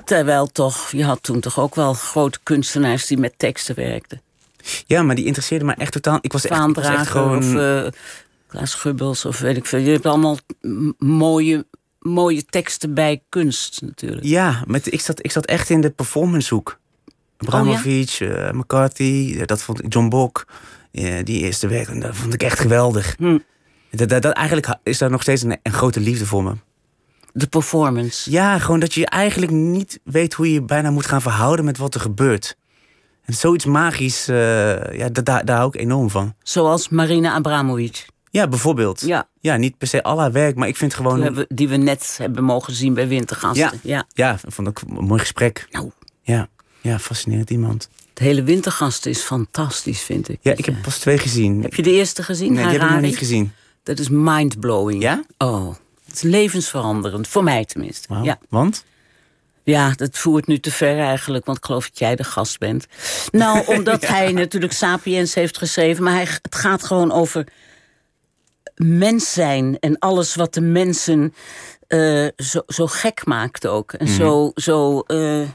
Terwijl 0.04 0.46
toch, 0.46 0.90
je 0.90 1.04
had 1.04 1.22
toen 1.22 1.40
toch 1.40 1.60
ook 1.60 1.74
wel 1.74 1.94
grote 1.94 2.38
kunstenaars 2.42 3.06
die 3.06 3.18
met 3.18 3.38
teksten 3.38 3.74
werkten. 3.74 4.20
Ja, 4.86 5.02
maar 5.02 5.14
die 5.14 5.24
interesseerde 5.24 5.64
me 5.64 5.74
echt 5.74 5.92
totaal. 5.92 6.18
Ik 6.20 6.32
was 6.32 6.46
echt, 6.46 6.68
ik 6.68 6.74
was 6.74 6.88
echt 6.88 7.06
gewoon. 7.08 7.38
of 7.38 7.54
eh 7.54 7.86
Klaas 8.46 8.74
Gubbels 8.74 9.24
of 9.24 9.38
weet 9.38 9.56
ik 9.56 9.66
veel. 9.66 9.78
Je 9.78 9.90
hebt 9.90 10.06
allemaal 10.06 10.38
mooie, 10.98 11.66
mooie 12.04 12.44
teksten 12.44 12.94
bij 12.94 13.22
kunst 13.28 13.82
natuurlijk. 13.82 14.24
Ja, 14.24 14.62
met, 14.66 14.92
ik, 14.92 15.00
zat, 15.00 15.24
ik 15.24 15.30
zat 15.30 15.44
echt 15.46 15.70
in 15.70 15.80
de 15.80 15.90
performancehoek. 15.90 16.78
Abramovic, 17.36 18.10
eh, 18.20 18.50
McCarthy, 18.50 19.34
eh, 19.38 19.46
dat 19.46 19.62
vond 19.62 19.84
ik, 19.84 19.92
John 19.92 20.08
Bok. 20.08 20.46
Ja, 20.90 21.22
die 21.22 21.40
eerste 21.42 21.68
werk, 21.68 22.00
dat 22.00 22.16
vond 22.16 22.34
ik 22.34 22.42
echt 22.42 22.58
geweldig. 22.58 23.14
Hm. 23.18 23.38
Dat, 23.90 24.08
dat, 24.08 24.22
dat, 24.22 24.32
eigenlijk 24.32 24.76
is 24.82 24.98
daar 24.98 25.10
nog 25.10 25.22
steeds 25.22 25.42
een, 25.42 25.58
een 25.62 25.72
grote 25.72 26.00
liefde 26.00 26.26
voor 26.26 26.42
me. 26.42 26.52
De 27.32 27.46
performance. 27.46 28.30
Ja, 28.30 28.58
gewoon 28.58 28.80
dat 28.80 28.94
je 28.94 29.06
eigenlijk 29.06 29.52
niet 29.52 30.00
weet 30.04 30.34
hoe 30.34 30.46
je 30.46 30.52
je 30.52 30.62
bijna 30.62 30.90
moet 30.90 31.06
gaan 31.06 31.22
verhouden 31.22 31.64
met 31.64 31.78
wat 31.78 31.94
er 31.94 32.00
gebeurt. 32.00 32.56
En 33.24 33.34
zoiets 33.34 33.64
magisch, 33.64 34.28
eh, 34.28 34.36
ja, 34.96 35.08
da- 35.08 35.22
daar, 35.22 35.44
daar 35.44 35.56
hou 35.56 35.68
ik 35.68 35.80
enorm 35.80 36.10
van. 36.10 36.34
Zoals 36.42 36.88
Marina 36.88 37.32
Abramovic. 37.34 38.06
Ja, 38.34 38.48
bijvoorbeeld. 38.48 39.00
Ja, 39.00 39.28
Ja, 39.40 39.56
niet 39.56 39.78
per 39.78 39.88
se 39.88 40.02
al 40.02 40.18
haar 40.18 40.32
werk, 40.32 40.56
maar 40.56 40.68
ik 40.68 40.76
vind 40.76 40.94
gewoon... 40.94 41.46
die, 41.48 41.68
we 41.68 41.76
net 41.76 42.14
hebben 42.18 42.44
mogen 42.44 42.72
zien 42.72 42.94
bij 42.94 43.08
Wintergasten. 43.08 43.80
Ja. 43.82 43.82
ja. 43.82 44.06
Ja, 44.12 44.38
vond 44.46 44.68
ik 44.68 44.80
een 44.80 45.04
mooi 45.04 45.20
gesprek. 45.20 45.66
Nou, 45.70 45.90
Ja, 46.22 46.48
ja 46.80 46.98
fascinerend 46.98 47.50
iemand. 47.50 47.88
het 48.08 48.18
hele 48.18 48.42
Wintergasten 48.42 49.10
is 49.10 49.20
fantastisch, 49.20 50.02
vind 50.02 50.28
ik. 50.28 50.38
Ja, 50.40 50.52
ik 50.56 50.64
heb 50.64 50.82
pas 50.82 50.98
twee 50.98 51.18
gezien. 51.18 51.62
Heb 51.62 51.74
je 51.74 51.82
de 51.82 51.90
eerste 51.92 52.22
gezien? 52.22 52.52
Nee, 52.52 52.62
die 52.62 52.72
heb 52.72 52.82
ik 52.82 52.90
nog 52.90 53.00
niet 53.00 53.16
gezien. 53.18 53.52
Dat 53.82 53.98
is 53.98 54.08
mindblowing. 54.08 55.02
Ja? 55.02 55.24
Oh, 55.38 55.74
het 56.06 56.14
is 56.14 56.22
levensveranderend. 56.22 57.28
Voor 57.28 57.44
mij 57.44 57.64
tenminste. 57.64 58.14
Ja. 58.22 58.38
Want? 58.48 58.84
Ja, 59.62 59.90
dat 59.90 60.18
voert 60.18 60.46
nu 60.46 60.58
te 60.58 60.70
ver 60.70 60.98
eigenlijk, 60.98 61.44
want 61.44 61.58
ik 61.58 61.64
geloof 61.64 61.88
dat 61.88 61.98
jij 61.98 62.16
de 62.16 62.24
gast 62.24 62.58
bent. 62.58 62.86
Nou, 63.32 63.66
omdat 63.76 64.06
hij 64.06 64.32
natuurlijk 64.32 64.72
Sapiens 64.72 65.34
heeft 65.34 65.58
geschreven, 65.58 66.04
maar 66.04 66.12
hij, 66.12 66.28
het 66.42 66.54
gaat 66.54 66.84
gewoon 66.84 67.12
over 67.12 67.46
mens 68.76 69.32
zijn 69.32 69.78
en 69.78 69.98
alles 69.98 70.34
wat 70.34 70.54
de 70.54 70.60
mensen 70.60 71.34
eh, 71.86 72.26
zo, 72.36 72.62
zo 72.66 72.86
gek 72.86 73.26
maakt 73.26 73.66
ook. 73.66 73.92
En 73.92 74.08
zo, 74.08 74.50
zo 74.54 75.00
eh, 75.00 75.48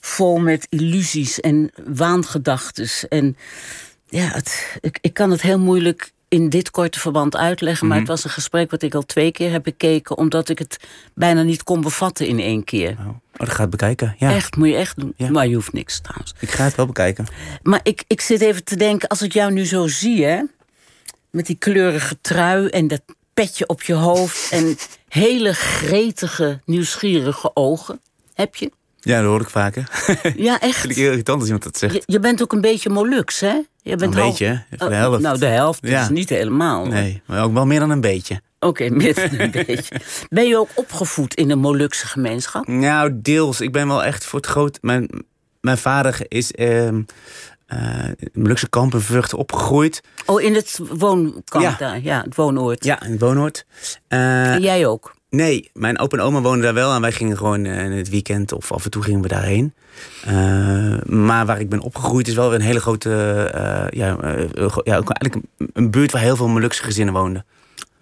vol 0.00 0.38
met 0.38 0.66
illusies 0.70 1.40
en 1.40 1.70
waangedachtes. 1.86 3.08
En 3.08 3.36
ja, 4.08 4.28
het, 4.28 4.78
ik, 4.80 4.98
ik 5.00 5.14
kan 5.14 5.30
het 5.30 5.40
heel 5.40 5.58
moeilijk 5.58 6.12
in 6.28 6.48
dit 6.48 6.70
korte 6.70 7.00
verband 7.00 7.36
uitleggen, 7.36 7.86
maar 7.86 7.98
het 7.98 8.08
was 8.08 8.24
een 8.24 8.30
gesprek 8.30 8.70
wat 8.70 8.82
ik 8.82 8.94
al 8.94 9.02
twee 9.02 9.32
keer 9.32 9.50
heb 9.50 9.62
bekeken, 9.62 10.18
omdat 10.18 10.48
ik 10.48 10.58
het 10.58 10.76
bijna 11.14 11.42
niet 11.42 11.62
kon 11.62 11.80
bevatten 11.80 12.26
in 12.26 12.38
één 12.40 12.64
keer. 12.64 12.90
Oh, 12.90 13.06
oh 13.08 13.14
dat 13.32 13.48
gaat 13.48 13.70
bekijken. 13.70 14.14
Ja, 14.18 14.34
Echt, 14.34 14.56
moet 14.56 14.68
je 14.68 14.74
echt 14.74 15.00
doen. 15.00 15.12
Ja. 15.16 15.30
Maar 15.30 15.46
je 15.46 15.54
hoeft 15.54 15.72
niks 15.72 16.00
trouwens. 16.00 16.34
ik 16.38 16.50
ga 16.50 16.64
het 16.64 16.74
wel 16.74 16.86
bekijken. 16.86 17.26
Maar 17.62 17.80
ik, 17.82 18.04
ik 18.06 18.20
zit 18.20 18.40
even 18.40 18.64
te 18.64 18.76
denken, 18.76 19.08
als 19.08 19.22
ik 19.22 19.32
jou 19.32 19.52
nu 19.52 19.66
zo 19.66 19.86
zie, 19.86 20.24
hè, 20.24 20.42
met 21.34 21.46
die 21.46 21.56
kleurige 21.58 22.16
trui 22.20 22.66
en 22.68 22.86
dat 22.88 23.00
petje 23.34 23.66
op 23.66 23.82
je 23.82 23.92
hoofd 23.94 24.52
en 24.52 24.76
hele 25.08 25.52
gretige, 25.54 26.60
nieuwsgierige 26.64 27.50
ogen. 27.54 28.00
Heb 28.34 28.54
je? 28.54 28.70
Ja, 29.00 29.20
dat 29.20 29.26
hoor 29.30 29.40
ik 29.40 29.48
vaker. 29.50 29.88
Ja, 30.36 30.60
echt. 30.60 30.78
Vind 30.78 30.92
ik 30.92 30.98
heel 30.98 31.10
irritant 31.10 31.36
als 31.38 31.44
iemand 31.46 31.64
dat 31.64 31.78
zegt. 31.78 31.94
Je, 31.94 32.02
je 32.06 32.20
bent 32.20 32.42
ook 32.42 32.52
een 32.52 32.60
beetje 32.60 32.90
Molux, 32.90 33.40
hè? 33.40 33.60
Je 33.82 33.96
bent 33.96 34.14
Een 34.14 34.22
beetje? 34.22 34.64
De 34.70 34.84
Oh, 34.84 34.90
helft. 34.90 35.22
Nou, 35.22 35.38
de 35.38 35.46
helft. 35.46 35.78
Ja. 35.82 36.02
is 36.02 36.08
niet 36.08 36.28
helemaal. 36.28 36.86
Nee, 36.86 37.22
maar 37.26 37.44
ook 37.44 37.52
wel 37.52 37.66
meer 37.66 37.80
dan 37.80 37.90
een 37.90 38.00
beetje. 38.00 38.40
Oké, 38.60 38.88
meer 38.88 39.14
dan 39.14 39.40
een 39.40 39.50
beetje. 39.66 40.00
Ben 40.28 40.46
je 40.46 40.58
ook 40.58 40.70
opgevoed 40.74 41.34
in 41.34 41.50
een 41.50 41.58
Molukse 41.58 42.06
gemeenschap? 42.06 42.66
Nou, 42.66 43.10
deels. 43.14 43.60
Ik 43.60 43.72
ben 43.72 43.88
wel 43.88 44.04
echt 44.04 44.24
voor 44.24 44.40
het 44.40 44.48
groot... 44.48 44.78
Mijn, 44.80 45.08
mijn 45.60 45.78
vader 45.78 46.16
is 46.28 46.52
ehm 46.52 46.96
eh, 46.96 47.02
Molukse 48.32 48.68
kamp 48.68 48.94
in 48.94 49.00
Vught 49.00 49.34
opgegroeid. 49.34 50.00
Oh, 50.26 50.40
in 50.42 50.54
het 50.54 50.80
woonkamp 50.98 51.64
Ja. 51.64 51.76
daar. 51.78 52.00
Ja, 52.02 52.20
het 52.24 52.34
woonoord. 52.36 52.84
Ja, 52.84 53.02
in 53.02 53.10
het 53.10 53.20
Woonoord. 53.20 53.64
Eh, 54.08 54.52
En 54.54 54.60
jij 54.62 54.86
ook? 54.86 55.14
Nee, 55.30 55.70
mijn 55.72 55.98
opa 55.98 56.16
en 56.16 56.22
oma 56.22 56.40
woonden 56.40 56.62
daar 56.62 56.74
wel. 56.74 56.94
En 56.94 57.00
wij 57.00 57.12
gingen 57.12 57.36
gewoon 57.36 57.64
eh, 57.64 57.84
in 57.84 57.92
het 57.92 58.08
weekend 58.08 58.52
of 58.52 58.72
af 58.72 58.84
en 58.84 58.90
toe 58.90 59.02
gingen 59.02 59.22
we 59.22 59.28
daarheen. 59.28 59.74
Eh, 60.24 60.34
maar 61.06 61.46
waar 61.46 61.60
ik 61.60 61.68
ben 61.68 61.80
opgegroeid 61.80 62.28
is 62.28 62.34
wel 62.34 62.48
weer 62.50 62.58
een 62.58 62.64
hele 62.64 62.80
grote... 62.80 63.10
eh, 63.54 63.98
ja, 63.98 64.16
eh, 64.18 64.48
ja, 64.84 65.00
eigenlijk 65.02 65.34
een, 65.34 65.70
een 65.72 65.90
buurt 65.90 66.12
waar 66.12 66.22
heel 66.22 66.36
veel 66.36 66.48
Molukse 66.48 66.82
gezinnen 66.82 67.14
woonden. 67.14 67.44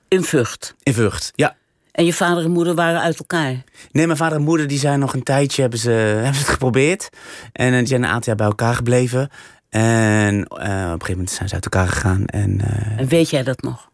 In 0.09 0.23
Vught. 0.25 0.75
In 0.83 0.95
Vught, 0.95 1.33
ja. 1.35 1.57
En 1.93 2.05
je 2.05 2.13
vader 2.13 2.45
en 2.45 2.51
moeder 2.51 2.75
waren 2.75 3.01
uit 3.01 3.19
elkaar? 3.19 3.63
Nee, 3.93 4.07
mijn 4.07 4.19
vader 4.19 4.39
en 4.39 4.45
moeder 4.45 4.67
die 4.67 4.79
zijn 4.79 4.99
nog 4.99 5.15
een 5.15 5.23
tijdje 5.23 5.61
hebben 5.61 5.79
ze, 5.79 5.91
hebben 6.23 6.35
ze 6.35 6.41
het 6.41 6.49
geprobeerd. 6.49 7.09
En 7.53 7.73
eh, 7.73 7.79
die 7.79 7.87
zijn 7.87 8.03
een 8.03 8.09
aantal 8.09 8.27
jaar 8.27 8.37
bij 8.37 8.47
elkaar 8.47 8.75
gebleven. 8.75 9.31
En 9.73 10.45
eh, 10.45 10.69
op 10.69 10.71
een 10.71 10.91
gegeven 10.91 11.11
moment 11.11 11.31
zijn 11.31 11.49
ze 11.49 11.55
uit 11.55 11.65
elkaar 11.65 11.89
gegaan. 11.89 12.27
En, 12.27 12.61
eh, 12.61 12.99
En 12.99 13.07
weet 13.07 13.31
jij 13.31 13.43
dat 13.43 13.63
nog? 13.63 13.91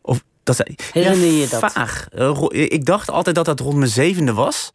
of, 0.00 0.22
dat 0.42 0.62
Herinner 0.92 1.26
je 1.30 1.48
dat? 1.48 1.72
Vaag. 1.72 2.08
Eh, 2.12 2.42
Ik 2.50 2.84
dacht 2.84 3.10
altijd 3.10 3.36
dat 3.36 3.44
dat 3.44 3.60
rond 3.60 3.76
mijn 3.76 3.90
zevende 3.90 4.32
was. 4.32 4.70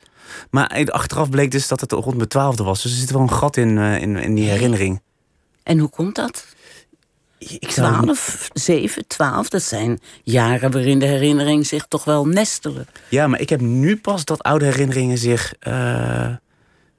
Maar 0.49 0.88
achteraf 0.91 1.29
bleek 1.29 1.51
dus 1.51 1.67
dat 1.67 1.81
het 1.81 1.91
rond 1.91 2.15
mijn 2.15 2.27
twaalfde 2.27 2.63
was. 2.63 2.81
Dus 2.81 2.91
er 2.91 2.97
zit 2.97 3.12
wel 3.12 3.21
een 3.21 3.31
gat 3.31 3.57
in, 3.57 3.77
in, 3.77 4.15
in 4.17 4.36
die 4.36 4.49
herinnering. 4.49 5.01
En 5.63 5.79
hoe 5.79 5.89
komt 5.89 6.15
dat? 6.15 6.45
Ik 7.38 7.71
zou- 7.71 7.93
12, 8.03 8.49
7, 8.53 9.07
12, 9.07 9.49
dat 9.49 9.63
zijn 9.63 9.99
jaren 10.23 10.71
waarin 10.71 10.99
de 10.99 11.05
herinnering 11.05 11.67
zich 11.67 11.86
toch 11.88 12.03
wel 12.03 12.25
nestelen. 12.25 12.88
Ja, 13.09 13.27
maar 13.27 13.39
ik 13.39 13.49
heb 13.49 13.62
nu 13.62 13.97
pas 13.97 14.25
dat 14.25 14.43
oude 14.43 14.65
herinneringen 14.65 15.17
zich, 15.17 15.53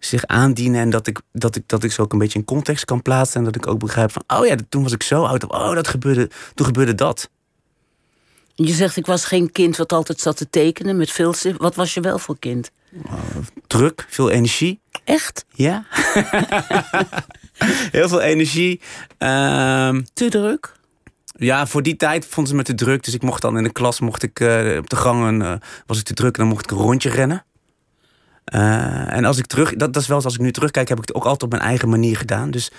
zich 0.04 0.26
aandienen. 0.26 0.80
En 0.80 0.90
dat 0.90 1.06
ik, 1.06 1.20
dat, 1.32 1.56
ik, 1.56 1.62
dat 1.66 1.84
ik 1.84 1.92
ze 1.92 2.02
ook 2.02 2.12
een 2.12 2.18
beetje 2.18 2.38
in 2.38 2.44
context 2.44 2.84
kan 2.84 3.02
plaatsen. 3.02 3.38
En 3.38 3.44
dat 3.44 3.56
ik 3.56 3.66
ook 3.66 3.78
begrijp 3.78 4.12
van, 4.12 4.22
oh 4.26 4.46
ja, 4.46 4.56
toen 4.68 4.82
was 4.82 4.92
ik 4.92 5.02
zo 5.02 5.24
oud. 5.24 5.44
Of, 5.44 5.50
oh, 5.50 5.74
dat 5.74 5.88
gebeurde, 5.88 6.30
toen 6.54 6.66
gebeurde 6.66 6.94
dat. 6.94 7.30
Je 8.54 8.72
zegt, 8.72 8.96
ik 8.96 9.06
was 9.06 9.24
geen 9.24 9.52
kind 9.52 9.76
wat 9.76 9.92
altijd 9.92 10.20
zat 10.20 10.36
te 10.36 10.50
tekenen 10.50 10.96
met 10.96 11.10
veel... 11.10 11.34
Wat 11.56 11.74
was 11.74 11.94
je 11.94 12.00
wel 12.00 12.18
voor 12.18 12.38
kind? 12.38 12.70
Druk, 13.66 14.06
veel 14.08 14.30
energie. 14.30 14.80
Echt? 15.04 15.44
Ja. 15.50 15.84
Heel 17.90 18.08
veel 18.08 18.20
energie. 18.20 18.80
Ehm, 19.18 20.02
Te 20.12 20.28
druk? 20.28 20.72
ja, 21.38 21.66
voor 21.66 21.82
die 21.82 21.96
tijd 21.96 22.26
vonden 22.26 22.52
ze 22.52 22.56
me 22.58 22.62
te 22.62 22.74
druk. 22.74 23.04
Dus 23.04 23.14
ik 23.14 23.22
mocht 23.22 23.42
dan 23.42 23.56
in 23.56 23.62
de 23.62 23.72
klas, 23.72 24.00
mocht 24.00 24.22
ik 24.22 24.40
eh, 24.40 24.76
op 24.78 24.90
de 24.90 24.96
gangen, 24.96 25.42
eh, 25.42 25.54
was 25.86 25.98
ik 25.98 26.04
te 26.04 26.14
druk. 26.14 26.34
En 26.34 26.40
dan 26.40 26.48
mocht 26.48 26.64
ik 26.64 26.70
een 26.70 26.84
rondje 26.84 27.10
rennen. 27.10 27.44
Eh, 28.44 29.12
en 29.12 29.24
als 29.24 29.38
ik 29.38 29.46
terug, 29.46 29.74
dat, 29.74 29.92
dat 29.92 30.02
is 30.02 30.08
wel 30.08 30.16
eens 30.16 30.24
als 30.24 30.34
ik 30.34 30.40
nu 30.40 30.52
terugkijk, 30.52 30.88
heb 30.88 30.98
ik 30.98 31.06
het 31.06 31.16
ook 31.16 31.24
altijd 31.24 31.42
op 31.42 31.50
mijn 31.50 31.62
eigen 31.62 31.88
manier 31.88 32.16
gedaan. 32.16 32.50
Dus 32.50 32.70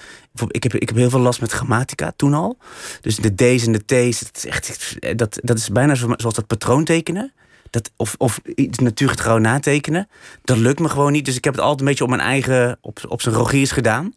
ik 0.47 0.63
heb, 0.63 0.73
ik 0.73 0.87
heb 0.87 0.97
heel 0.97 1.09
veel 1.09 1.19
last 1.19 1.41
met 1.41 1.51
grammatica 1.51 2.13
toen 2.15 2.33
al. 2.33 2.57
Dus 3.01 3.15
de 3.15 3.35
D's 3.35 3.65
en 3.65 3.71
de 3.71 3.85
T's, 3.85 4.19
dat 4.19 4.35
is, 4.35 4.45
echt, 4.45 4.95
dat, 5.17 5.39
dat 5.41 5.57
is 5.57 5.69
bijna 5.69 5.95
zo- 5.95 6.13
zoals 6.17 6.35
dat 6.35 6.47
patroon 6.47 6.83
tekenen. 6.83 7.33
Dat, 7.69 7.91
of, 7.95 8.15
of 8.17 8.39
iets 8.55 8.79
natuurgetrouw 8.79 9.37
natekenen. 9.37 10.07
Dat 10.43 10.57
lukt 10.57 10.79
me 10.79 10.89
gewoon 10.89 11.11
niet. 11.11 11.25
Dus 11.25 11.35
ik 11.35 11.43
heb 11.43 11.53
het 11.53 11.61
altijd 11.61 11.79
een 11.79 11.85
beetje 11.87 12.03
op 12.03 12.09
mijn 12.09 12.21
eigen, 12.21 12.77
op, 12.81 12.99
op 13.07 13.21
zijn 13.21 13.35
rogiers 13.35 13.71
gedaan. 13.71 14.13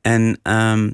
En, 0.00 0.38
ehm, 0.42 0.90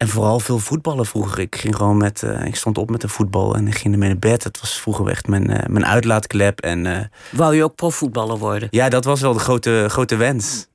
en 0.00 0.08
vooral 0.08 0.40
veel 0.40 0.58
voetballen 0.58 1.06
vroeger. 1.06 1.38
Ik 1.38 1.56
ging 1.56 1.76
gewoon 1.76 1.96
met, 1.96 2.22
eh, 2.22 2.44
ik 2.44 2.56
stond 2.56 2.78
op 2.78 2.90
met 2.90 3.00
de 3.00 3.08
voetbal 3.08 3.54
en 3.54 3.66
ik 3.66 3.74
ging 3.74 3.92
ermee 3.94 4.08
naar 4.08 4.18
bed. 4.18 4.42
Dat 4.42 4.60
was 4.60 4.80
vroeger 4.80 5.08
echt 5.08 5.26
mijn, 5.26 5.50
eh, 5.50 5.68
mijn 5.68 5.86
uitlaatklep. 5.86 6.60
En 6.60 6.86
eh, 6.86 7.04
Wou 7.30 7.54
je 7.56 7.64
ook 7.64 7.74
profvoetballer 7.74 8.38
worden? 8.38 8.68
ja, 8.70 8.88
dat 8.88 9.04
was 9.04 9.20
wel 9.20 9.32
de 9.32 9.38
grote, 9.38 9.86
grote 9.88 10.16
wens. 10.16 10.66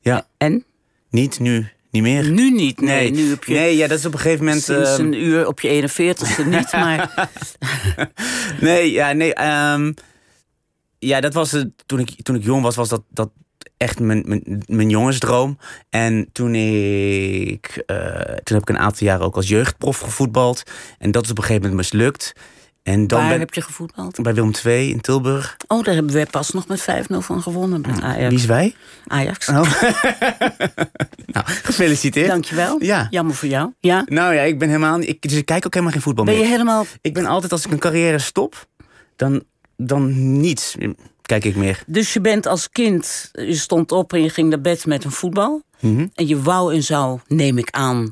Ja, 0.00 0.26
En? 0.36 0.64
niet 1.10 1.38
nu. 1.40 1.68
niet 1.90 2.02
meer. 2.02 2.30
Nu 2.30 2.50
niet, 2.50 2.80
nee. 2.80 3.10
Nu 3.10 3.28
heb 3.28 3.44
je 3.44 3.54
nee, 3.54 3.76
ja, 3.76 3.86
dat 3.86 3.98
is 3.98 4.06
op 4.06 4.12
een 4.12 4.18
gegeven 4.18 4.44
moment. 4.44 4.62
sinds 4.62 4.90
ehm, 4.90 5.00
een 5.06 5.12
uur 5.24 5.46
op 5.46 5.60
je 5.60 5.68
41ste 5.68 6.44
niet, 6.46 6.72
maar 6.82 7.30
Nee, 8.60 8.92
ja, 8.92 9.12
nee. 9.12 9.34
ehm, 9.34 9.92
ja, 10.98 11.20
dat 11.20 11.34
was 11.34 11.50
het. 11.50 11.70
Toen 11.86 11.98
ik, 11.98 12.22
toen 12.22 12.36
ik 12.36 12.44
jong 12.44 12.62
was, 12.62 12.76
was 12.76 12.88
dat, 12.88 13.02
dat 13.10 13.30
echt 13.78 14.00
mijn, 14.00 14.22
mijn, 14.26 14.62
mijn 14.66 14.88
jongensdroom. 14.90 15.58
En 15.90 16.28
toen 16.32 16.54
ik. 16.54 17.82
eh, 17.86 17.96
toen 18.22 18.56
heb 18.56 18.62
ik 18.62 18.68
een 18.68 18.78
aantal 18.78 19.06
jaren 19.06 19.26
ook 19.26 19.36
als 19.36 19.48
jeugdprof 19.48 19.98
gevoetbald. 19.98 20.62
En 20.98 21.10
dat 21.10 21.24
is 21.24 21.30
op 21.30 21.38
een 21.38 21.44
gegeven 21.44 21.68
moment 21.68 21.90
mislukt. 21.90 22.32
En 22.82 23.06
dan 23.06 23.20
waar 23.20 23.28
ben 23.28 23.38
heb 23.38 23.54
je 23.54 23.60
gevoetbald? 23.60 24.22
bij 24.22 24.34
Willem 24.34 24.52
II 24.64 24.90
in 24.90 25.00
Tilburg. 25.00 25.56
Oh, 25.66 25.84
daar 25.84 25.94
hebben 25.94 26.12
we 26.12 26.26
pas 26.30 26.50
nog 26.50 26.68
met 26.68 26.80
5-0 26.80 27.16
van 27.18 27.42
gewonnen 27.42 27.80
met 27.80 28.00
Ajax. 28.00 28.28
Wie 28.28 28.38
is 28.38 28.44
wij? 28.44 28.74
Ajax. 29.06 29.48
Oh. 29.48 29.54
nou, 31.34 31.46
gefeliciteerd. 31.46 32.28
Dankjewel. 32.28 32.82
Ja. 32.82 33.06
Jammer 33.10 33.34
voor 33.34 33.48
jou. 33.48 33.72
Ja. 33.80 34.02
Nou 34.06 34.34
ja, 34.34 34.40
ik 34.40 34.58
ben 34.58 34.68
helemaal. 34.68 35.00
Ik, 35.00 35.22
dus 35.22 35.32
ik 35.32 35.46
kijk 35.46 35.66
ook 35.66 35.72
helemaal 35.72 35.94
geen 35.94 36.02
voetbal 36.02 36.24
Ben 36.24 36.34
meer. 36.34 36.42
je 36.42 36.50
helemaal... 36.50 36.86
Ik 37.00 37.14
ben 37.14 37.26
altijd, 37.26 37.52
als 37.52 37.64
ik 37.64 37.72
een 37.72 37.78
carrière 37.78 38.18
stop, 38.18 38.66
dan, 39.16 39.42
dan 39.76 40.38
niets 40.40 40.76
kijk 41.28 41.44
ik 41.44 41.56
meer. 41.56 41.82
Dus 41.86 42.12
je 42.12 42.20
bent 42.20 42.46
als 42.46 42.70
kind, 42.70 43.30
je 43.32 43.54
stond 43.54 43.92
op 43.92 44.12
en 44.12 44.22
je 44.22 44.30
ging 44.30 44.48
naar 44.48 44.60
bed 44.60 44.86
met 44.86 45.04
een 45.04 45.10
voetbal. 45.10 45.62
Mhm. 45.80 46.06
En 46.14 46.26
je 46.26 46.42
wou 46.42 46.74
en 46.74 46.82
zou, 46.82 47.20
neem 47.26 47.58
ik 47.58 47.70
aan, 47.70 48.08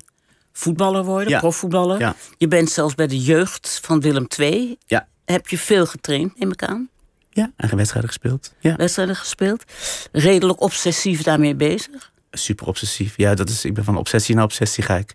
voetballer 0.53 1.05
worden, 1.05 1.29
Ja. 1.29 1.39
profvoetballer. 1.39 1.99
Ja. 1.99 2.15
Je 2.39 2.49
bent 2.49 2.71
zelfs 2.71 2.95
bij 2.95 3.07
de 3.07 3.19
jeugd 3.19 3.79
van 3.83 4.01
Willem 4.01 4.27
II. 4.39 4.77
Ja. 4.87 5.09
Heb 5.25 5.49
je 5.49 5.59
veel 5.59 5.87
getraind, 5.87 6.39
neem 6.39 6.53
ik 6.53 6.63
aan? 6.63 6.89
Ja, 7.31 7.53
eigen 7.57 7.77
wedstrijden 7.77 8.11
gespeeld. 8.11 8.53
Ja. 8.61 8.77
Wedstrijden 8.77 9.17
gespeeld. 9.17 9.65
Redelijk 10.13 10.61
obsessief 10.61 11.23
daarmee 11.23 11.55
bezig. 11.55 12.13
Super 12.31 12.67
obsessief. 12.67 13.15
Ja, 13.17 13.35
dat 13.35 13.49
is, 13.49 13.65
ik 13.65 13.75
ben 13.75 13.85
van 13.85 13.97
obsessie 13.97 14.35
naar 14.35 14.45
obsessie 14.45 14.85
ga 14.85 14.97
ik. 14.97 15.15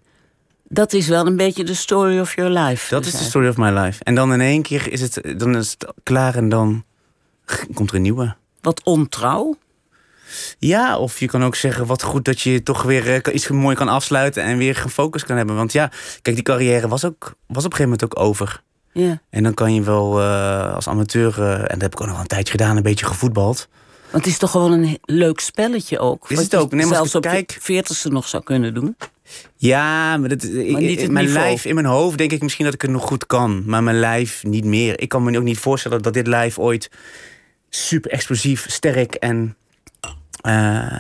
Dat 0.64 0.94
is 0.94 1.08
wel 1.08 1.28
een 1.28 1.38
beetje 1.38 1.64
de 1.64 1.74
story 1.74 2.20
of 2.20 2.36
your 2.36 2.52
life. 2.60 2.90
Dat 2.90 3.04
Dus 3.04 3.14
is 3.14 3.20
de 3.20 3.26
story 3.26 3.48
of 3.48 3.58
my 3.58 3.70
life. 3.70 4.04
En 4.04 4.16
dan 4.16 4.34
in 4.34 4.42
één 4.42 4.62
keer 4.62 4.92
is 4.92 5.02
het, 5.02 5.22
dan 5.38 5.56
is 5.56 5.72
het 5.80 5.94
klaar 6.04 6.36
en 6.36 6.50
dan 6.50 6.84
komt 7.74 7.90
er 7.90 7.96
een 7.96 8.02
nieuwe. 8.02 8.36
Wat 8.62 8.82
ontrouw. 8.84 9.56
Ja, 10.60 10.98
of 10.98 11.20
je 11.20 11.26
kan 11.28 11.44
ook 11.44 11.56
zeggen, 11.56 11.86
wat 11.86 12.02
goed 12.04 12.26
dat 12.26 12.42
je 12.42 12.64
toch 12.64 12.84
weer 12.84 13.22
eh, 13.24 13.34
iets 13.34 13.48
mooi 13.48 13.76
kan 13.76 13.88
afsluiten 13.88 14.44
en 14.44 14.58
weer 14.58 14.76
gefocust 14.76 15.26
kan 15.26 15.38
hebben. 15.38 15.56
Want 15.56 15.72
ja, 15.72 15.92
kijk, 16.22 16.36
die 16.36 16.46
carrière 16.46 16.88
was, 16.88 17.06
ook, 17.06 17.24
was 17.48 17.66
op 17.66 17.72
een 17.72 17.78
gegeven 17.78 17.84
moment 17.84 18.04
ook 18.04 18.20
over. 18.20 18.64
Ja. 18.94 19.22
En 19.30 19.44
dan 19.44 19.54
kan 19.54 19.74
je 19.74 19.82
wel 19.82 20.20
eh, 20.20 20.74
als 20.76 20.88
amateur, 20.88 21.42
eh, 21.42 21.54
en 21.54 21.68
dat 21.68 21.82
heb 21.82 21.92
ik 21.94 22.02
ook 22.02 22.06
nog 22.08 22.12
wel 22.16 22.22
een 22.22 22.28
tijdje 22.28 22.52
gedaan, 22.52 22.78
een 22.78 22.84
beetje 22.84 23.06
gevoetbald. 23.06 23.68
Want 24.12 24.24
het 24.24 24.34
is 24.34 24.40
toch 24.40 24.52
gewoon 24.52 24.72
een 24.72 24.98
leuk 25.02 25.40
spelletje 25.40 26.00
ook. 26.00 26.30
Is 26.30 26.40
het 26.40 26.56
ook? 26.56 26.72
Nee, 26.72 26.86
maar 26.86 26.98
als 26.98 27.12
zelfs 27.12 27.28
ik 27.28 27.32
op 27.32 27.38
kijk- 27.38 27.52
je 27.52 27.62
veertigste 27.62 28.10
nog 28.10 28.28
zou 28.28 28.44
kunnen 28.44 28.74
doen. 28.74 28.96
Ja, 29.56 30.18
maar, 30.18 30.30
dat, 30.30 30.44
ik- 30.44 30.78
niet 30.78 31.02
het 31.02 31.12
mijn 31.12 31.26
niveau. 31.26 31.46
lijf, 31.46 31.66
in 31.66 31.76
mijn 31.76 31.86
hoofd 31.88 32.18
denk 32.18 32.32
ik 32.32 32.42
misschien 32.42 32.66
dat 32.66 32.74
ik 32.74 32.82
het 32.82 32.92
nog 32.92 33.04
goed 33.04 33.26
kan. 33.26 33.64
Maar 33.66 33.84
mijn 33.84 34.00
lijf 34.00 34.44
niet 34.44 34.66
meer. 34.66 35.00
Ik 35.02 35.10
kan 35.10 35.24
me 35.24 35.38
ook 35.38 35.44
niet 35.44 35.58
voorstellen 35.58 36.02
dat 36.02 36.14
dit 36.14 36.28
lijf 36.28 36.60
ooit 36.60 36.90
super 37.74 38.12
explosief, 38.12 38.66
sterk 38.72 39.14
en... 39.14 39.56
eh, 40.42 40.52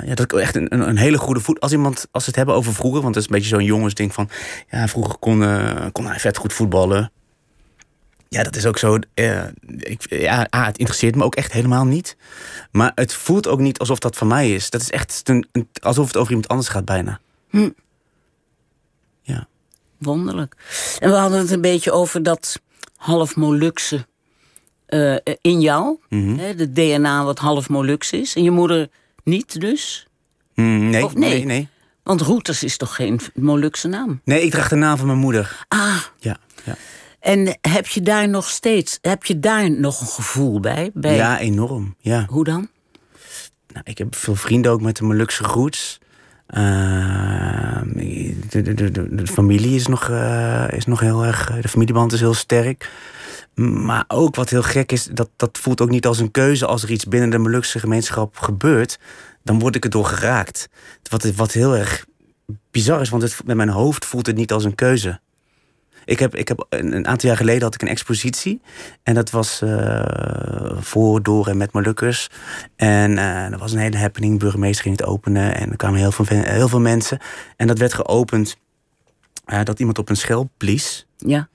ja, 0.05 0.15
dat 0.15 0.19
ik 0.19 0.34
echt 0.34 0.55
een, 0.55 0.88
een, 0.89 0.97
hele 0.97 1.17
goede 1.17 1.39
voet... 1.39 1.59
Als 1.59 1.72
iemand, 1.72 2.07
als 2.11 2.24
ze 2.24 2.30
het 2.30 2.38
hebben 2.38 2.55
over 2.55 2.74
vroeger... 2.74 3.01
Want 3.01 3.13
dat 3.13 3.24
is 3.24 3.30
een 3.30 3.36
beetje 3.36 3.55
zo'n 3.55 3.63
jongensding 3.63 4.13
van... 4.13 4.30
Ja, 4.69 4.88
vroeger 4.88 5.17
kon, 5.17 5.43
eh, 5.43 5.86
kon 5.91 6.05
hij 6.05 6.19
vet 6.19 6.38
goed 6.38 6.53
voetballen. 6.53 7.11
Ja, 8.30 8.43
dat 8.43 8.55
is 8.55 8.65
ook 8.65 8.78
zo... 8.78 8.97
eh, 9.13 9.43
ik, 9.78 10.09
ja, 10.09 10.47
ah, 10.49 10.65
het 10.65 10.78
interesseert 10.78 11.15
me 11.15 11.24
ook 11.24 11.36
echt 11.36 11.51
helemaal 11.51 11.86
niet. 11.86 12.15
Maar 12.72 12.91
het 12.95 13.13
voelt 13.13 13.47
ook 13.47 13.59
niet 13.59 13.80
alsof 13.80 13.99
dat 13.99 14.15
van 14.17 14.28
mij 14.28 14.53
is. 14.53 14.69
Dat 14.69 14.82
is 14.82 14.91
echt 14.91 15.22
een, 15.24 15.47
een- 15.51 15.69
alsof 15.82 16.07
het 16.07 16.17
over 16.17 16.30
iemand 16.30 16.47
anders 16.47 16.67
gaat 16.69 16.86
bijna. 16.86 17.19
Hm. 17.49 17.69
Ja. 19.22 19.47
Wonderlijk. 19.97 20.55
En 20.99 21.09
we 21.09 21.15
hadden 21.15 21.39
het 21.39 21.51
een 21.51 21.61
beetje 21.61 21.91
over 21.91 22.24
dat 22.24 22.61
half 22.95 23.36
Molukse 23.36 24.05
eh, 24.92 25.34
in 25.42 25.62
jou. 25.62 25.98
Mhm. 26.10 26.38
Hè, 26.38 26.56
de 26.56 26.72
DNA 26.72 27.24
wat 27.24 27.39
half 27.39 27.70
Molux 27.70 28.12
is. 28.12 28.36
En 28.36 28.44
je 28.44 28.52
moeder 28.52 28.89
niet 29.24 29.62
dus. 29.62 30.08
Mm, 30.56 30.89
nee, 30.89 31.06
Of 31.06 31.16
nee? 31.16 31.30
nee, 31.30 31.46
nee. 31.46 31.68
Want 32.04 32.22
Roeters 32.22 32.64
is 32.64 32.78
toch 32.78 32.96
geen 32.96 33.20
Molukse 33.34 33.88
naam? 33.88 34.22
Nee, 34.24 34.42
ik 34.44 34.52
draag 34.52 34.70
de 34.70 34.76
naam 34.76 34.98
van 34.98 35.06
mijn 35.08 35.20
moeder. 35.20 35.66
Ah, 35.68 35.98
Ja, 36.18 36.38
ja. 36.64 36.76
en 37.20 37.58
heb 37.62 37.88
je 37.88 38.02
daar 38.02 38.30
nog 38.30 38.50
steeds, 38.50 38.98
heb 39.02 39.26
je 39.26 39.39
daar 39.39 39.72
nog 39.72 40.02
een 40.02 40.08
gevoel 40.08 40.60
bij? 40.60 40.92
bij 40.94 41.16
ja 41.16 41.39
enorm. 41.39 41.96
Ja. 42.00 42.26
Hoe 42.30 42.44
dan? 42.44 42.70
Nou, 43.74 43.84
ik 43.84 43.98
heb 43.98 44.16
veel 44.16 44.36
vrienden 44.36 44.72
ook 44.72 44.82
met 44.82 44.98
de 44.98 45.04
Molukse 45.04 45.44
roots. 45.44 46.00
Ehm, 46.48 47.88
de, 48.50 48.62
de, 48.62 48.74
de, 48.74 48.92
de, 48.92 49.16
de 49.16 49.28
familie 49.28 49.76
is 49.76 49.88
nog, 49.88 50.10
eh, 50.10 50.66
is 50.72 50.86
nog 50.86 51.00
heel 51.00 51.26
erg... 51.26 51.52
De 51.62 51.68
familieband 51.68 52.14
is 52.14 52.20
heel 52.20 52.34
sterk. 52.34 52.89
Maar 53.56 54.06
ook 54.08 54.36
wat 54.36 54.49
heel 54.49 54.64
gek 54.64 54.91
is, 54.91 55.06
dat, 55.06 55.30
dat 55.36 55.58
voelt 55.58 55.82
ook 55.82 55.89
niet 55.89 56.06
als 56.06 56.20
een 56.20 56.32
keuze... 56.32 56.66
als 56.66 56.84
er 56.84 56.91
iets 56.91 57.06
binnen 57.06 57.30
de 57.30 57.38
Molukse 57.38 57.80
gemeenschap 57.80 58.38
gebeurt... 58.38 58.99
dan 59.43 59.60
word 59.60 59.76
ik 59.76 59.84
er 59.84 59.89
door 59.89 60.06
geraakt. 60.06 60.70
Wat, 61.10 61.36
wat 61.36 61.52
heel 61.52 61.78
erg 61.78 62.06
bizar 62.72 63.02
is, 63.02 63.10
want 63.10 63.24
het, 63.24 63.41
met 63.45 63.56
mijn 63.56 63.70
hoofd 63.70 64.06
voelt 64.06 64.26
het 64.26 64.36
niet 64.36 64.52
als 64.52 64.64
een 64.64 64.76
keuze. 64.76 65.20
Ik 66.06 66.20
heb, 66.20 66.36
ik 66.36 66.47
heb 66.47 66.66
een, 66.70 66.95
een 66.95 67.08
aantal 67.08 67.30
jaar 67.30 67.38
geleden 67.38 67.62
had 67.62 67.74
ik 67.74 67.82
een 67.82 67.88
expositie. 67.88 68.62
En 69.04 69.14
dat 69.14 69.30
was 69.30 69.62
eh, 69.62 70.78
voor, 70.80 71.24
door 71.24 71.47
en 71.47 71.58
met 71.58 71.72
Molukkers. 71.72 72.30
En 72.76 73.18
eh 73.18 73.52
er 73.52 73.58
was 73.58 73.72
een 73.72 73.80
hele 73.80 73.97
happening. 73.97 74.34
De 74.34 74.39
burgemeester 74.43 74.84
ging 74.84 74.97
het 74.97 75.08
openen. 75.08 75.56
En 75.56 75.70
er 75.70 75.78
kwamen 75.78 75.99
heel 75.99 76.12
veel, 76.12 76.26
heel 76.28 76.68
veel 76.68 76.80
mensen. 76.80 77.20
En 77.56 77.68
dat 77.68 77.78
werd 77.78 77.93
geopend 77.93 78.58
eh, 79.45 79.64
dat 79.64 79.80
iemand 79.80 79.97
op 79.97 80.10
een 80.10 80.16
schelp 80.16 80.49
blies. 80.58 81.08
Ja. 81.18 81.49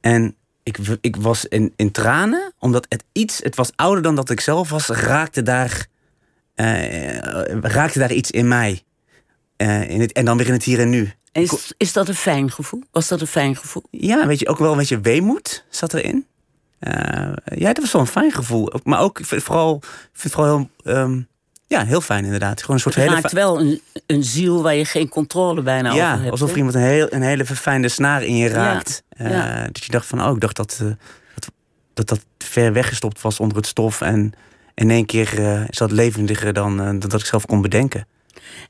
En 0.00 0.36
ik, 0.76 0.98
ik 1.00 1.16
was 1.16 1.44
in, 1.44 1.72
in 1.76 1.90
tranen, 1.90 2.52
omdat 2.58 2.86
het 2.88 3.04
iets, 3.12 3.38
het 3.42 3.56
was 3.56 3.70
ouder 3.76 4.02
dan 4.02 4.14
dat 4.14 4.30
ik 4.30 4.40
zelf 4.40 4.70
was, 4.70 4.86
raakte 4.86 5.42
daar, 5.42 5.86
eh, 6.54 7.18
raakte 7.60 7.98
daar 7.98 8.12
iets 8.12 8.30
in 8.30 8.48
mij. 8.48 8.82
Eh, 9.56 9.90
in 9.90 10.00
het, 10.00 10.12
en 10.12 10.24
dan 10.24 10.36
weer 10.36 10.46
in 10.46 10.52
het 10.52 10.64
hier 10.64 10.80
en 10.80 10.88
nu. 10.88 11.12
Is, 11.32 11.72
is 11.76 11.92
dat 11.92 12.08
een 12.08 12.14
fijn 12.14 12.50
gevoel? 12.50 12.82
Was 12.90 13.08
dat 13.08 13.20
een 13.20 13.26
fijn 13.26 13.56
gevoel? 13.56 13.82
Ja, 13.90 14.26
weet 14.26 14.38
je, 14.38 14.48
ook 14.48 14.58
wel 14.58 14.70
een 14.72 14.78
beetje 14.78 15.00
weemoed 15.00 15.64
zat 15.68 15.94
erin. 15.94 16.26
Eh, 16.78 17.32
ja, 17.44 17.72
dat 17.72 17.78
was 17.78 17.92
wel 17.92 18.00
een 18.00 18.06
fijn 18.06 18.32
gevoel. 18.32 18.72
Maar 18.84 19.00
ook 19.00 19.18
ik 19.18 19.26
vind 19.26 19.40
het 19.40 19.50
vooral, 19.50 19.76
ik 19.76 19.84
vind 20.12 20.22
het 20.22 20.32
vooral 20.32 20.56
heel, 20.56 20.94
ehm, 20.94 21.20
ja, 21.70 21.84
heel 21.84 22.00
fijn 22.00 22.24
inderdaad. 22.24 22.60
Gewoon 22.60 22.76
een 22.76 22.82
soort 22.82 22.94
Het 22.94 23.04
hele 23.04 23.16
raakt 23.16 23.28
fi- 23.28 23.34
wel 23.34 23.60
een, 23.60 23.80
een 24.06 24.24
ziel 24.24 24.62
waar 24.62 24.74
je 24.74 24.84
geen 24.84 25.08
controle 25.08 25.62
bijna 25.62 25.88
over 25.88 26.02
ja, 26.02 26.18
hebt. 26.18 26.30
alsof 26.30 26.56
iemand 26.56 26.74
een, 26.74 26.80
heel, 26.80 27.06
een 27.10 27.22
hele 27.22 27.44
verfijnde 27.44 27.88
snaar 27.88 28.22
in 28.24 28.36
je 28.36 28.48
raakt. 28.48 29.02
Eh, 29.08 29.30
ja. 29.30 29.64
Dat 29.64 29.84
je 29.84 29.90
dacht 29.90 30.06
van, 30.06 30.22
oh, 30.24 30.34
ik 30.34 30.40
dacht 30.40 30.56
dat, 30.56 30.78
eh, 30.82 30.86
dat, 31.34 31.50
dat 31.94 32.08
dat 32.08 32.20
ver 32.38 32.72
weggestopt 32.72 33.20
was 33.20 33.40
onder 33.40 33.56
het 33.56 33.66
stof. 33.66 34.00
En 34.00 34.32
in 34.74 34.90
één 34.90 35.06
keer 35.06 35.38
eh, 35.38 35.68
is 35.68 35.78
dat 35.78 35.90
levendiger 35.90 36.52
dan, 36.52 36.76
dan 36.76 36.98
dat 36.98 37.20
ik 37.20 37.26
zelf 37.26 37.46
kon 37.46 37.62
bedenken. 37.62 38.06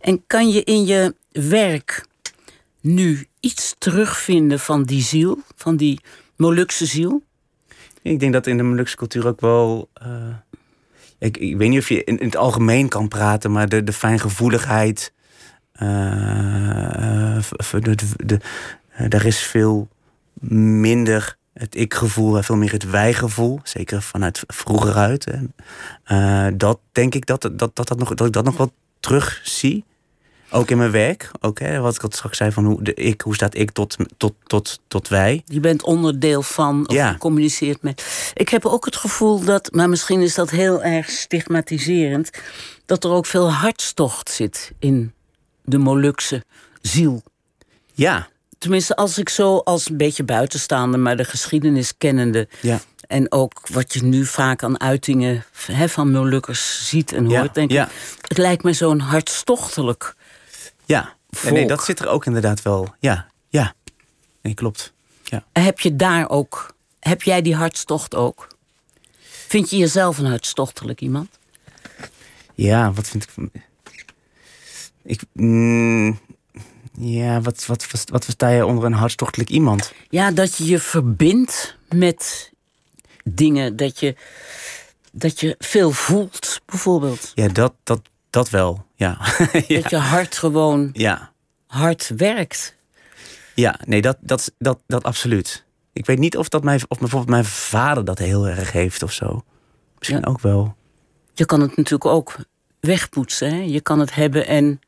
En 0.01 0.23
kan 0.27 0.49
je 0.49 0.65
in 0.65 0.85
je 0.85 1.15
werk 1.33 2.07
nu 2.81 3.27
iets 3.41 3.75
terugvinden 3.79 4.61
van 4.61 4.83
die 4.83 5.03
ziel, 5.03 5.39
van 5.57 5.77
die 5.77 6.01
Molukse 6.37 6.87
ziel? 6.87 7.23
Ik 8.03 8.21
denk 8.21 8.33
dat 8.33 8.47
in 8.47 8.57
de 8.57 8.63
Molukse 8.63 8.97
cultuur 8.97 9.27
ook 9.27 9.41
wel. 9.41 9.89
Ik, 11.21 11.37
ik 11.37 11.57
weet 11.57 11.69
niet 11.69 11.79
of 11.79 11.89
je 11.89 12.05
in, 12.05 12.19
in 12.19 12.27
het 12.27 12.37
algemeen 12.37 12.89
kan 12.89 13.09
praten, 13.09 13.53
maar 13.53 13.69
de, 13.69 13.85
de 13.85 13.93
fijngevoeligheid. 13.93 15.13
v- 17.41 17.73
de, 17.81 17.95
de, 18.17 18.41
eh, 18.91 19.09
daar 19.09 19.27
is 19.27 19.39
veel 19.39 19.89
minder 20.81 21.37
het 21.53 21.75
ik-gevoel 21.77 22.37
en 22.37 22.45
veel 22.45 22.57
meer 22.57 22.73
het 22.73 22.91
wij-gevoel. 22.91 23.61
Zeker 23.63 24.03
vanuit 24.03 24.45
vroeger 24.47 24.95
uit. 24.95 25.27
Hè. 26.05 26.57
Dat 26.57 26.81
denk 26.93 27.15
ik 27.15 27.27
dat, 27.27 27.41
dat, 27.41 27.59
dat, 27.59 27.77
dat, 27.89 27.99
nog, 27.99 28.15
dat 28.15 28.27
ik 28.27 28.33
dat 28.33 28.45
nog 28.45 28.57
wel 28.57 28.73
terug 29.01 29.41
zie. 29.45 29.85
Ook 30.51 30.71
in 30.71 30.79
mijn 30.79 30.91
werk. 30.91 31.31
Ook, 31.41 31.59
hè, 31.59 31.81
wat 31.81 31.95
ik 31.95 32.03
al 32.03 32.09
straks 32.13 32.37
zei 32.37 32.53
van 32.53 32.65
hoe, 32.65 32.83
de 32.83 32.95
ik, 32.95 33.21
hoe 33.21 33.35
staat 33.35 33.55
ik 33.57 33.71
tot, 33.71 33.97
tot, 34.17 34.35
tot, 34.47 34.81
tot 34.89 35.09
wij. 35.09 35.43
Je 35.47 35.61
bent 35.61 35.83
onderdeel 35.83 36.43
van 36.43 36.89
of 36.89 36.95
Ja. 36.95 37.17
communiceert 37.19 37.83
met. 37.83 38.31
Ik 38.35 38.49
heb 38.49 38.67
ook 38.67 38.85
het 38.85 38.97
gevoel 38.97 39.41
dat, 39.45 39.69
maar 39.73 39.89
misschien 39.89 40.21
is 40.21 40.35
dat 40.35 40.51
heel 40.51 40.83
erg 40.83 41.11
stigmatiserend, 41.11 42.31
dat 42.87 43.05
er 43.05 43.11
ook 43.11 43.27
veel 43.27 43.53
hartstocht 43.53 44.31
zit 44.31 44.73
in 44.79 45.13
de 45.65 45.79
Molukse 45.79 46.45
ziel. 46.83 47.23
Ja, 47.93 48.29
Tenminste, 48.59 48.97
als 48.97 49.19
ik 49.19 49.29
zo 49.29 49.57
als 49.57 49.91
een 49.91 49.97
beetje 49.97 50.25
buitenstaande, 50.25 50.97
maar 50.97 51.17
de 51.17 51.25
geschiedenis 51.25 51.97
kennende. 51.99 52.49
ja. 52.61 52.81
En 53.07 53.33
ook 53.33 53.63
wat 53.73 53.93
je 53.95 54.03
nu 54.05 54.25
vaak 54.27 54.63
aan 54.63 54.81
uitingen 54.81 55.45
van 55.87 56.11
Molukkers 56.11 56.89
ziet 56.89 57.13
en 57.13 57.25
hoort, 57.25 57.33
Ja, 57.47 57.49
denk 57.53 57.71
ja. 57.71 57.85
ik. 57.85 57.91
Het 58.29 58.39
lijkt 58.39 58.63
me 58.63 58.73
zo'n 58.73 58.99
hartstochtelijk. 59.01 60.15
Ja, 60.91 61.15
nee, 61.51 61.67
dat 61.67 61.85
zit 61.85 62.01
er 62.01 62.09
ook 62.09 62.27
inderdaad 62.27 62.63
wel. 62.63 62.95
Ja, 62.99 63.27
ja. 63.49 63.75
Nee, 64.43 64.55
klopt. 64.55 64.93
Ja. 65.23 65.45
Heb 65.53 65.81
je 65.81 65.97
daar 65.97 66.29
ook, 66.29 66.75
heb 67.01 67.23
jij 67.23 67.43
die 67.43 67.55
hartstocht 67.55 68.15
ook? 68.15 68.49
Vind 69.47 69.71
je 69.71 69.77
jezelf 69.77 70.19
een 70.19 70.27
hartstochtelijk 70.27 71.01
iemand? 71.01 71.29
Ja, 72.55 72.93
wat 72.93 73.09
vind 73.09 73.27
ik. 73.37 73.63
Ik, 75.03 75.21
mm, 75.33 76.19
Ja, 76.99 77.41
wat, 77.41 77.67
wat, 77.67 77.91
wat, 77.91 78.05
wat 78.11 78.25
versta 78.25 78.49
je 78.49 78.67
onder 78.67 78.85
een 78.85 78.93
hartstochtelijk 78.93 79.51
iemand? 79.51 79.93
Ja, 80.09 80.31
dat 80.31 80.57
je 80.57 80.65
je 80.65 80.79
verbindt 80.79 81.77
met 81.89 82.53
dingen. 83.25 83.77
Dat 83.77 84.01
je, 84.01 84.17
dat 85.13 85.41
je 85.41 85.55
veel 85.59 85.91
voelt, 85.91 86.61
bijvoorbeeld. 86.67 87.33
Ja, 87.35 87.49
dat, 87.49 87.73
dat, 87.83 88.01
dat 88.31 88.51
wel, 88.51 88.87
ja. 89.01 89.19
ja. 89.67 89.81
Dat 89.81 89.91
je 89.91 89.97
hart 89.97 90.37
gewoon 90.37 90.91
Ja, 90.93 91.33
hard 91.67 92.13
werkt. 92.17 92.77
ja 93.55 93.79
nee, 93.85 94.01
dat, 94.03 94.17
dat, 94.21 94.53
dat, 94.59 94.83
dat 94.87 95.03
absoluut. 95.05 95.65
Ik 95.93 96.07
weet 96.07 96.19
niet 96.19 96.37
of, 96.37 96.49
dat 96.49 96.65
mijn, 96.65 96.81
of 96.89 96.99
bijvoorbeeld 96.99 97.31
mijn 97.31 97.45
vader 97.45 98.05
dat 98.05 98.19
heel 98.19 98.49
erg 98.49 98.73
heeft 98.73 99.03
of 99.03 99.13
zo. 99.13 99.45
Misschien 99.99 100.21
Ja. 100.21 100.27
ook 100.27 100.41
wel. 100.41 100.77
Je 101.35 101.45
kan 101.45 101.61
het 101.61 101.77
natuurlijk 101.77 102.11
ook 102.11 102.37
wegpoetsen. 102.81 103.51
Hè? 103.51 103.61
Je 103.61 103.81
kan 103.81 103.99
het 103.99 104.15
hebben 104.15 104.47
en 104.47 104.65
niet 104.69 104.81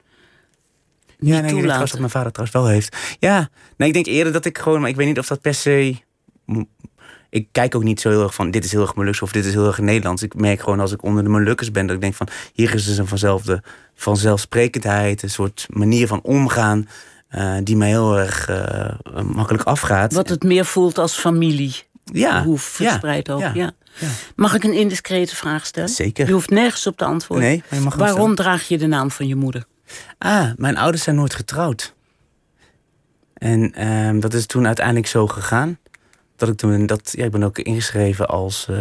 Ja, 1.19 1.41
nee, 1.41 1.43
ik 1.43 1.49
denk 1.49 1.63
trouwens 1.63 1.91
dat 1.91 2.01
mijn 2.01 2.13
vader 2.13 2.33
trouwens 2.33 2.59
wel 2.59 2.69
heeft. 2.69 2.97
Ja, 3.19 3.49
nee, 3.77 3.89
ik 3.89 3.95
denk 3.95 4.07
eerder 4.07 4.33
dat 4.33 4.45
ik 4.45 4.59
gewoon, 4.59 4.81
maar 4.81 4.91
ik 4.91 4.97
weet 4.97 5.07
niet 5.07 5.19
of 5.19 5.27
dat 5.27 5.41
per 5.41 5.55
se. 5.55 5.97
Ik 7.33 7.49
kijk 7.53 7.75
ook 7.75 7.83
niet 7.83 8.01
zo 8.01 8.09
heel 8.09 8.23
erg 8.23 8.35
van 8.35 8.51
dit 8.51 8.65
is 8.65 8.73
heel 8.73 8.81
erg 8.81 8.95
Molukse 8.95 9.25
of 9.25 9.33
dit 9.33 9.45
is 9.45 9.53
heel 9.53 9.67
erg 9.67 9.79
Nederlands. 9.79 10.23
Ik 10.23 10.35
merk 10.35 10.61
gewoon 10.61 10.81
als 10.81 10.93
ik 10.93 11.03
onder 11.03 11.23
de 11.23 11.29
Molukkers 11.29 11.71
ben 11.71 11.87
dat 11.87 11.95
ik 11.95 12.03
denk 12.03 12.15
van 12.15 12.29
hier 12.53 12.75
is 12.75 12.85
dus 12.85 12.99
een 12.99 13.07
vanzelfde 13.07 13.63
vanzelfsprekendheid, 13.95 15.23
een 15.23 15.31
soort 15.31 15.67
manier 15.71 16.07
van 16.07 16.23
omgaan 16.23 16.89
eh, 17.29 17.55
die 17.63 17.77
mij 17.77 17.89
heel 17.89 18.19
erg 18.19 18.49
eh, 18.49 19.23
makkelijk 19.23 19.65
afgaat. 19.65 20.13
Wat 20.13 20.29
het 20.29 20.43
meer 20.43 20.65
voelt 20.65 20.99
als 20.99 21.15
familie. 21.15 21.75
ja, 22.05 22.45
Hoe 22.45 22.59
verspreid 22.59 23.27
ja, 23.27 23.33
ook. 23.33 23.41
Ja. 23.41 23.53
ja. 23.55 23.73
ja. 23.99 24.09
Mag 24.37 24.55
ik 24.55 24.65
een 24.65 24.75
indiscrete 24.75 25.37
vraag 25.37 25.67
stellen? 25.67 25.89
Zeker. 25.89 26.27
Je 26.27 26.33
hoeft 26.33 26.51
nergens 26.51 26.87
op 26.87 26.97
te 26.97 27.05
antwoorden. 27.05 27.49
Nee, 27.49 27.63
maar 27.71 27.79
je 27.79 27.85
mag 27.85 27.95
Waarom 27.95 28.35
draag 28.35 28.69
je 28.69 28.79
de 28.79 28.87
naam 28.87 29.11
van 29.11 29.27
je 29.27 29.37
moeder? 29.37 29.65
Ah, 30.19 30.51
mijn 30.57 30.77
ouders 30.77 31.03
zijn 31.03 31.17
nooit 31.17 31.35
getrouwd. 31.35 31.95
En 33.35 33.73
ehm, 33.75 34.21
dat 34.21 34.35
is 34.35 34.47
toen 34.47 34.67
uiteindelijk 34.67 35.07
zo 35.07 35.27
gegaan. 35.27 35.79
Dat 36.37 36.49
ik 36.49 36.57
toen, 36.57 36.87
dat, 36.87 37.13
ja, 37.17 37.25
ik 37.25 37.31
ben 37.31 37.43
ook 37.43 37.59
ingeschreven 37.59 38.29
als 38.29 38.67
uh, 38.71 38.77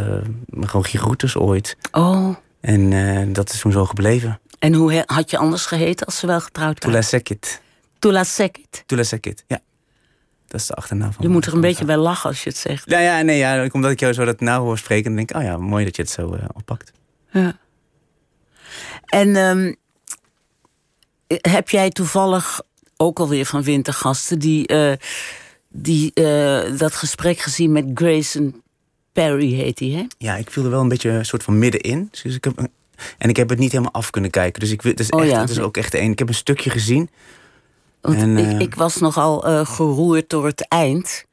gewoon 0.60 0.86
Gigroetes 0.86 1.36
ooit. 1.38 1.78
Oh, 1.92 2.36
En 2.62 2.94
eh, 2.94 3.34
dat 3.34 3.54
is 3.54 3.60
toen 3.60 3.72
zo 3.72 3.86
gebleven. 3.86 4.40
en 4.60 4.74
hoe 4.74 5.04
had 5.06 5.30
je 5.32 5.38
anders 5.38 5.66
geheten 5.66 6.06
als 6.06 6.18
ze 6.18 6.28
wel 6.28 6.42
getrouwd 6.42 6.80
Tula 6.80 6.94
waren? 6.94 7.08
Sekit. 7.08 7.62
Tula 8.00 8.24
Sekit. 8.24 8.84
Tula 8.86 9.04
Sekit, 9.04 9.44
ja. 9.48 9.60
Dat 10.48 10.62
is 10.62 10.68
de 10.68 10.74
achternaam 10.74 11.14
van 11.14 11.24
Je 11.26 11.30
moet 11.32 11.46
er 11.46 11.54
een 11.54 11.62
beetje 11.62 11.86
bij 11.86 11.98
lachen 11.98 12.30
als 12.30 12.44
je 12.44 12.50
het 12.50 12.58
zegt. 12.58 12.90
Ja, 12.90 13.00
ja, 13.00 13.22
nee, 13.22 13.38
ja, 13.38 13.68
omdat 13.72 13.92
ik 13.92 14.00
jou 14.00 14.14
zo 14.14 14.26
dat 14.26 14.40
nou 14.40 14.64
hoor 14.64 14.78
spreken, 14.78 15.04
dan 15.04 15.16
denk 15.16 15.30
ik, 15.30 15.38
oh 15.38 15.44
ja, 15.44 15.58
mooi 15.58 15.86
dat 15.86 15.96
je 15.96 16.02
het 16.02 16.12
zo 16.12 16.34
eh, 16.34 16.44
oppakt. 16.54 16.92
Ja. 17.32 17.58
En 19.06 19.36
ehm, 19.36 19.74
heb 21.28 21.70
jij 21.70 21.90
toevallig 21.90 22.62
ook 22.98 23.20
alweer 23.20 23.46
van 23.46 23.64
wintergasten 23.64 24.40
die, 24.40 24.68
eh, 24.68 24.94
die 25.72 26.14
eh, 26.14 26.78
dat 26.78 26.94
gesprek 26.96 27.40
gezien 27.40 27.72
met 27.72 27.86
Grayson 27.94 28.62
Perry 29.12 29.54
heet 29.54 29.80
hij, 29.80 29.88
hè? 29.90 30.04
Ja, 30.18 30.36
ik 30.36 30.52
viel 30.52 30.64
er 30.64 30.70
wel 30.70 30.82
een 30.82 30.88
beetje 30.88 31.10
een 31.10 31.26
soort 31.26 31.44
van 31.44 31.60
middenin. 31.60 32.10
Dus 32.24 32.36
ik 32.36 32.44
heb, 32.44 32.68
en 33.18 33.30
ik 33.30 33.36
heb 33.36 33.50
het 33.50 33.60
niet 33.60 33.72
helemaal 33.72 33.94
af 33.94 34.10
kunnen 34.10 34.32
kijken. 34.32 34.60
Dus 34.60 34.72
ik, 34.72 34.82
wil- 34.82 34.92
het 34.92 35.00
is, 35.00 35.10
Oh 35.10 35.22
echt, 35.22 35.32
ja. 35.32 35.40
het 35.42 35.50
is 35.50 35.60
ook 35.60 35.78
echt 35.78 35.94
één. 35.94 36.12
Ik 36.12 36.20
heb 36.20 36.28
een 36.28 36.34
stukje 36.34 36.70
gezien. 36.70 37.10
Want 38.02 38.16
En, 38.18 38.38
ik, 38.38 38.46
eh, 38.46 38.60
ik 38.60 38.76
was 38.76 38.96
nogal 38.98 39.46
eh, 39.46 39.66
geroerd 39.66 40.30
door 40.30 40.46
het 40.46 40.68
eind. 40.68 41.26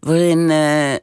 Waarin 0.00 0.50
eh, 0.50 0.94
eh, 0.94 0.98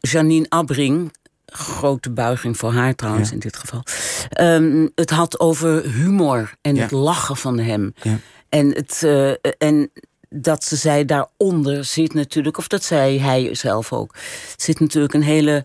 Janine 0.00 0.46
Abbring, 0.48 1.12
grote 1.46 2.10
buiging 2.10 2.56
voor 2.56 2.72
haar 2.72 2.94
trouwens 2.94 3.28
Ja. 3.28 3.34
in 3.34 3.40
dit 3.40 3.56
geval, 3.56 3.82
ehm, 4.30 4.86
het 4.94 5.10
had 5.10 5.40
over 5.40 5.82
humor 5.92 6.54
en 6.60 6.74
Ja. 6.74 6.82
het 6.82 6.90
lachen 6.90 7.36
van 7.36 7.58
hem. 7.58 7.94
Ja. 8.02 8.18
En, 8.48 8.68
het, 8.74 9.02
en 9.58 9.90
dat 10.34 10.64
ze 10.64 10.76
zei 10.76 11.04
daaronder 11.04 11.84
zit 11.84 12.14
natuurlijk, 12.14 12.58
of 12.58 12.68
dat 12.68 12.84
zei 12.84 13.20
hij 13.20 13.54
zelf 13.54 13.92
ook, 13.92 14.14
zit 14.56 14.80
natuurlijk 14.80 15.14
een 15.14 15.22
hele 15.22 15.64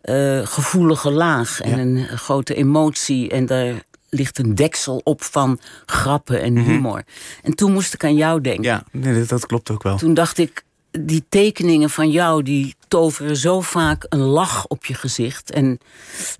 eh, 0.00 0.40
gevoelige 0.46 1.10
laag 1.10 1.60
en 1.60 1.70
Ja. 1.70 1.76
een 2.08 2.18
grote 2.18 2.54
emotie. 2.54 3.30
En 3.30 3.46
daar 3.46 3.72
ligt 4.08 4.38
een 4.38 4.54
deksel 4.54 5.00
op 5.04 5.22
van 5.22 5.60
grappen 5.86 6.40
en 6.40 6.56
humor. 6.56 7.02
En 7.42 7.54
toen 7.54 7.72
moest 7.72 7.94
ik 7.94 8.04
aan 8.04 8.14
jou 8.16 8.40
denken. 8.40 8.62
Mhm. 8.62 8.72
Ja, 8.72 8.84
nee, 9.10 9.18
dat, 9.18 9.28
dat 9.28 9.46
klopt 9.46 9.70
ook 9.70 9.82
wel. 9.82 9.96
Toen 9.96 10.14
dacht 10.14 10.38
ik, 10.38 10.62
die 10.90 11.24
tekeningen 11.28 11.90
van 11.90 12.10
jou, 12.10 12.42
die 12.42 12.74
toveren 12.88 13.36
zo 13.36 13.60
vaak 13.60 14.06
een 14.08 14.18
lach 14.20 14.66
op 14.66 14.84
je 14.86 14.94
gezicht. 14.94 15.50
En 15.50 15.78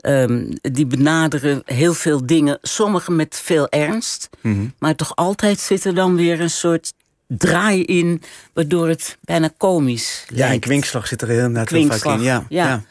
ehm, 0.01 0.51
die 0.61 0.87
benaderen 0.87 1.63
heel 1.65 1.95
veel 1.95 2.27
dingen, 2.27 2.59
sommige 2.63 3.11
met 3.13 3.41
veel 3.45 3.69
ernst. 3.69 4.29
Mhm. 4.41 4.67
Maar 4.79 4.95
toch 4.95 5.17
altijd 5.17 5.61
zit 5.61 5.85
er 5.85 5.95
dan 5.95 6.17
weer 6.17 6.41
een 6.41 6.51
soort 6.51 6.93
draai 7.29 7.85
in, 7.85 8.23
waardoor 8.53 8.89
het 8.89 9.19
bijna 9.21 9.51
komisch 9.57 10.25
Ja, 10.29 10.47
lijkt. 10.47 10.65
kwinkslag 10.65 11.07
zit 11.07 11.23
er 11.23 11.31
inderdaad 11.31 11.69
heel 11.69 11.87
vaak 11.87 12.05
in. 12.05 12.23
Ja, 12.23 12.47
ja. 12.49 12.67
ja. 12.67 12.83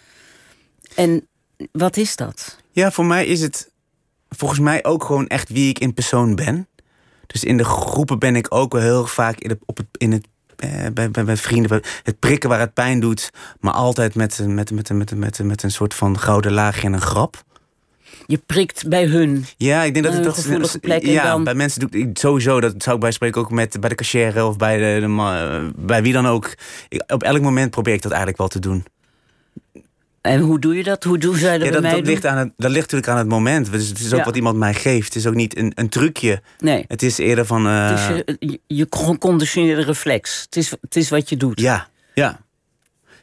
En 0.96 1.28
wat 1.72 1.98
is 1.98 2.16
dat? 2.16 2.58
ja, 2.72 2.92
voor 2.92 3.06
mij 3.06 3.26
is 3.26 3.42
het 3.42 3.70
volgens 4.30 4.60
mij 4.60 4.84
ook 4.86 5.04
gewoon 5.04 5.28
echt 5.28 5.50
wie 5.50 5.70
ik 5.70 5.80
in 5.80 5.94
persoon 5.94 6.36
ben. 6.36 6.68
Dus 7.28 7.44
in 7.44 7.58
de 7.58 7.64
groepen 7.64 8.20
ben 8.20 8.36
ik 8.36 8.54
ook 8.54 8.74
wel 8.74 8.82
heel 8.82 9.06
vaak 9.08 9.40
in, 9.40 9.50
de, 9.50 9.58
op 9.66 9.78
het, 9.78 9.86
in 9.92 10.12
het, 10.12 10.28
eh, 10.56 10.86
bij, 10.94 11.12
bij, 11.12 11.24
bij 11.24 11.38
vrienden, 11.38 11.82
het 12.04 12.20
prikken 12.20 12.50
waar 12.50 12.60
het 12.60 12.74
pijn 12.74 13.00
doet, 13.00 13.30
maar 13.60 13.74
altijd 13.74 14.16
met, 14.16 14.40
met, 14.48 14.72
met, 14.72 14.90
met, 14.90 15.16
met, 15.16 15.40
met 15.44 15.64
een 15.64 15.72
soort 15.72 15.94
van 15.94 16.20
gouden 16.20 16.52
laagje 16.52 16.88
en 16.88 16.94
een 16.94 17.02
grap. 17.02 17.44
Je 18.26 18.42
prikt 18.46 18.88
bij 18.88 19.06
hun. 19.06 19.46
Ja, 19.58 19.84
ik 19.84 19.94
denk 19.94 20.06
dat 20.06 20.14
het 20.14 20.24
dat 20.24 20.34
gevoelige 20.36 20.80
plek 20.80 21.06
Ja, 21.06 21.24
dan- 21.24 21.44
bij 21.44 21.54
mensen 21.56 21.80
doe 21.80 21.90
ik 22.02 22.18
sowieso. 22.18 22.60
Dat 22.60 22.74
zou 22.78 22.96
ik 22.96 23.02
bij 23.02 23.12
spreken 23.12 23.42
ook 23.42 23.52
met 23.52 23.80
bij 23.80 23.90
de 23.90 23.96
cashier 23.96 24.46
of 24.46 24.58
bij 24.58 24.78
de, 24.78 25.72
bij 25.76 26.02
wie 26.02 26.14
dan 26.14 26.26
ook. 26.28 26.54
Ik- 26.90 27.04
op 27.12 27.24
elk 27.24 27.42
moment 27.42 27.72
probeer 27.72 27.94
ik 27.94 28.02
dat 28.02 28.12
eigenlijk 28.12 28.40
wel 28.40 28.48
te 28.50 28.60
doen. 28.60 28.86
En 30.22 30.40
hoe 30.40 30.60
doe 30.60 30.76
je 30.76 30.84
dat? 30.84 31.04
Hoe 31.04 31.18
doen 31.18 31.36
zij 31.36 31.58
dat 31.58 31.68
Ja, 31.68 31.72
bij 31.72 31.82
dat, 31.82 31.82
mij 31.82 31.92
dat, 32.02 32.06
ligt 32.10 32.26
aan 32.26 32.38
het, 32.38 32.52
dat 32.58 32.72
ligt 32.72 32.82
natuurlijk 32.92 33.12
aan 33.12 33.18
het 33.18 33.28
moment. 33.28 33.72
Dus 33.72 33.88
het 33.88 34.00
is 34.00 34.12
ook 34.14 34.20
Ja. 34.20 34.26
wat 34.26 34.36
iemand 34.36 34.58
mij 34.58 34.74
geeft. 34.74 35.06
Het 35.08 35.16
is 35.16 35.28
ook 35.28 35.36
niet 35.36 35.58
een, 35.58 35.72
een 35.76 35.90
trucje. 35.90 36.42
Nee. 36.60 36.86
Het 36.88 37.04
is 37.04 37.18
eerder 37.18 37.46
van. 37.46 37.66
Het 37.66 38.00
is 38.00 38.08
je, 38.08 38.36
je, 38.40 38.60
je 38.68 38.88
geconditioneerde 38.90 39.82
reflex. 39.84 40.42
Het 40.42 40.56
is, 40.56 40.72
het 40.82 40.96
is 40.96 41.10
wat 41.10 41.30
je 41.30 41.38
doet. 41.38 41.60
Ja, 41.60 41.88
ja. 42.14 42.40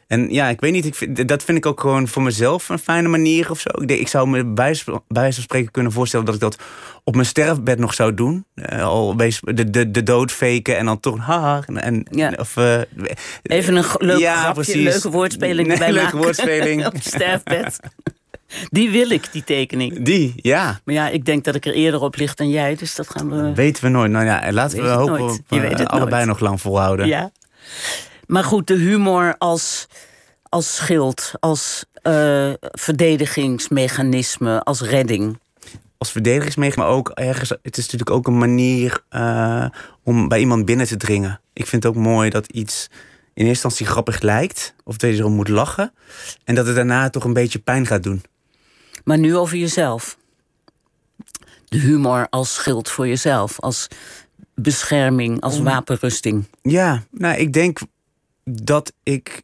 En 0.07 0.29
ja, 0.33 0.47
ik 0.49 0.59
weet 0.61 0.71
niet, 0.71 0.85
ik 0.85 0.95
vind, 0.95 1.27
dat 1.27 1.43
vind 1.43 1.57
ik 1.57 1.65
ook 1.65 1.79
gewoon 1.79 2.07
voor 2.07 2.21
mezelf 2.21 2.69
een 2.69 2.79
fijne 2.79 3.07
manier 3.07 3.49
of 3.51 3.59
zo. 3.59 3.69
Ik, 3.81 3.87
denk, 3.87 3.99
ik 3.99 4.07
zou 4.07 4.27
me 4.27 4.45
bij 4.45 4.53
bij 4.85 4.99
wijze 5.07 5.33
van 5.33 5.43
spreken 5.43 5.71
kunnen 5.71 5.91
voorstellen 5.91 6.25
dat 6.25 6.35
ik 6.35 6.41
dat 6.41 6.57
op 7.03 7.13
mijn 7.13 7.25
sterfbed 7.27 7.79
nog 7.79 7.93
zou 7.93 8.13
doen. 8.13 8.45
Eh, 8.55 8.83
al 8.83 9.17
de, 9.17 9.69
de, 9.69 9.91
de 9.91 10.03
dood 10.03 10.31
faken 10.31 10.77
en 10.77 10.85
dan 10.85 10.99
toch 10.99 11.17
haha. 11.19 11.61
En, 11.73 12.07
Ja. 12.11 12.33
of, 12.37 12.57
eh, 12.57 12.79
Even 13.43 13.75
een 13.75 13.85
leuk 13.97 14.19
Ja, 14.19 14.35
grapje, 14.37 14.53
precies. 14.63 14.83
leuke 14.83 15.09
woordspeling 15.09 15.67
Nee, 15.67 15.77
erbij 15.77 15.91
leuke 15.91 16.03
maken. 16.05 16.19
woordspeling. 16.19 16.85
Op 16.87 16.93
sterfbed. 16.99 17.79
Die 18.69 18.89
wil 18.89 19.09
ik, 19.09 19.31
die 19.31 19.43
tekening. 19.43 20.03
die, 20.05 20.33
ja. 20.35 20.79
Maar 20.83 20.95
ja, 20.95 21.09
ik 21.09 21.25
denk 21.25 21.43
dat 21.43 21.55
ik 21.55 21.65
er 21.65 21.73
eerder 21.73 22.01
op 22.01 22.15
ligt 22.15 22.37
dan 22.37 22.49
jij. 22.49 22.75
Dus 22.75 22.95
dat 22.95 23.09
gaan 23.09 23.29
we... 23.29 23.53
Weten 23.53 23.83
we 23.83 23.89
nooit. 23.89 24.11
Nou 24.11 24.25
ja, 24.25 24.51
laten 24.51 24.81
we 24.83 24.87
hopen 24.89 25.21
op, 25.21 25.39
eh, 25.49 25.85
allebei 25.85 26.15
nooit. 26.15 26.25
nog 26.25 26.39
lang 26.39 26.61
volhouden. 26.61 27.07
Ja. 27.07 27.31
Maar 28.27 28.43
goed, 28.43 28.67
de 28.67 28.77
humor 28.77 29.35
als, 29.37 29.87
als 30.43 30.75
schild, 30.75 31.31
als 31.39 31.85
eh, 32.01 32.53
verdedigingsmechanisme, 32.59 34.63
als 34.63 34.81
redding. 34.81 35.39
Als 35.97 36.11
verdedigingsmechanisme, 36.11 36.83
maar 36.83 36.93
ook 36.93 37.09
ergens... 37.09 37.49
Het 37.49 37.77
is 37.77 37.83
natuurlijk 37.83 38.11
ook 38.11 38.27
een 38.27 38.37
manier 38.37 39.03
eh, 39.09 39.65
om 40.03 40.27
bij 40.27 40.39
iemand 40.39 40.65
binnen 40.65 40.87
te 40.87 40.97
dringen. 40.97 41.39
Ik 41.53 41.67
vind 41.67 41.83
het 41.83 41.95
ook 41.95 42.01
mooi 42.01 42.29
dat 42.29 42.47
iets 42.47 42.87
in 43.33 43.45
eerste 43.45 43.47
instantie 43.47 43.85
grappig 43.85 44.21
lijkt. 44.21 44.75
Of 44.83 44.97
dat 44.97 45.09
je 45.09 45.17
erom 45.17 45.33
moet 45.33 45.47
lachen. 45.47 45.93
En 46.43 46.55
dat 46.55 46.65
het 46.65 46.75
daarna 46.75 47.09
toch 47.09 47.23
een 47.23 47.33
beetje 47.33 47.59
pijn 47.59 47.85
gaat 47.85 48.03
doen. 48.03 48.23
Maar 49.03 49.17
nu 49.17 49.35
over 49.35 49.57
jezelf. 49.57 50.17
De 51.65 51.77
humor 51.77 52.27
als 52.29 52.53
schild 52.53 52.89
voor 52.89 53.07
jezelf, 53.07 53.59
als 53.59 53.87
bescherming, 54.55 55.41
als 55.41 55.59
wapenrusting. 55.59 56.45
Ja, 56.61 57.03
nou, 57.11 57.37
ik 57.37 57.53
denk 57.53 57.79
dat 58.49 58.93
ik... 59.03 59.41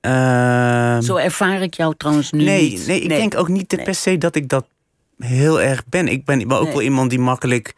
eh, 0.00 0.98
Zo 0.98 1.16
ervaar 1.16 1.62
ik 1.62 1.74
jou 1.74 1.94
trouwens 1.96 2.30
nu 2.32 2.44
nee, 2.44 2.70
niet. 2.70 2.86
nee, 2.86 3.00
ik 3.00 3.08
denk 3.08 3.36
ook 3.36 3.48
niet 3.48 3.72
Nee. 3.76 3.84
per 3.84 3.94
se 3.94 4.18
dat 4.18 4.34
ik 4.34 4.48
dat 4.48 4.66
heel 5.18 5.60
erg 5.60 5.86
ben. 5.86 6.08
Ik 6.08 6.24
ben 6.24 6.50
ook 6.52 6.62
Nee. 6.62 6.72
wel 6.72 6.82
iemand 6.82 7.10
die 7.10 7.18
makkelijk... 7.18 7.74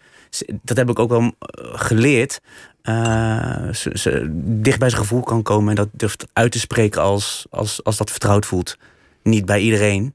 Dat 0.62 0.76
heb 0.76 0.90
ik 0.90 0.98
ook 0.98 1.08
wel 1.10 1.20
eh, 1.22 1.30
geleerd. 1.78 2.40
eh, 2.82 3.68
ze, 3.72 3.90
ze 3.94 4.26
dicht 4.44 4.78
bij 4.78 4.88
zijn 4.88 5.00
gevoel 5.02 5.22
kan 5.22 5.42
komen 5.42 5.68
en 5.68 5.74
dat 5.74 5.88
durft 5.92 6.26
uit 6.32 6.52
te 6.52 6.58
spreken 6.58 7.02
als, 7.02 7.46
als, 7.50 7.84
als 7.84 7.96
dat 7.96 8.10
vertrouwd 8.10 8.46
voelt. 8.46 8.76
Niet 9.22 9.44
bij 9.44 9.60
iedereen. 9.60 10.14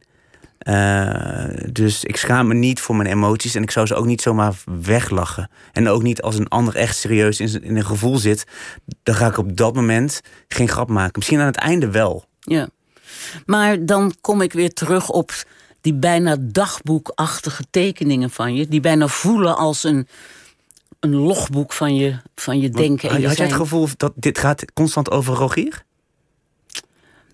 Eh, 0.66 1.46
dus 1.72 2.04
ik 2.04 2.18
schaam 2.18 2.48
me 2.48 2.54
niet 2.54 2.80
voor 2.80 2.96
mijn 2.96 3.10
emoties 3.10 3.56
en 3.56 3.64
ik 3.64 3.72
zou 3.72 3.86
ze 3.86 3.96
ook 3.96 4.06
niet 4.06 4.22
zomaar 4.22 4.54
weglachen. 4.82 5.50
En 5.72 5.88
ook 5.88 6.04
niet 6.04 6.22
als 6.22 6.38
een 6.38 6.48
ander 6.48 6.76
echt 6.76 6.98
serieus 6.98 7.40
in, 7.40 7.64
in 7.64 7.76
een 7.76 7.86
gevoel 7.86 8.18
zit, 8.18 8.46
dan 9.04 9.16
ga 9.16 9.28
ik 9.28 9.38
op 9.38 9.58
dat 9.58 9.76
moment 9.76 10.22
geen 10.48 10.68
grap 10.68 10.90
maken. 10.90 11.12
Misschien 11.16 11.40
aan 11.40 11.46
het 11.46 11.56
einde 11.56 11.92
wel. 11.92 12.26
Ja. 12.40 12.70
Maar 13.46 13.86
dan 13.86 14.16
kom 14.22 14.42
ik 14.42 14.54
weer 14.54 14.74
terug 14.74 15.10
op 15.10 15.32
die 15.82 15.94
bijna 15.94 16.38
dagboekachtige 16.40 17.64
tekeningen 17.70 18.30
van 18.30 18.56
je. 18.56 18.68
Die 18.68 18.82
bijna 18.82 19.08
voelen 19.08 19.58
als 19.58 19.84
een, 19.84 20.08
een 21.00 21.16
logboek 21.16 21.74
van 21.74 21.96
je, 21.96 22.18
van 22.36 22.60
je 22.60 22.70
denken. 22.70 23.10
en 23.10 23.14
Had, 23.14 23.22
je 23.22 23.28
had 23.28 23.38
jij 23.38 23.46
het 23.46 23.56
gevoel 23.56 23.88
dat 23.98 24.14
dit 24.16 24.38
gaat 24.38 24.74
constant 24.74 25.12
over 25.12 25.34
Rogier? 25.36 25.84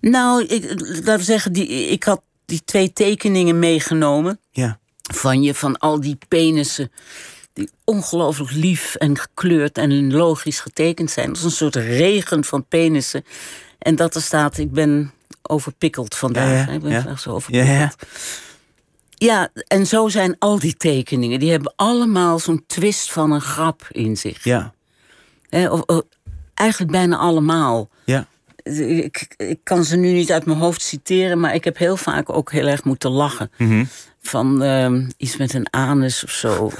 Nou, 0.00 0.44
ik, 0.44 0.80
laten 0.80 1.16
we 1.16 1.22
zeggen, 1.22 1.52
die, 1.52 1.68
ik 1.68 2.04
had 2.04 2.22
die 2.44 2.62
twee 2.64 2.92
tekeningen 2.92 3.58
meegenomen 3.58 4.38
Ja. 4.50 4.78
van 5.12 5.42
je, 5.42 5.54
van 5.54 5.78
al 5.78 6.00
die 6.00 6.18
penissen. 6.28 6.92
Die 7.52 7.70
ongelooflijk 7.84 8.50
lief 8.50 8.94
en 8.94 9.18
gekleurd 9.18 9.78
en 9.78 10.12
logisch 10.12 10.60
getekend 10.60 11.10
zijn. 11.10 11.26
Dat 11.26 11.36
is 11.36 11.42
een 11.42 11.50
soort 11.50 11.76
regen 11.76 12.44
van 12.44 12.64
penissen. 12.68 13.24
En 13.78 13.96
dat 13.96 14.14
er 14.14 14.22
staat, 14.22 14.58
ik 14.58 14.72
ben 14.72 15.12
overpikkeld 15.42 16.14
vandaag. 16.14 16.48
Ja, 16.66 16.72
ja, 16.72 16.76
Ik 16.76 16.82
ben 16.82 16.90
ja. 16.90 17.00
vandaag 17.00 17.20
zo 17.20 17.30
Ja, 17.30 17.36
overpikkeld. 17.36 17.68
ja. 17.78 17.92
Ja, 19.14 19.48
en 19.66 19.86
zo 19.86 20.08
zijn 20.08 20.36
al 20.38 20.58
die 20.58 20.76
tekeningen. 20.76 21.40
Die 21.40 21.50
hebben 21.50 21.72
allemaal 21.76 22.38
zo'n 22.38 22.64
twist 22.66 23.12
van 23.12 23.30
een 23.30 23.40
grap 23.40 23.86
in 23.90 24.16
zich. 24.16 24.44
Ja. 24.44 24.74
Of- 25.50 26.02
eigenlijk 26.54 26.92
bijna 26.92 27.16
allemaal. 27.16 27.88
Ja. 28.04 28.26
Ik, 28.62 29.34
ik 29.36 29.58
kan 29.62 29.84
ze 29.84 29.96
nu 29.96 30.12
niet 30.12 30.32
uit 30.32 30.44
mijn 30.44 30.58
hoofd 30.58 30.82
citeren, 30.82 31.40
maar 31.40 31.54
ik 31.54 31.64
heb 31.64 31.78
heel 31.78 31.96
vaak 31.96 32.30
ook 32.32 32.52
heel 32.52 32.66
erg 32.66 32.84
moeten 32.84 33.10
lachen. 33.10 33.50
Mhm. 33.58 33.84
Van 34.22 34.62
ehm, 34.62 35.08
iets 35.16 35.36
met 35.36 35.54
een 35.54 35.66
anus 35.72 36.24
of 36.24 36.30
zo. 36.30 36.70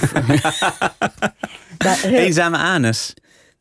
Heel- 1.79 2.13
Eenzame 2.19 2.57
anus. 2.57 3.15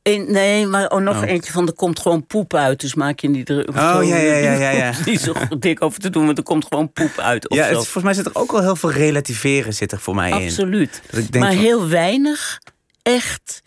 een- 0.04 0.32
nee, 0.32 0.66
maar 0.66 0.92
ook 0.92 1.00
nog 1.02 1.22
Oh. 1.22 1.30
eentje 1.30 1.52
van 1.52 1.68
er 1.68 1.74
komt 1.74 2.00
gewoon 2.00 2.26
poep 2.26 2.54
uit, 2.54 2.80
dus 2.80 2.94
maak 2.96 3.20
je 3.20 3.30
niet 3.30 3.46
druk. 3.46 3.70
Oh, 3.70 3.76
ja, 3.76 4.16
ja, 4.18 4.34
ja, 4.36 4.52
ja, 4.54 4.70
ja. 4.70 4.92
Niet 5.06 5.20
zo 5.22 5.34
dik 5.60 5.82
over 5.82 6.00
te 6.00 6.10
doen, 6.10 6.26
want 6.26 6.38
er 6.38 6.44
komt 6.44 6.66
gewoon 6.68 6.92
poep 6.92 7.18
uit. 7.20 7.50
Of 7.50 7.58
Ja, 7.58 7.64
het, 7.66 7.74
volgens 7.76 8.04
mij 8.04 8.14
zit 8.14 8.26
er 8.26 8.36
ook 8.36 8.52
wel 8.52 8.62
heel 8.62 8.76
veel 8.76 8.92
relativeren 8.92 9.74
zit 9.74 9.92
er 9.92 10.00
voor 10.00 10.16
mij 10.16 10.30
in. 10.30 10.36
Absoluut. 10.48 11.02
Ik 11.12 11.32
denk 11.32 11.44
maar 11.44 11.54
van- 11.54 11.62
heel 11.62 11.88
weinig 11.90 12.60
echt 13.02 13.62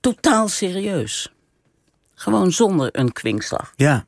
totaal 0.00 0.48
serieus. 0.48 1.32
Gewoon 2.20 2.52
zonder 2.52 2.88
een 2.92 3.12
kwinkslag. 3.12 3.72
Ja. 3.76 4.04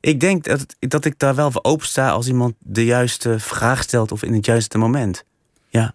Ik 0.00 0.20
denk 0.20 0.44
dat, 0.44 0.66
dat 0.78 1.04
ik 1.04 1.18
daar 1.18 1.34
wel 1.34 1.50
voor 1.50 1.62
open 1.64 1.86
sta 1.86 2.10
als 2.10 2.26
iemand 2.26 2.54
de 2.58 2.84
juiste 2.84 3.38
vraag 3.38 3.82
stelt 3.82 4.12
of 4.12 4.22
in 4.22 4.32
het 4.34 4.46
juiste 4.46 4.78
moment. 4.78 5.24
Ja. 5.68 5.94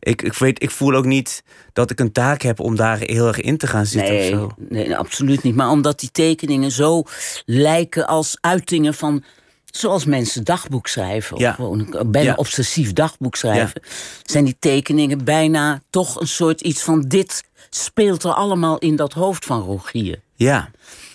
Ik, 0.00 0.22
ik, 0.22 0.32
weet, 0.34 0.62
ik 0.62 0.70
voel 0.70 0.94
ook 0.94 1.04
niet 1.04 1.42
dat 1.72 1.90
ik 1.90 2.00
een 2.00 2.12
taak 2.12 2.42
heb 2.42 2.60
om 2.60 2.76
daar 2.76 2.98
heel 2.98 3.26
erg 3.26 3.40
in 3.40 3.56
te 3.56 3.66
gaan 3.66 3.86
zitten 3.86 4.14
Nee, 4.14 4.32
of 4.32 4.38
zo. 4.40 4.50
nee, 4.68 4.96
absoluut 4.96 5.42
niet. 5.42 5.54
Maar 5.54 5.70
omdat 5.70 6.00
die 6.00 6.10
tekeningen 6.10 6.70
zo 6.70 7.02
lijken 7.44 8.06
als 8.06 8.36
uitingen 8.40 8.94
van. 8.94 9.24
Zoals 9.64 10.04
mensen 10.04 10.44
dagboek 10.44 10.86
schrijven, 10.86 11.38
Ja. 11.38 11.48
of 11.50 11.54
gewoon 11.54 11.96
bijna 12.06 12.28
Ja. 12.30 12.34
obsessief 12.34 12.92
dagboek 12.92 13.36
schrijven, 13.36 13.82
zijn 14.22 14.44
die 14.44 14.56
tekeningen 14.58 15.24
bijna 15.24 15.82
toch 15.90 16.20
een 16.20 16.28
soort 16.28 16.60
iets 16.60 16.82
van 16.82 17.00
dit 17.00 17.44
speelt 17.70 18.22
er 18.24 18.32
allemaal 18.32 18.78
in 18.78 18.96
dat 18.96 19.12
hoofd 19.12 19.44
van 19.44 19.60
Rogier. 19.60 20.20
Ja. 20.42 20.70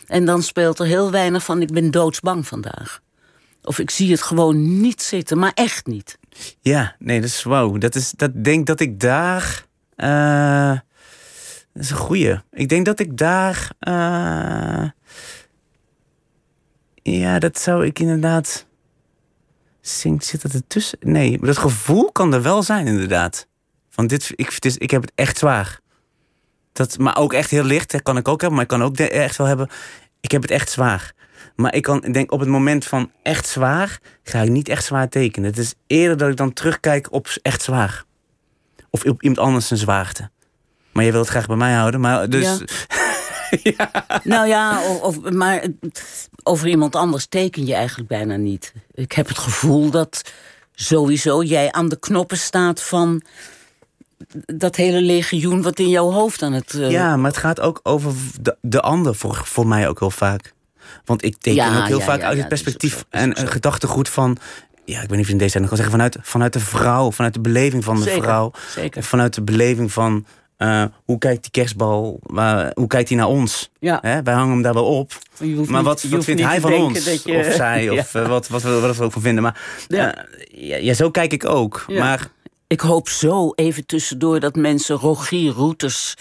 En 0.08 0.26
dan 0.26 0.44
speelt 0.44 0.80
er 0.80 0.86
heel 0.86 1.12
weinig 1.12 1.44
van 1.44 1.62
ik 1.62 1.72
ben 1.72 1.92
doodsbang 1.92 2.48
vandaag. 2.48 3.02
Of 3.64 3.80
ik 3.80 3.90
zie 3.90 4.12
het 4.12 4.22
gewoon 4.22 4.82
niet 4.82 5.02
zitten, 5.02 5.38
maar 5.40 5.52
echt 5.54 5.86
niet. 5.88 6.18
Ja, 6.62 6.96
nee, 7.00 7.20
dat 7.22 7.30
is 7.30 7.44
wow. 7.44 7.82
Dat 7.82 7.96
is, 7.96 8.12
dat 8.12 8.44
denk 8.44 8.66
dat 8.68 8.80
ik 8.80 9.00
daar. 9.00 9.66
eh, 9.96 10.80
dat 11.74 11.84
is 11.84 11.90
een 11.90 11.98
goeie. 11.98 12.40
Ik 12.52 12.70
denk 12.70 12.86
dat 12.86 13.00
ik 13.00 13.18
daar. 13.18 13.70
eh, 13.80 14.90
ja, 17.04 17.40
dat 17.40 17.60
zou 17.60 17.86
ik 17.86 18.00
inderdaad. 18.00 18.66
Zink, 19.82 20.22
zit 20.24 20.42
dat 20.42 20.54
ertussen? 20.54 20.98
Nee, 21.02 21.38
maar 21.38 21.48
dat 21.48 21.58
gevoel 21.58 22.12
kan 22.12 22.34
er 22.34 22.42
wel 22.42 22.64
zijn, 22.64 22.88
inderdaad. 22.88 23.48
Van 23.90 24.08
dit, 24.08 24.32
ik, 24.36 24.50
het 24.50 24.66
is, 24.66 24.78
ik 24.78 24.92
heb 24.92 25.02
het 25.02 25.12
echt 25.16 25.38
zwaar. 25.38 25.80
Dat, 26.78 26.98
maar 26.98 27.18
ook 27.18 27.34
echt 27.34 27.50
heel 27.50 27.64
licht, 27.64 27.92
hè, 27.92 28.02
kan 28.02 28.18
ik 28.18 28.28
ook 28.28 28.42
hebben. 28.42 28.54
Maar 28.60 28.64
ik 28.72 28.78
kan 28.80 28.84
ook 28.84 28.98
de- 28.98 29.10
echt 29.10 29.38
wel 29.38 29.48
hebben. 29.48 29.70
Ik 30.22 30.32
heb 30.32 30.42
het 30.42 30.52
echt 30.52 30.70
zwaar. 30.72 31.14
Maar 31.56 31.76
ik 31.76 31.82
kan, 31.84 32.00
denk 32.00 32.32
op 32.32 32.40
het 32.40 32.50
moment 32.50 32.86
van 32.86 33.12
echt 33.24 33.48
zwaar, 33.48 34.00
ga 34.24 34.42
ik 34.42 34.50
niet 34.50 34.70
echt 34.70 34.86
zwaar 34.86 35.10
tekenen. 35.10 35.50
Het 35.50 35.58
is 35.60 35.74
eerder 35.88 36.18
dat 36.18 36.30
ik 36.30 36.38
dan 36.38 36.54
terugkijk 36.54 37.08
op 37.12 37.28
echt 37.42 37.62
zwaar. 37.62 38.04
Of 38.90 39.04
op 39.06 39.22
iemand 39.24 39.40
anders 39.40 39.68
zijn 39.68 39.80
zwaarte. 39.80 40.30
Maar 40.92 41.04
je 41.04 41.12
wilt 41.12 41.24
het 41.26 41.34
graag 41.34 41.48
bij 41.48 41.56
mij 41.56 41.74
houden. 41.74 42.00
Maar 42.00 42.30
dus. 42.30 42.44
Ja. 42.44 43.92
Nou 44.24 44.48
ja, 44.48 44.82
of, 44.84 45.02
of- 45.02 45.32
maar 45.32 45.64
over 46.44 46.68
iemand 46.68 46.96
anders 46.96 47.26
teken 47.26 47.66
je 47.66 47.74
eigenlijk 47.74 48.10
bijna 48.10 48.36
niet. 48.36 48.74
Ik 48.94 49.12
heb 49.12 49.28
het 49.28 49.38
gevoel 49.38 49.90
dat 49.90 50.22
sowieso 50.74 51.44
jij 51.44 51.72
aan 51.72 51.90
de 51.90 52.00
knoppen 52.00 52.38
staat 52.38 52.84
van 52.84 53.22
dat 54.46 54.76
hele 54.76 55.02
legioen 55.02 55.62
wat 55.62 55.80
in 55.80 55.90
jouw 55.90 56.12
hoofd 56.12 56.42
aan 56.42 56.54
het. 56.54 56.74
eh, 56.74 56.92
Ja, 56.92 57.18
maar 57.18 57.30
het 57.32 57.40
gaat 57.40 57.60
ook 57.60 57.80
over 57.84 58.12
de, 58.42 58.58
de 58.62 58.82
ander 58.82 59.16
voor, 59.16 59.42
voor 59.46 59.68
mij 59.68 59.88
ook 59.88 60.00
heel 60.00 60.12
vaak. 60.12 60.54
Want 61.06 61.24
ik 61.24 61.36
teken 61.38 61.64
Ja, 61.64 61.80
ook 61.80 61.88
heel 61.88 62.00
ja, 62.00 62.06
vaak 62.06 62.20
ja, 62.20 62.26
uit 62.26 62.34
het 62.34 62.44
ook 62.44 62.50
perspectief 62.50 62.92
zo, 62.94 62.98
is 63.00 63.06
en 63.22 63.40
een 63.42 63.48
gedachtegoed 63.48 64.10
van. 64.10 64.38
Ja, 64.86 65.02
ik 65.02 65.10
weet 65.10 65.10
niet 65.10 65.20
of 65.20 65.26
je 65.26 65.32
in 65.32 65.38
deze 65.38 65.52
zin 65.52 65.68
kan 65.68 65.76
zeggen. 65.78 65.94
Vanuit, 65.96 66.18
vanuit 66.22 66.54
de 66.54 66.60
vrouw, 66.60 67.12
vanuit 67.12 67.34
de 67.34 67.40
beleving 67.40 67.84
van 67.84 67.96
de 67.96 68.02
Zeker, 68.02 68.24
vrouw. 68.24 68.52
zeker. 68.70 69.04
Vanuit 69.04 69.34
de 69.34 69.42
beleving 69.42 69.92
van. 69.92 70.26
eh, 70.58 70.84
hoe 71.06 71.18
kijkt 71.18 71.42
die 71.42 71.52
kerstbal? 71.52 72.20
waar- 72.24 72.72
hoe 72.74 72.88
kijkt 72.88 73.10
hij 73.10 73.18
naar 73.18 73.28
ons? 73.28 73.70
Ja. 73.80 73.98
Hè, 74.02 74.24
wij 74.24 74.34
hangen 74.34 74.52
hem 74.52 74.62
daar 74.62 74.74
wel 74.74 74.86
op. 74.86 75.12
Maar 75.68 75.84
wat, 75.84 76.04
wat 76.04 76.24
vindt 76.24 76.42
hij 76.42 76.60
van 76.62 76.74
ons? 76.74 77.04
je- 77.24 77.38
Of 77.48 77.54
zij? 77.54 77.90
Of 77.90 78.14
eh, 78.16 78.28
wat, 78.28 78.48
wat, 78.48 78.62
we 78.62 78.70
wat 78.80 78.92
we 78.96 78.98
er 79.00 79.04
ook 79.04 79.12
van 79.12 79.22
vinden. 79.22 79.44
Maar 79.44 79.62
Ja. 79.88 80.16
eh, 80.56 80.94
zo 80.94 81.12
kijk 81.12 81.34
ik 81.34 81.46
ook. 81.46 81.86
Maar 81.88 82.28
Ik 82.68 82.80
hoop 82.82 83.10
zo 83.10 83.52
even 83.56 83.86
tussendoor 83.86 84.40
dat 84.40 84.56
mensen 84.56 84.96
Rogier 84.96 85.52
Routers 85.54 86.14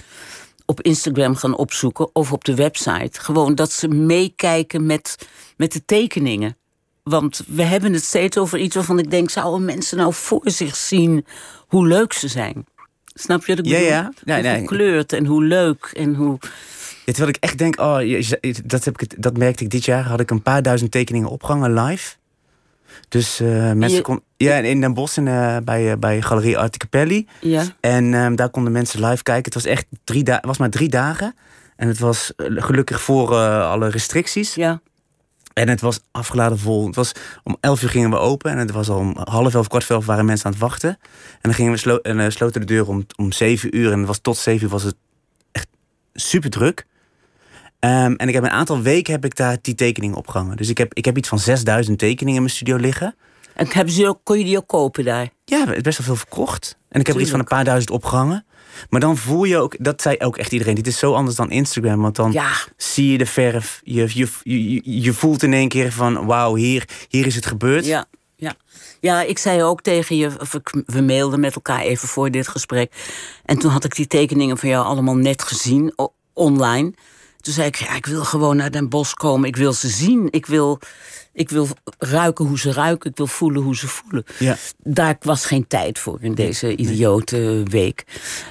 op 0.64 0.82
Instagram 0.82 1.36
gaan 1.36 1.56
opzoeken 1.56 2.14
of 2.14 2.32
op 2.32 2.44
de 2.44 2.54
website. 2.54 3.20
Gewoon 3.20 3.54
dat 3.54 3.72
ze 3.72 3.88
meekijken 3.88 4.86
met, 4.86 5.16
met 5.56 5.72
de 5.72 5.84
tekeningen. 5.84 6.56
Want 7.02 7.42
we 7.46 7.62
hebben 7.62 7.92
het 7.92 8.04
steeds 8.04 8.38
over 8.38 8.58
iets 8.58 8.74
waarvan 8.74 8.98
ik 8.98 9.10
denk: 9.10 9.30
zouden 9.30 9.64
mensen 9.64 9.96
nou 9.96 10.12
voor 10.14 10.40
zich 10.44 10.76
zien 10.76 11.26
hoe 11.66 11.86
leuk 11.86 12.12
ze 12.12 12.28
zijn? 12.28 12.66
Snap 13.14 13.46
je 13.46 13.56
wat 13.56 13.64
ik 13.66 13.70
Ja, 13.70 13.78
bedoel? 13.78 13.90
ja. 13.90 14.40
Nee, 14.40 14.50
hoe 14.50 14.60
gekleurd 14.60 15.12
en 15.12 15.26
hoe 15.26 15.44
leuk 15.44 15.90
en 15.92 16.14
hoe. 16.14 16.38
Ja, 17.04 17.12
terwijl 17.12 17.28
ik 17.28 17.36
echt 17.36 17.58
denk, 17.58 17.80
oh, 17.80 17.98
dat, 18.64 18.84
heb 18.84 19.00
ik, 19.00 19.22
dat 19.22 19.36
merkte 19.36 19.64
ik 19.64 19.70
dit 19.70 19.84
jaar. 19.84 20.04
Had 20.04 20.20
ik 20.20 20.30
een 20.30 20.42
paar 20.42 20.62
duizend 20.62 20.90
tekeningen 20.90 21.28
opgehangen 21.28 21.74
live. 21.84 22.14
Dus 23.08 23.40
eh, 23.40 23.48
mensen 23.48 23.90
je- 23.90 24.00
kon, 24.02 24.20
ja, 24.36 24.54
in 24.56 24.80
Den 24.80 24.94
Bosch 24.94 25.16
in, 25.16 25.28
eh, 25.28 25.56
bij, 25.64 25.90
eh, 25.92 25.98
bij 25.98 26.22
Galerie 26.22 26.58
Arte 26.58 26.78
Capelli. 26.78 27.26
Ja, 27.40 27.64
En 27.80 28.14
ehm, 28.14 28.34
daar 28.34 28.48
konden 28.50 28.72
mensen 28.72 29.04
live 29.06 29.22
kijken. 29.22 29.44
Het 29.44 29.54
was 29.54 29.64
echt 29.64 29.86
drie 30.04 30.22
dagen, 30.24 30.46
was 30.46 30.58
maar 30.58 30.70
drie 30.70 30.88
dagen. 30.88 31.34
En 31.76 31.88
het 31.88 31.98
was 31.98 32.32
gelukkig 32.36 33.00
voor 33.02 33.34
alle 33.62 33.88
restricties. 33.88 34.54
ja. 34.54 34.80
En 35.52 35.68
het 35.68 35.80
was 35.80 36.00
afgeladen 36.10 36.58
vol. 36.58 36.86
Het 36.86 36.94
was 36.96 37.12
om 37.44 37.56
11 37.60 37.82
uur 37.82 37.88
gingen 37.88 38.10
we 38.10 38.16
open. 38.16 38.50
En 38.50 38.58
het 38.58 38.70
was 38.70 38.88
al 38.88 38.98
om 38.98 39.16
half 39.24 39.54
elf, 39.54 39.68
kwart 39.68 39.84
voor 39.84 39.96
elf 39.96 40.06
waren 40.06 40.24
mensen 40.24 40.46
aan 40.46 40.52
het 40.52 40.60
wachten. 40.60 40.88
En 40.90 41.38
dan 41.40 41.54
gingen 41.54 41.72
we 41.72 41.78
slo 41.78 41.96
en, 41.96 42.32
sloten 42.32 42.60
de 42.60 42.66
deur 42.66 42.88
om, 42.88 43.06
om 43.16 43.32
7 43.32 43.76
uur. 43.76 43.92
En 43.92 43.98
het 43.98 44.06
was 44.06 44.18
tot 44.18 44.36
7 44.36 44.64
uur 44.64 44.72
was 44.72 44.82
het 44.82 44.96
echt 45.52 45.68
super 46.14 46.50
druk. 46.50 46.86
Ehm, 47.86 48.12
en 48.16 48.28
ik 48.28 48.34
heb 48.34 48.42
een 48.42 48.50
aantal 48.50 48.80
weken 48.82 49.12
heb 49.12 49.24
ik 49.24 49.36
daar 49.36 49.56
die 49.60 49.74
tekeningen 49.74 50.16
opgehangen. 50.16 50.56
Dus 50.56 50.68
ik 50.68 50.78
heb, 50.78 50.94
ik 50.94 51.04
heb 51.04 51.16
iets 51.16 51.28
van 51.28 51.38
6000 51.38 51.98
tekeningen 51.98 52.34
in 52.34 52.42
mijn 52.42 52.54
studio 52.54 52.76
liggen. 52.76 53.14
En 53.54 53.66
hebben 53.70 53.94
ze 53.94 54.08
ook, 54.08 54.20
kon 54.22 54.38
je 54.38 54.44
die 54.44 54.56
ook 54.56 54.66
kopen 54.66 55.04
daar? 55.04 55.28
Ja, 55.44 55.64
best 55.64 55.98
wel 55.98 56.06
veel 56.06 56.16
verkocht. 56.16 56.76
En 56.88 57.00
ik 57.00 57.06
heb 57.06 57.16
er 57.16 57.22
iets 57.22 57.30
van 57.30 57.38
een 57.38 57.44
paar 57.46 57.64
duizend 57.64 57.90
opgehangen. 57.90 58.44
Maar 58.90 59.00
dan 59.00 59.16
voel 59.16 59.44
je 59.44 59.58
ook, 59.58 59.74
dat 59.84 60.02
zei 60.02 60.16
ook 60.18 60.36
echt 60.36 60.52
iedereen. 60.52 60.74
Dit 60.74 60.86
is 60.86 60.98
zo 60.98 61.12
anders 61.12 61.36
dan 61.36 61.50
Instagram. 61.50 62.00
Want 62.02 62.16
dan 62.16 62.32
Ja. 62.32 62.52
zie 62.76 63.12
je 63.12 63.18
de 63.18 63.26
verf. 63.26 63.80
Je, 63.84 64.06
je, 64.14 64.28
je, 64.42 64.80
je 65.02 65.12
voelt 65.12 65.42
in 65.42 65.52
één 65.52 65.68
keer 65.68 65.92
van 65.92 66.26
wauw, 66.26 66.54
hier, 66.54 66.88
hier 67.08 67.26
is 67.26 67.34
het 67.34 67.46
gebeurd. 67.46 67.86
Ja, 67.86 68.04
ja. 68.36 68.54
ja, 69.00 69.22
ik 69.22 69.38
zei 69.38 69.62
ook 69.62 69.82
tegen 69.82 70.16
je, 70.16 70.30
of 70.40 70.54
ik- 70.54 70.82
we 70.86 71.00
mailden 71.00 71.40
met 71.40 71.54
elkaar 71.54 71.80
even 71.80 72.08
voor 72.08 72.30
dit 72.30 72.48
gesprek. 72.48 72.92
En 73.44 73.58
toen 73.58 73.70
had 73.70 73.84
ik 73.84 73.94
die 73.96 74.06
tekeningen 74.06 74.58
van 74.58 74.68
jou 74.68 74.84
allemaal 74.86 75.16
net 75.16 75.42
gezien, 75.42 75.94
online. 76.32 76.92
Toen 77.46 77.54
zei 77.54 77.66
ik, 77.66 77.76
ja, 77.76 77.94
ik 77.94 78.06
wil 78.06 78.24
gewoon 78.24 78.56
naar 78.56 78.70
Den 78.70 78.88
Bosch 78.88 79.12
komen. 79.14 79.48
Ik 79.48 79.56
wil 79.56 79.72
ze 79.72 79.88
zien. 79.88 80.28
Ik 80.30 80.46
wil, 80.46 80.78
ik 81.32 81.50
wil 81.50 81.68
ruiken 81.98 82.44
hoe 82.44 82.58
ze 82.58 82.72
ruiken. 82.72 83.10
Ik 83.10 83.16
wil 83.16 83.26
voelen 83.26 83.62
hoe 83.62 83.76
ze 83.76 83.88
voelen. 83.88 84.24
Ja. 84.38 84.56
Daar 84.78 85.16
was 85.20 85.46
geen 85.46 85.66
tijd 85.66 85.98
voor 85.98 86.18
in 86.20 86.34
deze 86.34 86.76
idiote 86.76 87.62
week. 87.64 88.04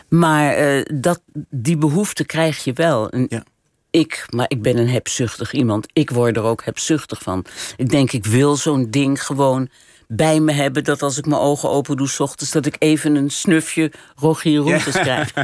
Maar 0.09 0.53
eh, 0.53 0.85
dat, 0.93 1.21
die 1.49 1.77
behoefte 1.77 2.25
krijg 2.25 2.63
je 2.63 2.73
wel. 2.73 3.09
En 3.09 3.25
Ja. 3.29 3.43
ik, 3.89 4.25
maar 4.29 4.45
ik 4.47 4.61
ben 4.61 4.77
een 4.77 4.89
hebzuchtig 4.89 5.53
iemand. 5.53 5.87
Ik 5.93 6.09
word 6.09 6.37
er 6.37 6.43
ook 6.43 6.63
hebzuchtig 6.63 7.21
van. 7.21 7.45
Ik 7.77 7.89
denk, 7.89 8.11
ik 8.11 8.25
wil 8.25 8.55
zo'n 8.55 8.89
ding 8.89 9.23
gewoon 9.23 9.69
bij 10.07 10.39
me 10.39 10.51
hebben... 10.51 10.83
dat 10.83 11.01
als 11.01 11.17
ik 11.17 11.25
mijn 11.25 11.41
ogen 11.41 11.69
open 11.69 11.97
doe 11.97 12.07
s 12.09 12.19
ochtends... 12.19 12.51
dat 12.51 12.65
ik 12.65 12.75
even 12.79 13.15
een 13.15 13.29
snufje 13.29 13.91
Rogier 14.15 14.59
Roeters 14.59 14.99
krijg. 14.99 15.33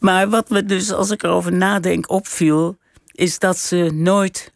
maar 0.00 0.28
wat 0.28 0.50
me 0.50 0.64
dus, 0.64 0.92
als 0.92 1.10
ik 1.10 1.22
erover 1.22 1.52
nadenk, 1.52 2.10
opviel... 2.10 2.76
is 3.12 3.38
dat 3.38 3.58
ze 3.58 3.90
nooit 3.94 4.52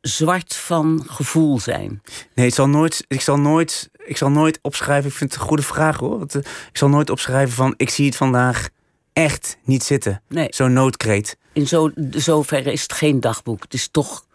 zwart 0.00 0.54
van 0.54 1.04
gevoel 1.06 1.60
zijn. 1.60 2.02
Nee, 2.34 2.46
het 2.46 2.54
zal 2.54 2.68
nooit, 2.68 3.04
ik 3.08 3.20
zal 3.20 3.38
nooit 3.38 3.90
ik 4.08 4.16
zal 4.16 4.30
nooit 4.30 4.58
opschrijven. 4.62 5.10
Ik 5.10 5.16
vind 5.16 5.32
het 5.32 5.40
een 5.40 5.46
goede 5.46 5.62
vraag 5.62 5.96
hoor. 5.96 6.18
Want, 6.18 6.34
eh, 6.34 6.40
ik 6.70 6.76
zal 6.76 6.88
nooit 6.88 7.10
opschrijven 7.10 7.54
van 7.54 7.74
ik 7.76 7.90
zie 7.90 8.06
het 8.06 8.16
vandaag 8.16 8.68
echt 9.12 9.58
niet 9.64 9.82
zitten. 9.82 10.22
Nee. 10.28 10.46
Zo'n 10.50 10.72
noodkreet. 10.72 11.36
In 11.52 11.66
zo, 11.66 11.90
zoverre 12.10 12.72
is 12.72 12.82
het 12.82 12.92
geen 12.92 13.20
dagboek. 13.20 13.62
Het 13.62 13.74
is 13.74 13.88
toch 13.88 14.26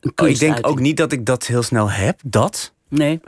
een 0.00 0.12
Oh, 0.16 0.28
ik 0.28 0.38
denk 0.38 0.66
ook 0.66 0.80
niet 0.80 0.96
dat 0.96 1.12
ik 1.12 1.26
dat 1.26 1.46
heel 1.46 1.62
snel 1.62 1.90
heb. 1.90 2.20
Dat. 2.24 2.72
Nee, 2.88 3.20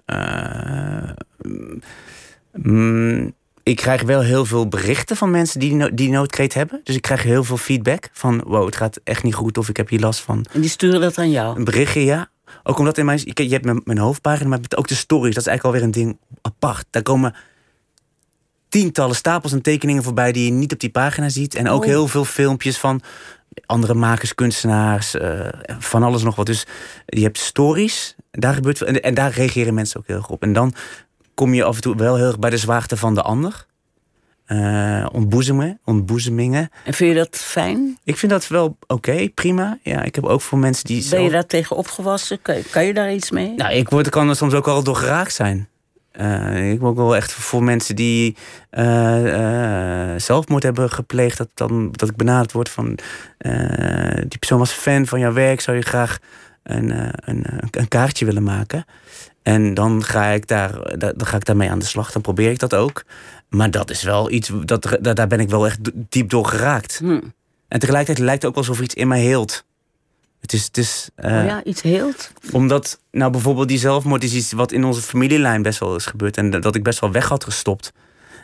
mm, 2.53 3.32
ik 3.68 3.76
krijg 3.76 4.02
wel 4.02 4.20
heel 4.20 4.44
veel 4.44 4.68
berichten 4.68 5.16
van 5.16 5.30
mensen 5.30 5.60
die 5.60 5.74
no- 5.74 5.94
die 5.94 6.10
noodkreet 6.10 6.54
hebben. 6.54 6.80
Dus 6.84 6.94
ik 6.96 7.02
krijg 7.02 7.22
heel 7.22 7.44
veel 7.44 7.56
feedback 7.56 8.08
van 8.12 8.42
wow, 8.46 8.64
het 8.66 8.76
gaat 8.76 9.00
echt 9.04 9.22
niet 9.22 9.34
goed 9.34 9.58
of 9.58 9.68
ik 9.68 9.76
heb 9.76 9.88
hier 9.88 10.00
last 10.00 10.20
van. 10.20 10.46
en 10.52 10.60
die 10.60 10.70
sturen 10.70 11.00
dat 11.00 11.18
aan 11.18 11.30
jou. 11.30 11.56
Een 11.56 11.64
berichtje, 11.64 12.04
ja. 12.04 12.30
Ook 12.62 12.78
omdat 12.78 12.98
in 12.98 13.04
mijn, 13.04 13.20
je 13.24 13.48
hebt 13.48 13.64
mijn, 13.64 13.80
mijn 13.84 13.98
hoofdpagina, 13.98 14.48
maar 14.48 14.58
ook 14.76 14.88
de 14.88 14.94
stories. 14.94 15.34
Dat 15.34 15.42
is 15.46 15.48
eigenlijk 15.48 15.64
alweer 15.64 15.82
een 15.82 16.04
ding 16.04 16.18
apart. 16.42 16.84
Daar 16.90 17.02
komen 17.02 17.34
tientallen 18.68 19.16
stapels 19.16 19.52
en 19.52 19.62
tekeningen 19.62 20.02
voorbij 20.02 20.32
die 20.32 20.44
je 20.44 20.50
niet 20.50 20.72
op 20.72 20.80
die 20.80 20.90
pagina 20.90 21.28
ziet. 21.28 21.54
En 21.54 21.68
ook 21.68 21.80
Oh. 21.82 21.86
heel 21.88 22.08
veel 22.08 22.24
filmpjes 22.24 22.78
van 22.78 23.00
andere 23.66 23.94
makers, 23.94 24.34
kunstenaars, 24.34 25.14
eh, 25.14 25.48
van 25.78 26.02
alles 26.02 26.22
nog 26.22 26.36
wat. 26.36 26.46
Dus 26.46 26.66
je 27.06 27.22
hebt 27.22 27.38
stories, 27.38 28.16
daar 28.30 28.54
gebeurt 28.54 28.78
veel- 28.78 28.86
en, 28.86 29.02
en 29.02 29.14
daar 29.14 29.30
reageren 29.32 29.74
mensen 29.74 30.00
ook 30.00 30.06
heel 30.06 30.16
erg 30.16 30.28
op. 30.28 30.42
En 30.42 30.52
dan 30.52 30.74
kom 31.39 31.55
je 31.55 31.64
af 31.64 31.74
en 31.74 31.80
toe 31.80 31.97
wel 31.97 32.16
heel 32.16 32.26
erg 32.26 32.39
bij 32.39 32.51
de 32.51 32.57
zwaarte 32.57 32.97
van 32.97 33.14
de 33.14 33.22
ander. 33.22 33.66
Eh 34.45 35.07
ontboezemen, 35.12 35.80
ontboezemingen. 35.84 36.70
En 36.84 36.95
vind 36.95 37.12
je 37.12 37.18
dat 37.18 37.36
fijn? 37.36 37.99
Ik 38.05 38.16
vind 38.16 38.32
dat 38.32 38.49
wel 38.49 38.78
oké, 38.86 39.28
prima. 39.34 39.78
Ja, 39.82 40.03
ik 40.03 40.14
heb 40.14 40.24
ook 40.24 40.41
voor 40.41 40.59
mensen 40.59 40.84
die. 40.84 41.09
Ben 41.11 41.22
je 41.22 41.30
daar 41.30 41.47
tegen 41.47 41.76
opgewassen? 41.76 42.43
Kan, 42.43 42.57
kan 42.70 42.84
je 42.84 42.95
daar 42.95 43.12
iets 43.12 43.30
mee? 43.30 43.55
nou, 43.57 43.72
ik 43.72 43.89
word, 43.89 44.09
kan 44.09 44.28
er 44.28 44.36
soms 44.36 44.55
ook 44.55 44.68
al 44.68 44.82
door 44.82 44.97
geraakt 44.97 45.32
zijn. 45.32 45.68
Eh, 46.11 46.70
ik 46.70 46.80
word 46.80 46.97
wel 46.97 47.16
echt 47.16 47.32
voor 47.32 47.62
mensen 47.62 47.97
die 47.97 48.36
eh, 48.70 50.14
zelfmoord 50.16 50.62
hebben 50.62 50.91
gepleegd, 50.91 51.39
dat, 51.39 51.49
dan, 51.55 51.93
dat 51.93 52.09
ik 52.09 52.16
benaderd 52.16 52.53
word 52.53 52.68
van 52.68 52.99
die 54.28 54.39
persoon 54.39 54.59
was 54.59 54.72
fan 54.72 55.07
van 55.07 55.20
jouw 55.20 55.32
werk, 55.32 55.61
zou 55.61 55.76
je 55.76 55.82
graag 55.82 56.18
een, 56.62 56.93
een, 57.24 57.45
een 57.70 57.89
kaartje 57.89 58.24
willen 58.24 58.43
maken. 58.43 58.84
En 59.49 59.74
dan 59.74 60.05
ga, 60.05 60.26
ik 60.26 60.46
daar, 60.46 60.99
da- 60.99 61.12
dan 61.12 61.26
ga 61.26 61.36
ik 61.36 61.44
daarmee 61.44 61.70
aan 61.70 61.78
de 61.78 61.84
slag, 61.84 62.12
dan 62.12 62.22
probeer 62.22 62.51
ik 62.51 62.59
dat 62.59 62.74
ook. 62.74 63.05
Maar 63.49 63.70
dat 63.70 63.90
is 63.90 64.03
wel 64.03 64.30
iets, 64.30 64.51
dat, 64.64 64.96
daar 65.01 65.14
daar 65.14 65.26
ben 65.26 65.40
ik 65.40 65.49
wel 65.49 65.66
echt 65.66 65.78
diep 65.94 66.30
door 66.30 66.46
geraakt. 66.46 66.99
Hm. 66.99 67.20
En 67.68 67.78
tegelijkertijd 67.78 68.26
lijkt 68.26 68.42
het 68.42 68.51
ook 68.51 68.57
alsof 68.57 68.80
iets 68.80 68.94
in 68.94 69.09
mij 69.09 69.20
heelt. 69.20 69.64
Het 70.40 70.53
is, 70.53 70.64
het 70.64 70.76
is, 70.78 71.09
eh, 71.14 71.38
oh 71.38 71.44
ja, 71.44 71.64
iets 71.64 71.82
heelt? 71.82 72.32
omdat, 72.53 73.01
nou 73.11 73.30
bijvoorbeeld 73.32 73.68
die 73.68 73.78
zelfmoord 73.78 74.24
is 74.24 74.34
iets 74.34 74.53
wat 74.53 74.72
in 74.72 74.84
onze 74.84 75.01
familielijn 75.03 75.62
best 75.62 75.78
wel 75.78 75.96
is 75.96 76.07
gebeurd. 76.07 76.36
En 76.36 76.51
dat 76.51 76.74
ik 76.74 76.82
best 76.82 77.01
wel 77.01 77.12
weg 77.12 77.28
had 77.28 77.44
gestopt. 77.44 77.92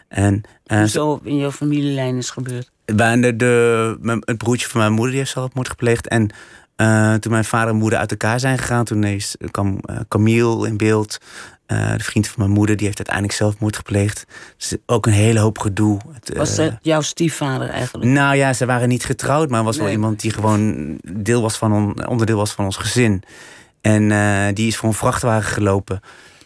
En 0.09 0.43
eh, 0.65 0.85
Zo 0.85 1.21
in 1.25 1.37
jouw 1.37 1.53
familielijn 1.53 2.17
is 2.17 2.31
gebeurd. 2.31 2.71
bij 2.85 3.21
de, 3.21 3.37
de, 3.37 3.97
mijn, 4.01 4.23
het 4.25 4.39
broertje 4.39 4.69
van 4.69 4.81
mijn 4.81 4.93
moeder 4.93 5.11
die 5.11 5.19
heeft 5.19 5.33
zelfmoord 5.33 5.69
gepleegd. 5.69 6.09
En 6.09 6.31
eh, 6.77 7.15
toen 7.15 7.33
mijn 7.33 7.45
vader 7.45 7.69
en 7.69 7.77
moeder 7.79 7.99
uit 7.99 8.11
elkaar 8.11 8.41
zijn 8.41 8.59
gegaan, 8.59 8.85
toen 8.85 9.05
is, 9.05 9.37
kwam 9.51 9.79
eh, 9.79 9.97
Camille 10.09 10.67
in 10.69 10.77
beeld. 10.77 11.19
Eh, 11.67 11.93
de 11.97 12.05
vriend 12.05 12.27
van 12.29 12.35
mijn 12.39 12.51
moeder, 12.51 12.77
die 12.77 12.85
heeft 12.87 12.99
uiteindelijk 12.99 13.37
zelfmoord 13.37 13.77
gepleegd. 13.77 14.25
Dus 14.57 14.77
ook 14.87 15.07
een 15.07 15.13
hele 15.13 15.39
hoop 15.39 15.59
gedoe. 15.59 15.99
Het, 16.13 16.37
Was 16.37 16.59
eh, 16.59 16.65
dat 16.65 16.79
jouw 16.83 17.01
stiefvader 17.01 17.69
eigenlijk? 17.69 18.11
nou 18.11 18.37
ja, 18.37 18.53
ze 18.53 18.67
waren 18.67 18.89
niet 18.89 19.05
getrouwd, 19.05 19.51
maar 19.51 19.65
was 19.65 19.77
wel 19.77 19.85
Nee. 19.87 19.95
iemand 19.95 20.21
die 20.21 20.31
gewoon 20.33 20.99
deel 21.13 21.43
was 21.43 21.57
van 21.57 21.73
on- 21.73 22.07
onderdeel 22.07 22.37
was 22.37 22.53
van 22.53 22.65
ons 22.65 22.77
gezin. 22.77 23.23
En 23.81 24.11
eh, 24.13 24.55
die 24.55 24.67
is 24.67 24.77
voor 24.77 24.89
een 24.89 24.95
vrachtwagen 24.95 25.53
gelopen. 25.53 26.01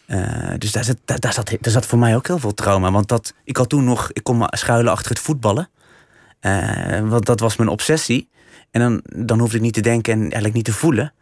Eh, 0.05 0.19
dus 0.57 0.71
daar 0.71 0.83
zat, 0.83 0.97
daar, 1.05 1.19
daar, 1.19 1.33
zat, 1.33 1.47
daar 1.61 1.71
zat 1.73 1.85
voor 1.85 1.99
mij 1.99 2.15
ook 2.15 2.27
heel 2.27 2.39
veel 2.39 2.53
trauma. 2.53 2.91
Want 2.91 3.07
dat, 3.07 3.33
ik 3.43 3.57
had 3.57 3.69
toen 3.69 3.83
nog, 3.83 4.09
ik 4.13 4.23
kon 4.23 4.37
me 4.37 4.47
schuilen 4.49 4.91
achter 4.91 5.09
het 5.11 5.19
voetballen. 5.19 5.69
Eh, 6.39 6.99
want 7.03 7.25
dat 7.25 7.39
was 7.39 7.55
mijn 7.55 7.69
obsessie. 7.69 8.29
En 8.71 8.81
dan, 8.81 9.25
dan 9.25 9.39
hoefde 9.39 9.55
ik 9.55 9.61
niet 9.63 9.73
te 9.73 9.81
denken 9.81 10.13
en 10.13 10.19
eigenlijk 10.19 10.53
niet 10.53 10.65
te 10.65 10.73
voelen. 10.73 11.13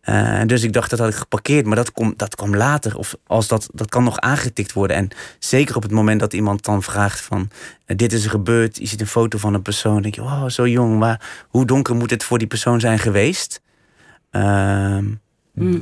Eh, 0.00 0.40
dus 0.46 0.62
ik 0.62 0.72
dacht 0.72 0.90
dat 0.90 0.98
had 0.98 1.08
ik 1.08 1.14
geparkeerd, 1.14 1.66
maar 1.66 1.76
dat, 1.76 1.92
kom, 1.92 2.14
dat 2.16 2.34
kwam 2.34 2.56
later. 2.56 2.96
Of 2.96 3.14
als 3.26 3.48
dat, 3.48 3.68
dat 3.72 3.88
kan 3.88 4.04
nog 4.04 4.18
aangetikt 4.20 4.72
worden. 4.72 4.96
En 4.96 5.08
zeker 5.38 5.76
op 5.76 5.82
het 5.82 5.90
moment 5.92 6.20
dat 6.20 6.32
iemand 6.32 6.64
dan 6.64 6.82
vraagt 6.82 7.20
van... 7.20 7.50
eh, 7.84 7.96
dit 7.96 8.12
is 8.12 8.24
er 8.24 8.30
gebeurd, 8.30 8.76
je 8.76 8.86
ziet 8.86 9.00
een 9.00 9.06
foto 9.06 9.38
van 9.38 9.54
een 9.54 9.62
persoon... 9.62 9.92
dan 9.92 10.02
denk 10.02 10.14
je, 10.14 10.22
oh, 10.22 10.46
zo 10.46 10.66
jong, 10.68 10.98
maar 10.98 11.44
hoe 11.48 11.66
donker 11.66 11.94
moet 11.94 12.10
het 12.10 12.24
voor 12.24 12.38
die 12.38 12.46
persoon 12.46 12.80
zijn 12.80 12.98
geweest? 12.98 13.60
Ehm, 14.30 15.04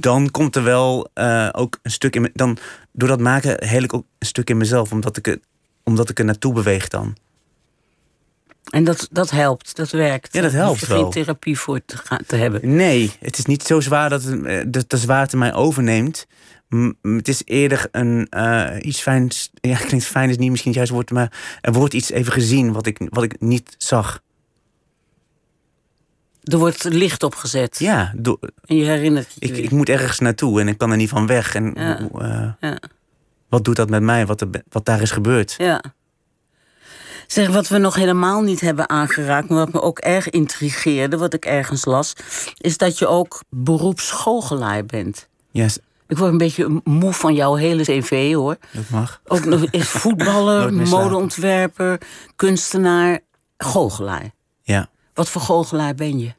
Dan 0.01 0.31
komt 0.31 0.57
er 0.57 0.63
wel 0.63 1.09
eh, 1.15 1.49
ook 1.53 1.79
een 1.83 1.91
stuk 1.91 2.15
in... 2.17 2.23
me- 2.23 2.31
Dan, 2.35 2.57
door 2.93 3.09
dat 3.09 3.21
maken 3.21 3.65
heel 3.65 3.83
ik 3.83 3.95
ook 3.95 4.05
een 4.19 4.27
stuk 4.27 4.51
in 4.51 4.57
mezelf... 4.57 4.93
omdat 4.93 5.17
ik, 5.17 5.27
het, 5.27 5.41
omdat 5.85 6.11
ik 6.11 6.19
er 6.19 6.25
naartoe 6.25 6.53
beweeg 6.53 6.89
dan. 6.89 7.17
En 8.75 8.85
dat, 8.85 9.09
dat 9.11 9.31
helpt, 9.31 9.77
dat 9.77 9.91
werkt. 9.91 10.33
Ja, 10.33 10.41
dat 10.43 10.53
helpt 10.53 10.81
je 10.81 10.87
wel. 10.87 11.03
geen 11.03 11.11
therapie 11.11 11.59
voor 11.59 11.81
te, 11.87 11.97
gaan, 11.97 12.21
te 12.27 12.37
hebben. 12.37 12.75
Nee, 12.77 13.13
het 13.21 13.39
is 13.39 13.45
niet 13.45 13.63
zo 13.63 13.81
zwaar 13.81 14.11
dat 14.11 14.23
het, 14.23 14.43
eh, 14.45 14.63
de, 14.67 14.85
de 14.87 14.97
zwaarte 14.97 15.37
mij 15.37 15.55
overneemt. 15.55 16.27
Het 17.03 17.29
is 17.29 17.43
eerder 17.45 17.89
een 17.91 18.27
eh, 18.31 18.77
iets 18.81 19.01
fijns. 19.01 19.51
Ja, 19.55 19.77
klinkt 19.87 20.07
fijn 20.07 20.31
is 20.31 20.37
niet 20.37 20.51
misschien 20.51 20.71
het 20.71 20.77
juiste 20.81 20.95
woord, 20.95 21.11
maar 21.11 21.59
er 21.61 21.73
wordt 21.73 21.95
iets 21.95 22.11
even 22.11 22.33
gezien 22.33 22.73
wat 22.73 22.87
ik, 22.87 23.01
wat 23.11 23.25
ik 23.25 23.41
niet 23.41 23.75
zag. 23.79 24.21
Er 26.43 26.59
wordt 26.59 26.85
licht 26.85 27.23
opgezet. 27.23 27.79
Ja, 27.79 28.13
do- 28.17 28.39
En 28.65 28.77
je 28.77 28.85
herinnert 28.85 29.33
je 29.39 29.47
ik, 29.49 29.57
ik 29.57 29.71
moet 29.71 29.89
ergens 29.89 30.19
naartoe 30.19 30.61
en 30.61 30.69
ik 30.69 30.79
kan 30.79 30.91
er 30.91 30.97
niet 30.97 31.09
van 31.09 31.27
weg. 31.27 31.55
En 31.55 31.73
Ja. 31.75 31.99
eh, 32.19 32.49
Ja. 32.71 32.79
wat 33.49 33.65
doet 33.65 33.77
dat 33.77 33.91
met 33.91 34.03
mij, 34.03 34.27
wat, 34.27 34.41
er, 34.41 34.49
wat 34.69 34.85
daar 34.85 35.01
is 35.03 35.11
gebeurd? 35.11 35.55
Ja. 35.59 35.83
Zeg, 37.27 37.49
wat 37.49 37.69
we 37.69 37.79
nog 37.79 37.95
helemaal 37.95 38.43
niet 38.43 38.61
hebben 38.61 38.89
aangeraakt, 38.89 39.49
maar 39.49 39.59
wat 39.59 39.73
me 39.73 39.81
ook 39.81 39.99
erg 39.99 40.31
intrigeerde, 40.31 41.17
wat 41.17 41.35
ik 41.35 41.45
ergens 41.45 41.85
las, 41.85 42.13
is 42.59 42.77
dat 42.77 42.99
je 42.99 43.07
ook 43.07 43.43
beroepsgoochelaar 43.49 44.85
bent. 44.85 45.29
Yes, 45.51 45.79
Ik 46.09 46.19
word 46.19 46.33
een 46.33 46.39
beetje 46.39 46.81
moe 46.85 47.13
van 47.13 47.35
jouw 47.35 47.55
hele 47.55 47.83
cv 47.83 48.35
hoor. 48.35 48.57
dat 48.73 48.89
mag. 48.89 49.21
Ook 49.27 49.45
nog 49.45 49.65
is 49.71 49.89
voetballer, 49.89 50.73
modeontwerper, 50.73 52.01
kunstenaar, 52.37 53.19
goochelaar. 53.59 54.31
Ja. 54.63 54.89
Wat 55.15 55.29
voor 55.29 55.41
goochelaar 55.43 55.95
ben 55.95 56.19
je? 56.19 56.33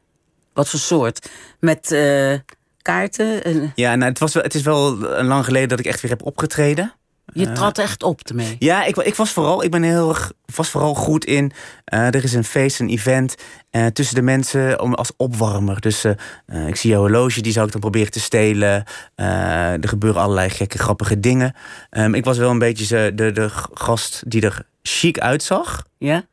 Wat 0.52 0.68
voor 0.68 0.80
soort? 0.80 1.30
Met 1.60 1.92
eh, 1.92 2.34
kaarten? 2.82 3.44
En 3.44 3.72
Ja, 3.74 3.94
nou, 3.94 4.10
het, 4.10 4.18
was 4.18 4.34
wel, 4.34 4.42
het 4.42 4.54
is 4.54 4.62
wel 4.62 4.96
lang 5.22 5.44
geleden 5.44 5.68
dat 5.68 5.78
ik 5.78 5.86
echt 5.86 6.00
weer 6.00 6.10
heb 6.10 6.24
opgetreden. 6.24 6.92
Je 7.32 7.52
trad 7.52 7.78
echt 7.78 8.02
op 8.02 8.20
ermee. 8.28 8.56
Ja, 8.58 8.84
ik, 8.84 8.96
ik 8.96 9.14
was 9.14 9.30
vooral, 9.30 9.62
ik 9.64 9.70
ben 9.70 9.82
heel 9.82 10.08
erg, 10.08 10.32
was 10.54 10.68
vooral 10.68 10.94
goed 10.94 11.24
in. 11.24 11.52
eh, 11.84 12.06
er 12.06 12.24
is 12.24 12.32
een 12.32 12.44
feest, 12.44 12.80
een 12.80 12.88
event 12.88 13.34
eh, 13.70 13.86
tussen 13.86 14.14
de 14.14 14.22
mensen 14.22 14.80
om, 14.80 14.94
als 14.94 15.10
opwarmer. 15.16 15.80
Dus 15.80 16.04
eh, 16.04 16.12
eh, 16.46 16.66
ik 16.68 16.76
zie 16.76 16.90
jouw 16.90 17.00
horloge, 17.00 17.40
die 17.40 17.52
zou 17.52 17.66
ik 17.66 17.72
dan 17.72 17.80
proberen 17.80 18.10
te 18.10 18.20
stelen. 18.20 18.84
Eh, 19.14 19.72
er 19.82 19.88
gebeuren 19.88 20.20
allerlei 20.22 20.50
gekke, 20.50 20.78
grappige 20.78 21.20
dingen. 21.20 21.54
Ehm, 21.90 22.14
ik 22.14 22.24
was 22.24 22.38
wel 22.38 22.50
een 22.50 22.58
beetje 22.58 23.14
de, 23.14 23.32
de 23.32 23.48
gast 23.74 24.22
die 24.26 24.42
er 24.42 24.66
chic 24.82 25.18
uitzag. 25.18 25.82
Ja? 25.98 26.24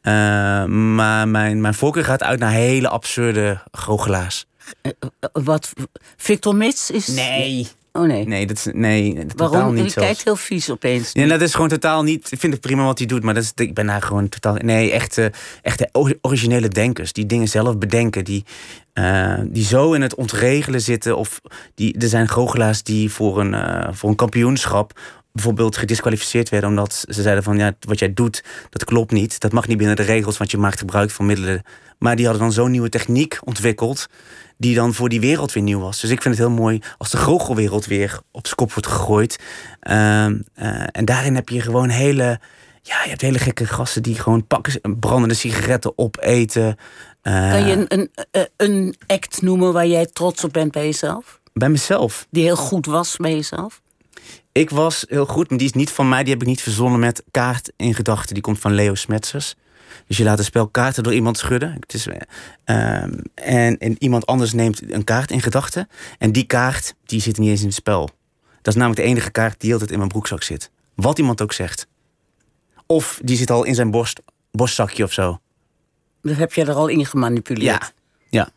Eh, 0.00 0.12
maar 0.64 1.28
mijn, 1.28 1.60
mijn 1.60 1.74
voorkeur 1.74 2.04
gaat 2.04 2.22
uit 2.22 2.38
naar 2.38 2.50
hele 2.52 2.88
absurde 2.88 3.62
goochelaars. 3.72 4.46
Eh, 4.82 4.92
Wat? 5.32 5.72
Victor 6.16 6.56
Mits 6.56 6.90
is. 6.90 7.06
Nee. 7.06 7.68
Oh 7.92 8.02
nee. 8.06 8.26
Nee, 8.26 8.46
dat 8.46 8.56
is 8.56 8.66
nee, 8.72 9.26
totaal 9.26 9.50
Waarom? 9.50 9.74
niet 9.74 9.84
Je 9.84 9.90
zelfs. 9.90 10.08
kijkt 10.08 10.24
heel 10.24 10.36
vies 10.36 10.70
opeens. 10.70 11.10
Ja, 11.12 11.26
dat 11.26 11.40
is 11.40 11.54
gewoon 11.54 11.68
totaal 11.68 12.02
niet. 12.02 12.32
Ik 12.32 12.38
vind 12.40 12.52
het 12.52 12.62
prima 12.62 12.84
wat 12.84 12.98
hij 12.98 13.06
doet, 13.06 13.22
maar 13.22 13.34
dat 13.34 13.42
is, 13.42 13.52
ik 13.54 13.74
ben 13.74 13.86
daar 13.86 14.02
gewoon 14.02 14.28
totaal. 14.28 14.54
Nee, 14.54 14.90
echte, 14.90 15.32
echte 15.62 15.88
o- 15.92 16.10
originele 16.20 16.68
denkers 16.68 17.12
die 17.12 17.26
dingen 17.26 17.48
zelf 17.48 17.78
bedenken, 17.78 18.24
die, 18.24 18.44
eh, 18.92 19.38
die 19.44 19.64
zo 19.64 19.92
in 19.92 20.02
het 20.02 20.14
ontregelen 20.14 20.80
zitten. 20.80 21.16
Of 21.16 21.40
die, 21.74 21.98
er 21.98 22.08
zijn 22.08 22.28
goochelaars 22.28 22.82
die 22.82 23.10
voor 23.10 23.40
een, 23.40 23.54
eh, 23.54 23.88
voor 23.92 24.10
een 24.10 24.16
kampioenschap 24.16 25.00
bijvoorbeeld 25.32 25.76
gedisqualificeerd 25.76 26.48
werden 26.48 26.68
omdat 26.70 27.04
ze 27.08 27.22
zeiden 27.22 27.44
van 27.44 27.58
ja, 27.58 27.72
wat 27.80 27.98
jij 27.98 28.12
doet, 28.12 28.44
dat 28.70 28.84
klopt 28.84 29.12
niet. 29.12 29.40
Dat 29.40 29.52
mag 29.52 29.66
niet 29.66 29.78
binnen 29.78 29.96
de 29.96 30.02
regels, 30.02 30.36
want 30.36 30.50
je 30.50 30.56
maakt 30.58 30.78
gebruik 30.78 31.10
van 31.10 31.26
middelen. 31.26 31.62
Maar 31.98 32.16
die 32.16 32.24
hadden 32.24 32.42
dan 32.44 32.52
zo'n 32.52 32.70
nieuwe 32.70 32.88
techniek 32.88 33.38
ontwikkeld 33.44 34.06
die 34.62 34.74
dan 34.74 34.94
voor 34.94 35.08
die 35.08 35.20
wereld 35.20 35.52
weer 35.52 35.62
nieuw 35.62 35.80
was. 35.80 36.00
Dus 36.00 36.10
ik 36.10 36.22
vind 36.22 36.38
het 36.38 36.46
heel 36.46 36.56
mooi 36.56 36.80
als 36.98 37.10
de 37.10 37.16
goochelwereld 37.16 37.86
weer 37.86 38.20
op 38.30 38.44
zijn 38.46 38.56
kop 38.56 38.72
wordt 38.72 38.88
gegooid. 38.88 39.38
Ehm, 39.80 40.38
eh, 40.54 40.84
en 40.92 41.04
daarin 41.04 41.34
heb 41.34 41.48
je 41.48 41.60
gewoon 41.60 41.88
hele, 41.88 42.40
ja, 42.82 43.02
je 43.02 43.08
hebt 43.08 43.20
hele 43.20 43.38
gekke 43.38 43.66
gasten 43.66 44.02
die 44.02 44.14
gewoon 44.14 44.46
pakken 44.46 44.98
brandende 44.98 45.34
sigaretten 45.34 45.92
opeten. 45.98 46.76
Eh, 47.22 47.50
Kan 47.50 47.66
je 47.66 47.72
een, 47.72 47.86
een, 47.88 48.10
eh, 48.30 48.42
een 48.56 48.94
act 49.06 49.42
noemen 49.42 49.72
waar 49.72 49.86
jij 49.86 50.06
trots 50.06 50.44
op 50.44 50.52
bent 50.52 50.72
bij 50.72 50.84
jezelf? 50.84 51.40
Bij 51.52 51.68
mezelf. 51.68 52.26
Die 52.30 52.44
heel 52.44 52.56
goed 52.56 52.86
was 52.86 53.16
bij 53.16 53.34
jezelf? 53.34 53.80
Ik 54.52 54.70
was 54.70 55.04
heel 55.08 55.26
goed, 55.26 55.48
maar 55.48 55.58
die 55.58 55.66
is 55.66 55.72
niet 55.72 55.90
van 55.90 56.08
mij. 56.08 56.22
Die 56.22 56.32
heb 56.32 56.42
ik 56.42 56.48
niet 56.48 56.62
verzonnen 56.62 57.00
met 57.00 57.22
kaart 57.30 57.72
in 57.76 57.94
gedachten. 57.94 58.34
Die 58.34 58.42
komt 58.42 58.58
van 58.58 58.72
Leo 58.72 58.94
Smetsers. 58.94 59.54
Dus 60.12 60.20
je 60.20 60.26
laat 60.26 60.38
een 60.38 60.44
spel 60.44 60.68
kaarten 60.68 61.02
door 61.02 61.14
iemand 61.14 61.38
schudden. 61.38 61.76
Het 61.80 61.94
is, 61.94 62.06
eh, 62.06 62.16
ehm, 62.64 63.12
en, 63.34 63.78
en 63.78 63.96
iemand 63.98 64.26
anders 64.26 64.52
neemt 64.52 64.92
een 64.92 65.04
kaart 65.04 65.30
in 65.30 65.40
gedachten. 65.40 65.88
En 66.18 66.32
die 66.32 66.44
kaart, 66.44 66.94
die 67.04 67.20
zit 67.20 67.38
niet 67.38 67.48
eens 67.48 67.60
in 67.60 67.66
het 67.66 67.74
spel. 67.74 68.10
Dat 68.62 68.74
is 68.74 68.80
namelijk 68.80 69.00
de 69.00 69.06
enige 69.06 69.30
kaart 69.30 69.60
die 69.60 69.72
altijd 69.72 69.90
in 69.90 69.96
mijn 69.96 70.08
broekzak 70.08 70.42
zit. 70.42 70.70
Wat 70.94 71.18
iemand 71.18 71.42
ook 71.42 71.52
zegt. 71.52 71.86
Of 72.86 73.20
die 73.22 73.36
zit 73.36 73.50
al 73.50 73.64
in 73.64 73.74
zijn 73.74 73.90
borst, 73.90 74.20
borstzakje 74.50 75.04
of 75.04 75.12
zo. 75.12 75.40
Dat 76.22 76.36
heb 76.36 76.52
je 76.52 76.64
er 76.64 76.74
al 76.74 76.88
in 76.88 77.06
gemanipuleerd. 77.06 77.64
Ja. 77.64 77.90
Ja. 78.30 78.50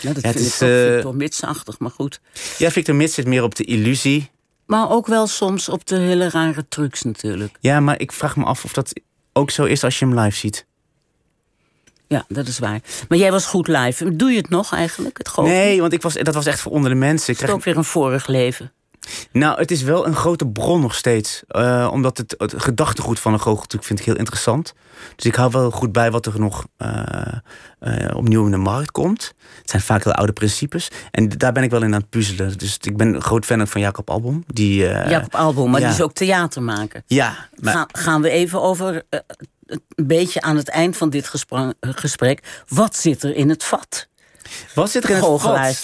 Ja, 0.00 0.12
dat 0.12 0.22
Ja, 0.22 0.30
vind 0.32 0.44
is, 0.44 0.60
ik 0.60 0.68
Victor 0.92 1.14
Mitsachtig, 1.14 1.78
maar 1.78 1.90
goed. 1.90 2.20
Ja, 2.58 2.70
Victor 2.70 2.94
Mits 2.94 3.14
zit 3.14 3.26
meer 3.26 3.42
op 3.42 3.54
de 3.54 3.64
illusie. 3.64 4.30
Maar 4.66 4.90
ook 4.90 5.06
wel 5.06 5.26
soms 5.26 5.68
op 5.68 5.86
de 5.86 5.98
hele 5.98 6.30
rare 6.30 6.68
trucs 6.68 7.02
natuurlijk. 7.02 7.56
Ja, 7.60 7.80
maar 7.80 8.00
ik 8.00 8.12
vraag 8.12 8.36
me 8.36 8.44
af 8.44 8.64
of 8.64 8.72
dat 8.72 8.92
ook 9.34 9.50
zo 9.50 9.64
is 9.64 9.84
als 9.84 9.98
je 9.98 10.06
hem 10.06 10.18
live 10.18 10.36
ziet. 10.36 10.66
Ja, 12.06 12.24
dat 12.28 12.46
is 12.46 12.58
waar. 12.58 12.80
Maar 13.08 13.18
jij 13.18 13.30
was 13.30 13.46
goed 13.46 13.68
live. 13.68 14.16
Doe 14.16 14.30
je 14.30 14.36
het 14.36 14.48
nog 14.48 14.72
eigenlijk, 14.74 15.18
het? 15.18 15.52
Nee, 15.52 15.80
want 15.80 15.92
ik 15.92 16.02
was, 16.02 16.14
dat 16.14 16.34
was 16.34 16.46
echt 16.46 16.60
voor 16.60 16.72
onder 16.72 16.90
de 16.90 16.96
mensen. 16.96 17.32
Ik 17.32 17.38
ook 17.50 17.64
weer 17.64 17.76
een 17.76 17.84
vorig 17.84 18.26
leven? 18.26 18.72
Nou, 19.32 19.58
het 19.58 19.70
is 19.70 19.82
wel 19.82 20.06
een 20.06 20.14
grote 20.14 20.46
bron 20.46 20.80
nog 20.80 20.94
steeds. 20.94 21.42
Eh, 21.48 21.88
omdat 21.92 22.18
het, 22.18 22.34
het 22.38 22.54
gedachtegoed 22.56 23.20
van 23.20 23.32
een 23.32 23.40
goocheltruc 23.40 23.84
vind 23.84 23.98
ik 23.98 24.04
heel 24.04 24.16
interessant. 24.16 24.74
Dus 25.16 25.24
ik 25.24 25.34
hou 25.34 25.50
wel 25.50 25.70
goed 25.70 25.92
bij 25.92 26.10
wat 26.10 26.26
er 26.26 26.40
nog 26.40 26.66
eh, 26.76 27.26
eh, 27.78 28.16
opnieuw 28.16 28.44
in 28.44 28.50
de 28.50 28.56
markt 28.56 28.90
komt. 28.90 29.34
Het 29.60 29.70
zijn 29.70 29.82
vaak 29.82 30.04
heel 30.04 30.12
oude 30.12 30.32
principes. 30.32 30.90
En 31.10 31.28
daar 31.28 31.52
ben 31.52 31.62
ik 31.62 31.70
wel 31.70 31.82
in 31.82 31.94
aan 31.94 32.00
het 32.00 32.10
puzzelen. 32.10 32.58
Dus 32.58 32.78
ik 32.80 32.96
ben 32.96 33.14
een 33.14 33.22
groot 33.22 33.44
fan 33.44 33.68
van 33.68 33.80
Jacob 33.80 34.10
Albom. 34.10 34.44
Die, 34.46 34.80
Jacob 34.84 35.34
Albom, 35.34 35.70
maar 35.70 35.80
ja. 35.80 35.86
die 35.86 35.96
is 35.96 36.02
ook 36.02 36.12
theatermaker. 36.12 37.02
Ja, 37.06 37.48
maar, 37.60 37.74
Ga- 37.74 37.88
gaan 37.92 38.22
we 38.22 38.30
even 38.30 38.62
over 38.62 39.02
een 39.68 40.06
beetje 40.06 40.40
aan 40.40 40.56
het 40.56 40.68
eind 40.68 40.96
van 40.96 41.10
dit 41.10 41.30
gesprek. 41.80 42.64
Wat 42.68 42.96
zit 42.96 43.22
er 43.22 43.34
in 43.34 43.48
het 43.48 43.64
vat? 43.64 44.08
wat 44.74 44.90
zit 44.90 45.04
er 45.04 45.10
in 45.10 45.16
het 45.16 45.40
vat? 45.40 45.82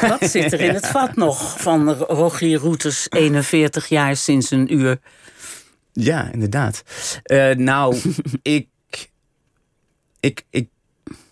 Wat 0.00 0.30
zit 0.30 0.52
er 0.52 0.60
in 0.60 0.74
het 0.74 0.86
vat 0.86 1.16
nog 1.26 1.60
van 1.60 1.90
Rogier 1.92 2.58
Roeters, 2.58 3.06
41 3.08 3.88
jaar 3.88 4.16
sinds 4.16 4.50
een 4.50 4.74
uur? 4.74 4.98
Ja, 5.92 6.30
inderdaad. 6.32 6.82
Eh, 7.22 7.50
nou, 7.54 7.96
ik, 8.42 8.68
ik, 10.20 10.44
ik 10.50 10.68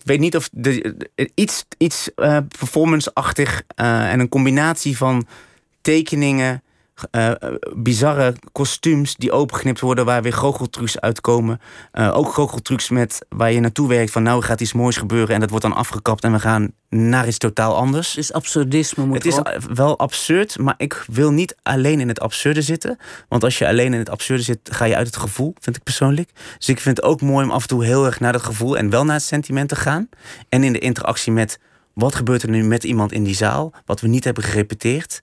weet 0.02 0.20
niet 0.20 0.36
of 0.36 0.48
de, 0.52 0.94
de- 1.14 1.30
iets, 1.34 1.64
iets 1.78 2.14
eh, 2.14 2.38
performance-achtig 2.58 3.62
eh, 3.74 4.12
en 4.12 4.20
een 4.20 4.28
combinatie 4.28 4.96
van 4.96 5.26
tekeningen, 5.80 6.62
eh, 7.10 7.30
eh, 7.30 7.36
bizarre 7.74 8.34
kostuums 8.52 9.16
die 9.16 9.32
opengeknipt 9.32 9.80
worden 9.80 10.04
waar 10.04 10.22
weer 10.22 10.32
goocheltrucs 10.32 11.00
uitkomen. 11.00 11.60
Eh, 11.92 12.16
ook 12.16 12.32
goocheltrucs 12.32 12.88
met 12.88 13.26
waar 13.28 13.52
je 13.52 13.60
naartoe 13.60 13.88
werkt 13.88 14.10
van 14.10 14.22
nou 14.22 14.42
gaat 14.42 14.60
iets 14.60 14.72
moois 14.72 14.96
gebeuren 14.96 15.34
en 15.34 15.40
dat 15.40 15.50
wordt 15.50 15.64
dan 15.64 15.74
afgekapt 15.74 16.24
en 16.24 16.32
we 16.32 16.40
gaan 16.40 16.72
naar 16.88 17.26
iets 17.26 17.38
totaal 17.38 17.76
anders. 17.76 18.14
Dus 18.14 18.32
absurdisme 18.32 19.06
moet 19.06 19.16
Het 19.16 19.26
is 19.26 19.38
wel 19.74 19.98
absurd, 19.98 20.58
maar 20.58 20.74
ik 20.76 21.04
wil 21.06 21.30
niet 21.30 21.56
alleen 21.62 22.00
in 22.00 22.08
het 22.08 22.20
absurde 22.20 22.62
zitten. 22.62 22.98
Want 23.28 23.44
als 23.44 23.58
je 23.58 23.66
alleen 23.66 23.92
in 23.92 23.98
het 23.98 24.10
absurde 24.10 24.42
zit, 24.42 24.58
ga 24.62 24.84
je 24.84 24.96
uit 24.96 25.06
het 25.06 25.16
gevoel, 25.16 25.54
vind 25.60 25.76
ik 25.76 25.82
persoonlijk. 25.82 26.30
Dus 26.58 26.68
ik 26.68 26.80
vind 26.80 26.96
het 26.96 27.06
ook 27.06 27.20
mooi 27.20 27.44
om 27.44 27.50
af 27.50 27.62
en 27.62 27.68
toe 27.68 27.84
heel 27.84 28.06
erg 28.06 28.20
naar 28.20 28.32
dat 28.32 28.42
gevoel 28.42 28.76
en 28.76 28.90
wel 28.90 29.04
naar 29.04 29.14
het 29.14 29.24
sentiment 29.24 29.68
te 29.68 29.76
gaan. 29.76 30.08
En 30.48 30.64
in 30.64 30.72
de 30.72 30.78
interactie 30.78 31.32
met 31.32 31.58
wat 31.92 32.14
gebeurt 32.14 32.42
er 32.42 32.50
nu 32.50 32.64
met 32.64 32.84
iemand 32.84 33.12
in 33.12 33.24
die 33.24 33.34
zaal, 33.34 33.72
wat 33.86 34.00
we 34.00 34.08
niet 34.08 34.24
hebben 34.24 34.44
gerepeteerd. 34.44 35.22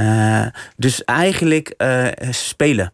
Eh, 0.00 0.46
dus 0.76 1.04
eigenlijk 1.04 1.68
eh, 1.68 2.06
spelen. 2.30 2.92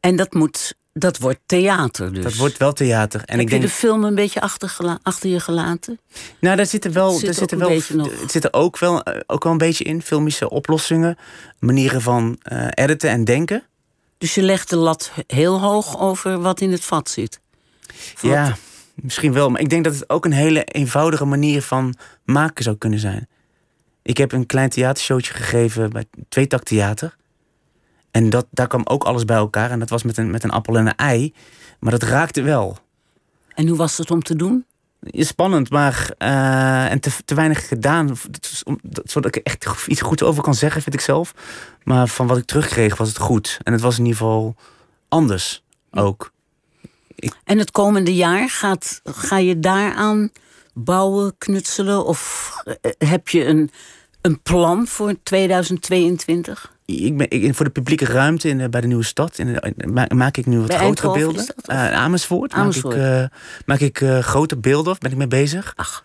En 0.00 0.16
dat, 0.16 0.32
moet, 0.32 0.74
dat 0.92 1.18
wordt 1.18 1.40
theater 1.46 2.12
dus. 2.12 2.22
Dat 2.22 2.34
wordt 2.34 2.56
wel 2.56 2.72
theater. 2.72 3.20
En 3.20 3.32
Heb 3.32 3.40
ik 3.40 3.50
denk, 3.50 3.62
je 3.62 3.68
de 3.68 3.74
film 3.74 4.04
een 4.04 4.14
beetje 4.14 4.40
achter 4.40 5.28
je 5.28 5.40
gelaten? 5.40 6.00
nou, 6.40 6.56
daar 6.56 6.66
zitten 6.66 6.92
wel, 6.92 7.10
Zit 7.10 7.24
daar 7.24 7.34
zitten 7.34 7.60
een 7.60 7.66
wel, 7.96 8.10
het 8.20 8.30
zit 8.30 8.44
er 8.44 8.52
ook 8.52 8.78
wel, 8.78 9.02
eh, 9.02 9.20
ook 9.26 9.42
wel 9.42 9.52
een 9.52 9.58
beetje 9.58 9.84
in, 9.84 10.02
filmische 10.02 10.50
oplossingen, 10.50 11.18
manieren 11.58 12.02
van 12.02 12.38
editen 12.70 13.10
en 13.10 13.24
denken. 13.24 13.62
Dus 14.18 14.34
je 14.34 14.42
legt 14.42 14.70
de 14.70 14.76
lat 14.76 15.12
heel 15.26 15.60
hoog 15.60 15.98
over 15.98 16.40
wat 16.40 16.60
in 16.60 16.72
het 16.72 16.84
vat 16.84 17.10
zit. 17.10 17.40
Ja, 18.20 18.56
misschien 18.94 19.32
wel. 19.32 19.50
Maar 19.50 19.60
ik 19.60 19.68
denk 19.68 19.84
dat 19.84 19.94
het 19.94 20.10
ook 20.10 20.24
een 20.24 20.32
hele 20.32 20.64
eenvoudige 20.64 21.24
manier 21.24 21.62
van 21.62 21.94
maken 22.24 22.64
zou 22.64 22.76
kunnen 22.76 22.98
zijn. 22.98 23.28
Ik 24.02 24.16
heb 24.16 24.32
een 24.32 24.46
klein 24.46 24.68
theatershowtje 24.68 25.32
gegeven 25.32 25.90
bij 25.90 26.04
Tweetak 26.28 26.62
Theater. 26.62 27.16
En 28.10 28.30
dat, 28.30 28.46
daar 28.50 28.66
kwam 28.66 28.82
ook 28.84 29.04
alles 29.04 29.24
bij 29.24 29.36
elkaar. 29.36 29.70
En 29.70 29.78
dat 29.78 29.90
was 29.90 30.02
met 30.02 30.16
een, 30.16 30.30
met 30.30 30.44
een 30.44 30.50
appel 30.50 30.76
en 30.76 30.86
een 30.86 30.96
ei. 30.96 31.34
Maar 31.80 31.90
dat 31.90 32.02
raakte 32.02 32.42
wel. 32.42 32.78
En 33.54 33.68
hoe 33.68 33.76
was 33.76 33.98
het 33.98 34.10
om 34.10 34.22
te 34.22 34.36
doen? 34.36 34.64
Spannend, 35.12 35.70
maar 35.70 36.14
eh, 36.18 36.90
en 36.90 37.00
te, 37.00 37.10
te 37.24 37.34
weinig 37.34 37.68
gedaan. 37.68 38.16
Zodat 39.04 39.36
ik 39.36 39.36
er 39.36 39.52
echt 39.52 39.86
iets 39.86 40.00
goed 40.00 40.22
over 40.22 40.42
kan 40.42 40.54
zeggen, 40.54 40.82
vind 40.82 40.94
ik 40.94 41.00
zelf. 41.00 41.34
Maar 41.82 42.08
van 42.08 42.26
wat 42.26 42.38
ik 42.38 42.44
terugkreeg 42.44 42.96
was 42.96 43.08
het 43.08 43.18
goed. 43.18 43.58
En 43.62 43.72
het 43.72 43.82
was 43.82 43.98
in 43.98 44.04
ieder 44.04 44.18
geval 44.18 44.56
anders 45.08 45.64
ook. 45.90 46.32
En 47.44 47.58
het 47.58 47.70
komende 47.70 48.14
jaar, 48.14 48.50
gaat, 48.50 49.00
ga 49.04 49.38
je 49.38 49.58
daaraan 49.58 50.30
bouwen, 50.74 51.34
knutselen? 51.38 52.04
Of 52.04 52.52
eh, 52.64 52.90
heb 52.98 53.28
je 53.28 53.44
een, 53.44 53.70
een 54.20 54.42
plan 54.42 54.86
voor 54.86 55.14
2022? 55.22 56.72
ik 56.84 57.16
ben, 57.16 57.30
ik, 57.30 57.54
voor 57.54 57.64
de 57.64 57.70
publieke 57.70 58.04
ruimte 58.04 58.48
in, 58.48 58.70
bij 58.70 58.80
de 58.80 58.86
Nieuwe 58.86 59.04
Stad 59.04 59.38
in, 59.38 59.58
maak 60.14 60.36
ik 60.36 60.46
nu 60.46 60.58
wat 60.58 60.66
Bij 60.66 60.76
grotere 60.76 61.12
beelden. 61.12 61.42
of? 61.42 61.66
Eh, 61.66 61.92
Amersfoort, 61.92 62.52
Amersfoort. 62.52 62.96
maak 62.96 63.04
ik, 63.04 63.20
eh, 63.20 63.28
maak 63.66 63.80
ik 63.80 64.24
grote 64.24 64.56
beelden, 64.56 64.92
of 64.92 64.98
ben 64.98 65.10
ik 65.10 65.16
mee 65.16 65.28
bezig. 65.28 65.72
Ach. 65.76 66.04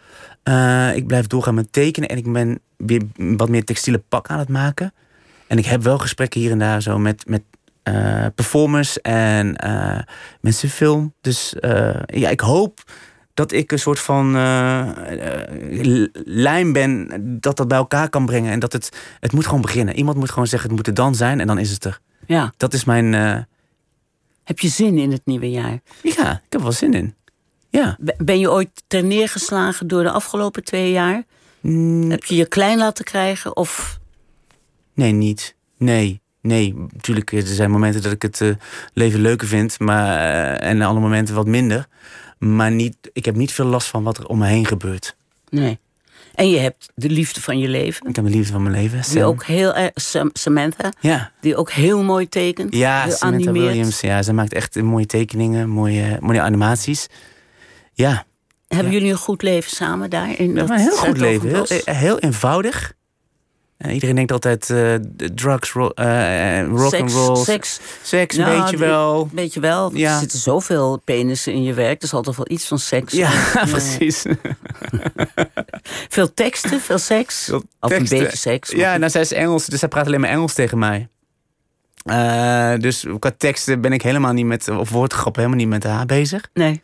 Ik 0.95 1.07
blijf 1.07 1.27
doorgaan 1.27 1.53
met 1.53 1.73
tekenen 1.73 2.09
en 2.09 2.17
ik 2.17 2.33
ben 2.33 2.59
weer 2.77 3.01
wat 3.15 3.49
meer 3.49 3.63
textiele 3.63 4.03
pak 4.09 4.27
aan 4.27 4.39
het 4.39 4.49
maken. 4.49 4.93
En 5.47 5.57
ik 5.57 5.65
heb 5.65 5.83
wel 5.83 5.97
gesprekken 5.97 6.39
hier 6.39 6.51
en 6.51 6.59
daar 6.59 6.81
zo 6.81 6.97
met, 6.97 7.23
met 7.27 7.41
performers 8.35 9.01
en 9.01 9.55
mensen 10.41 10.69
film. 10.69 11.13
Dus 11.21 11.55
ja, 12.05 12.29
ik 12.29 12.39
hoop 12.39 12.83
dat 13.35 13.51
ik 13.51 13.71
een 13.71 13.79
soort 13.79 13.99
van 13.99 14.35
eh, 14.35 15.41
eh, 15.41 16.07
lijm 16.23 16.73
ben 16.73 17.07
dat 17.39 17.57
dat 17.57 17.67
bij 17.67 17.77
elkaar 17.77 18.09
kan 18.09 18.25
brengen. 18.25 18.51
En 18.51 18.59
dat 18.59 18.73
het, 18.73 18.89
het 19.19 19.31
moet 19.31 19.45
gewoon 19.45 19.61
beginnen. 19.61 19.95
Iemand 19.95 20.17
moet 20.17 20.29
gewoon 20.29 20.47
zeggen, 20.47 20.69
het 20.69 20.77
moet 20.77 20.87
er 20.87 20.93
dan 20.93 21.15
zijn 21.15 21.39
en 21.39 21.47
dan 21.47 21.57
is 21.57 21.71
het 21.71 21.83
er. 21.85 21.99
Ja. 22.27 22.53
Dat 22.57 22.73
is 22.73 22.83
mijn, 22.83 23.13
eh, 23.13 23.37
Heb 24.43 24.59
je 24.59 24.67
zin 24.67 24.97
in 24.97 25.11
het 25.11 25.21
nieuwe 25.25 25.49
jaar? 25.49 25.79
ja, 26.03 26.31
ik 26.31 26.51
heb 26.51 26.61
wel 26.61 26.71
zin 26.71 26.93
in. 26.93 27.15
Ja. 27.69 27.97
Ben 28.17 28.39
je 28.39 28.51
ooit 28.51 28.83
ter 28.87 29.03
neergeslagen 29.03 29.87
door 29.87 30.03
de 30.03 30.11
afgelopen 30.11 30.63
twee 30.63 30.91
jaar? 30.91 31.23
Mm, 31.61 32.11
Heb 32.11 32.23
je 32.23 32.35
je 32.35 32.45
klein 32.47 32.77
laten 32.77 33.05
krijgen? 33.05 33.55
Of 33.55 33.99
Nee, 34.93 35.11
niet. 35.11 35.55
Nee, 35.77 36.21
nee. 36.41 36.75
Natuurlijk, 36.93 37.31
er 37.31 37.41
zijn 37.45 37.71
momenten 37.71 38.01
dat 38.01 38.11
ik 38.11 38.21
het 38.21 38.41
leven 38.93 39.19
leuker 39.19 39.47
vind. 39.47 39.79
Maar, 39.79 40.17
en 40.55 40.81
alle 40.81 40.99
momenten 40.99 41.35
wat 41.35 41.47
minder. 41.47 41.87
Maar 42.37 42.71
niet, 42.71 42.95
ik 43.13 43.25
heb 43.25 43.35
niet 43.35 43.51
veel 43.51 43.65
last 43.65 43.87
van 43.87 44.03
wat 44.03 44.17
er 44.17 44.25
om 44.27 44.37
me 44.37 44.47
heen 44.47 44.65
gebeurt. 44.65 45.15
nee? 45.49 45.79
En 46.35 46.49
je 46.49 46.57
hebt 46.59 46.89
de 46.95 47.09
liefde 47.09 47.41
van 47.41 47.59
je 47.59 47.67
leven. 47.67 48.07
Ik 48.09 48.15
heb 48.15 48.25
de 48.25 48.31
liefde 48.31 48.51
van 48.51 48.63
mijn 48.63 48.75
leven. 48.75 49.01
Die 49.11 49.23
ook 49.23 49.43
heel 49.43 49.89
Samantha, 50.33 50.91
Ja, 50.99 51.31
die 51.41 51.55
ook 51.55 51.71
heel 51.71 52.03
mooi 52.03 52.29
tekent. 52.29 52.75
ja 52.75 53.03
heel 53.03 53.11
Samantha 53.11 53.49
animeert. 53.49 53.67
Williams. 53.73 53.99
Ja, 54.01 54.21
ze 54.23 54.33
maakt 54.33 54.53
echt 54.53 54.75
mooie 54.81 55.05
tekeningen, 55.05 55.69
mooie, 55.69 56.17
mooie 56.19 56.41
animaties. 56.41 57.07
Ja, 57.93 58.25
Hebben 58.67 58.87
Ja. 58.91 58.97
jullie 58.97 59.11
een 59.11 59.17
goed 59.19 59.41
leven 59.41 59.71
samen 59.71 60.09
daar? 60.09 60.39
In 60.39 60.55
dat 60.55 60.69
een 60.69 60.77
heel 60.77 60.95
goed 60.97 61.17
leven. 61.17 61.65
Heel 61.95 62.19
eenvoudig. 62.19 62.93
En 63.77 63.91
iedereen 63.91 64.15
denkt 64.15 64.31
altijd 64.31 64.69
eh, 64.69 64.93
drugs, 65.33 65.71
ro 65.71 65.89
eh, 65.89 66.59
eh, 66.59 66.67
rock 66.67 66.93
and 66.93 67.11
roll, 67.11 67.43
Seks, 67.43 67.79
seks, 68.03 68.35
Nou, 68.35 68.61
beetje 68.61 68.77
wel. 68.77 69.29
weet 69.33 69.53
je 69.53 69.59
wel. 69.59 69.95
Ja. 69.95 70.13
Er 70.13 70.19
zitten 70.19 70.39
zoveel 70.39 71.01
penissen 71.05 71.53
in 71.53 71.63
je 71.63 71.73
werk. 71.73 72.01
Er 72.01 72.07
zal 72.07 72.21
toch 72.21 72.35
wel 72.35 72.45
iets 72.49 72.67
van 72.67 72.79
seks 72.79 73.13
Ja, 73.13 73.31
precies. 73.71 74.25
Veel 76.09 76.33
teksten, 76.33 76.81
veel 76.81 76.97
seks. 76.97 77.43
Veel 77.43 77.63
Of 77.79 77.91
een 77.91 78.05
beetje 78.09 78.37
seks. 78.37 78.69
Ja, 78.69 78.97
nou, 78.97 79.11
zij 79.11 79.21
is 79.21 79.33
Engels, 79.33 79.65
dus 79.65 79.79
zij 79.79 79.87
praat 79.87 80.05
alleen 80.05 80.19
maar 80.19 80.29
Engels 80.29 80.53
tegen 80.53 80.77
mij. 80.79 81.07
Eh, 82.03 82.73
dus 82.77 83.05
qua 83.19 83.31
teksten 83.37 83.81
ben 83.81 83.91
ik 83.93 84.01
helemaal 84.01 84.33
niet 84.33 84.45
met, 84.45 84.69
of 84.69 84.89
woordgrappen 84.89 85.41
helemaal 85.43 85.65
niet 85.65 85.73
met 85.73 85.83
haar 85.83 86.05
bezig. 86.05 86.49
Nee. 86.53 86.81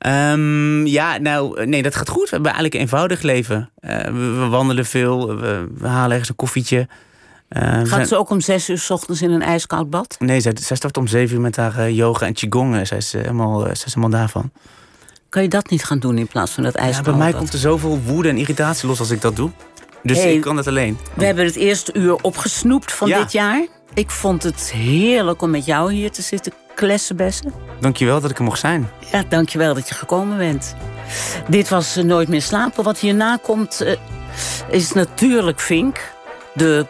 Ehm, 0.00 0.86
ja, 0.86 1.18
nou, 1.18 1.66
nee, 1.66 1.82
dat 1.82 1.94
gaat 1.96 2.08
goed. 2.08 2.22
We 2.24 2.28
hebben 2.30 2.46
eigenlijk 2.52 2.74
een 2.74 2.80
eenvoudig 2.80 3.22
leven. 3.22 3.70
Eh, 3.80 4.04
we, 4.04 4.12
we 4.30 4.46
wandelen 4.46 4.86
veel, 4.86 5.36
we, 5.36 5.68
we 5.78 5.86
halen 5.86 6.10
ergens 6.10 6.28
een 6.28 6.36
koffietje. 6.36 6.88
Eh, 7.48 7.62
we 7.62 7.68
Gaat 7.68 7.88
zijn- 7.88 8.06
ze 8.06 8.16
ook 8.16 8.30
om 8.30 8.40
zes 8.40 8.68
uur 8.68 8.78
's 8.78 8.90
ochtends 8.90 9.22
in 9.22 9.30
een 9.30 9.42
ijskoud 9.42 9.90
bad? 9.90 10.16
Nee, 10.18 10.40
zij, 10.40 10.52
zij 10.60 10.76
start 10.76 10.96
om 10.96 11.06
zeven 11.06 11.34
uur 11.36 11.40
met 11.42 11.56
haar 11.56 11.78
eh, 11.78 11.96
yoga 11.96 12.26
en 12.26 12.32
qigong. 12.34 12.86
Zij 12.86 12.96
is, 12.98 13.14
eh, 13.14 13.20
helemaal, 13.20 13.60
zij 13.60 13.70
is 13.70 13.84
helemaal 13.84 14.10
daarvan. 14.10 14.50
Kan 15.28 15.42
je 15.42 15.48
dat 15.48 15.70
niet 15.70 15.84
gaan 15.84 15.98
doen 15.98 16.18
in 16.18 16.26
plaats 16.26 16.52
van 16.52 16.62
dat 16.62 16.74
Ja, 16.74 16.80
ijskoud 16.80 17.04
bij 17.04 17.14
mij 17.14 17.30
bad? 17.30 17.38
komt 17.38 17.52
er 17.52 17.58
zoveel 17.58 18.00
woede 18.06 18.28
en 18.28 18.36
irritatie 18.36 18.88
los 18.88 18.98
als 18.98 19.10
ik 19.10 19.20
dat 19.20 19.36
doe. 19.36 19.50
Dus 20.02 20.18
Hey. 20.18 20.34
ik 20.34 20.40
kan 20.40 20.56
het 20.56 20.66
alleen. 20.66 20.98
We 21.14 21.24
hebben 21.24 21.44
het 21.44 21.56
eerste 21.56 21.94
uur 21.94 22.14
opgesnoept 22.22 22.92
van 22.92 23.08
Ja. 23.08 23.18
dit 23.18 23.32
jaar. 23.32 23.66
Ik 23.94 24.10
vond 24.10 24.42
het 24.42 24.70
heerlijk 24.72 25.42
om 25.42 25.50
met 25.50 25.64
jou 25.64 25.92
hier 25.92 26.10
te 26.10 26.22
zitten 26.22 26.52
klessenbessen. 26.74 27.52
Dankjewel 27.80 28.20
dat 28.20 28.30
ik 28.30 28.38
er 28.38 28.44
mocht 28.44 28.58
zijn. 28.58 28.90
Ja, 29.12 29.24
dankjewel 29.28 29.74
dat 29.74 29.88
je 29.88 29.94
gekomen 29.94 30.38
bent. 30.38 30.74
Dit 31.48 31.68
was 31.68 31.96
eh, 31.96 32.04
Nooit 32.04 32.28
meer 32.28 32.42
slapen. 32.42 32.84
Wat 32.84 32.98
hierna 32.98 33.38
komt 33.42 33.80
eh, 33.80 33.96
is 34.68 34.92
natuurlijk 34.92 35.60
Vink. 35.60 36.12
De 36.54 36.86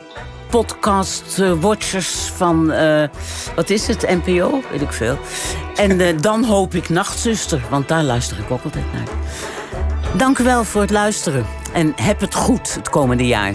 podcast-watchers 0.51 2.27
eh, 2.27 2.37
van, 2.37 2.73
wat 3.55 3.71
is 3.71 3.87
het, 3.87 4.23
NPO? 4.25 4.63
Weet 4.71 4.81
ik 4.81 4.93
veel. 4.93 5.19
En 5.77 5.99
dan 6.21 6.45
hoop 6.45 6.75
ik 6.75 6.89
Nachtzuster, 6.89 7.61
want 7.71 7.89
daar 7.89 8.03
luister 8.03 8.39
ik 8.39 8.51
ook 8.51 8.65
altijd 8.65 8.85
naar. 8.93 9.09
Dank 10.17 10.39
u 10.39 10.45
wel 10.45 10.65
voor 10.65 10.81
het 10.81 10.91
luisteren 10.91 11.47
en 11.73 11.93
heb 11.97 12.21
het 12.21 12.35
goed 12.35 12.75
het 12.75 12.89
komende 12.89 13.27
jaar. 13.27 13.55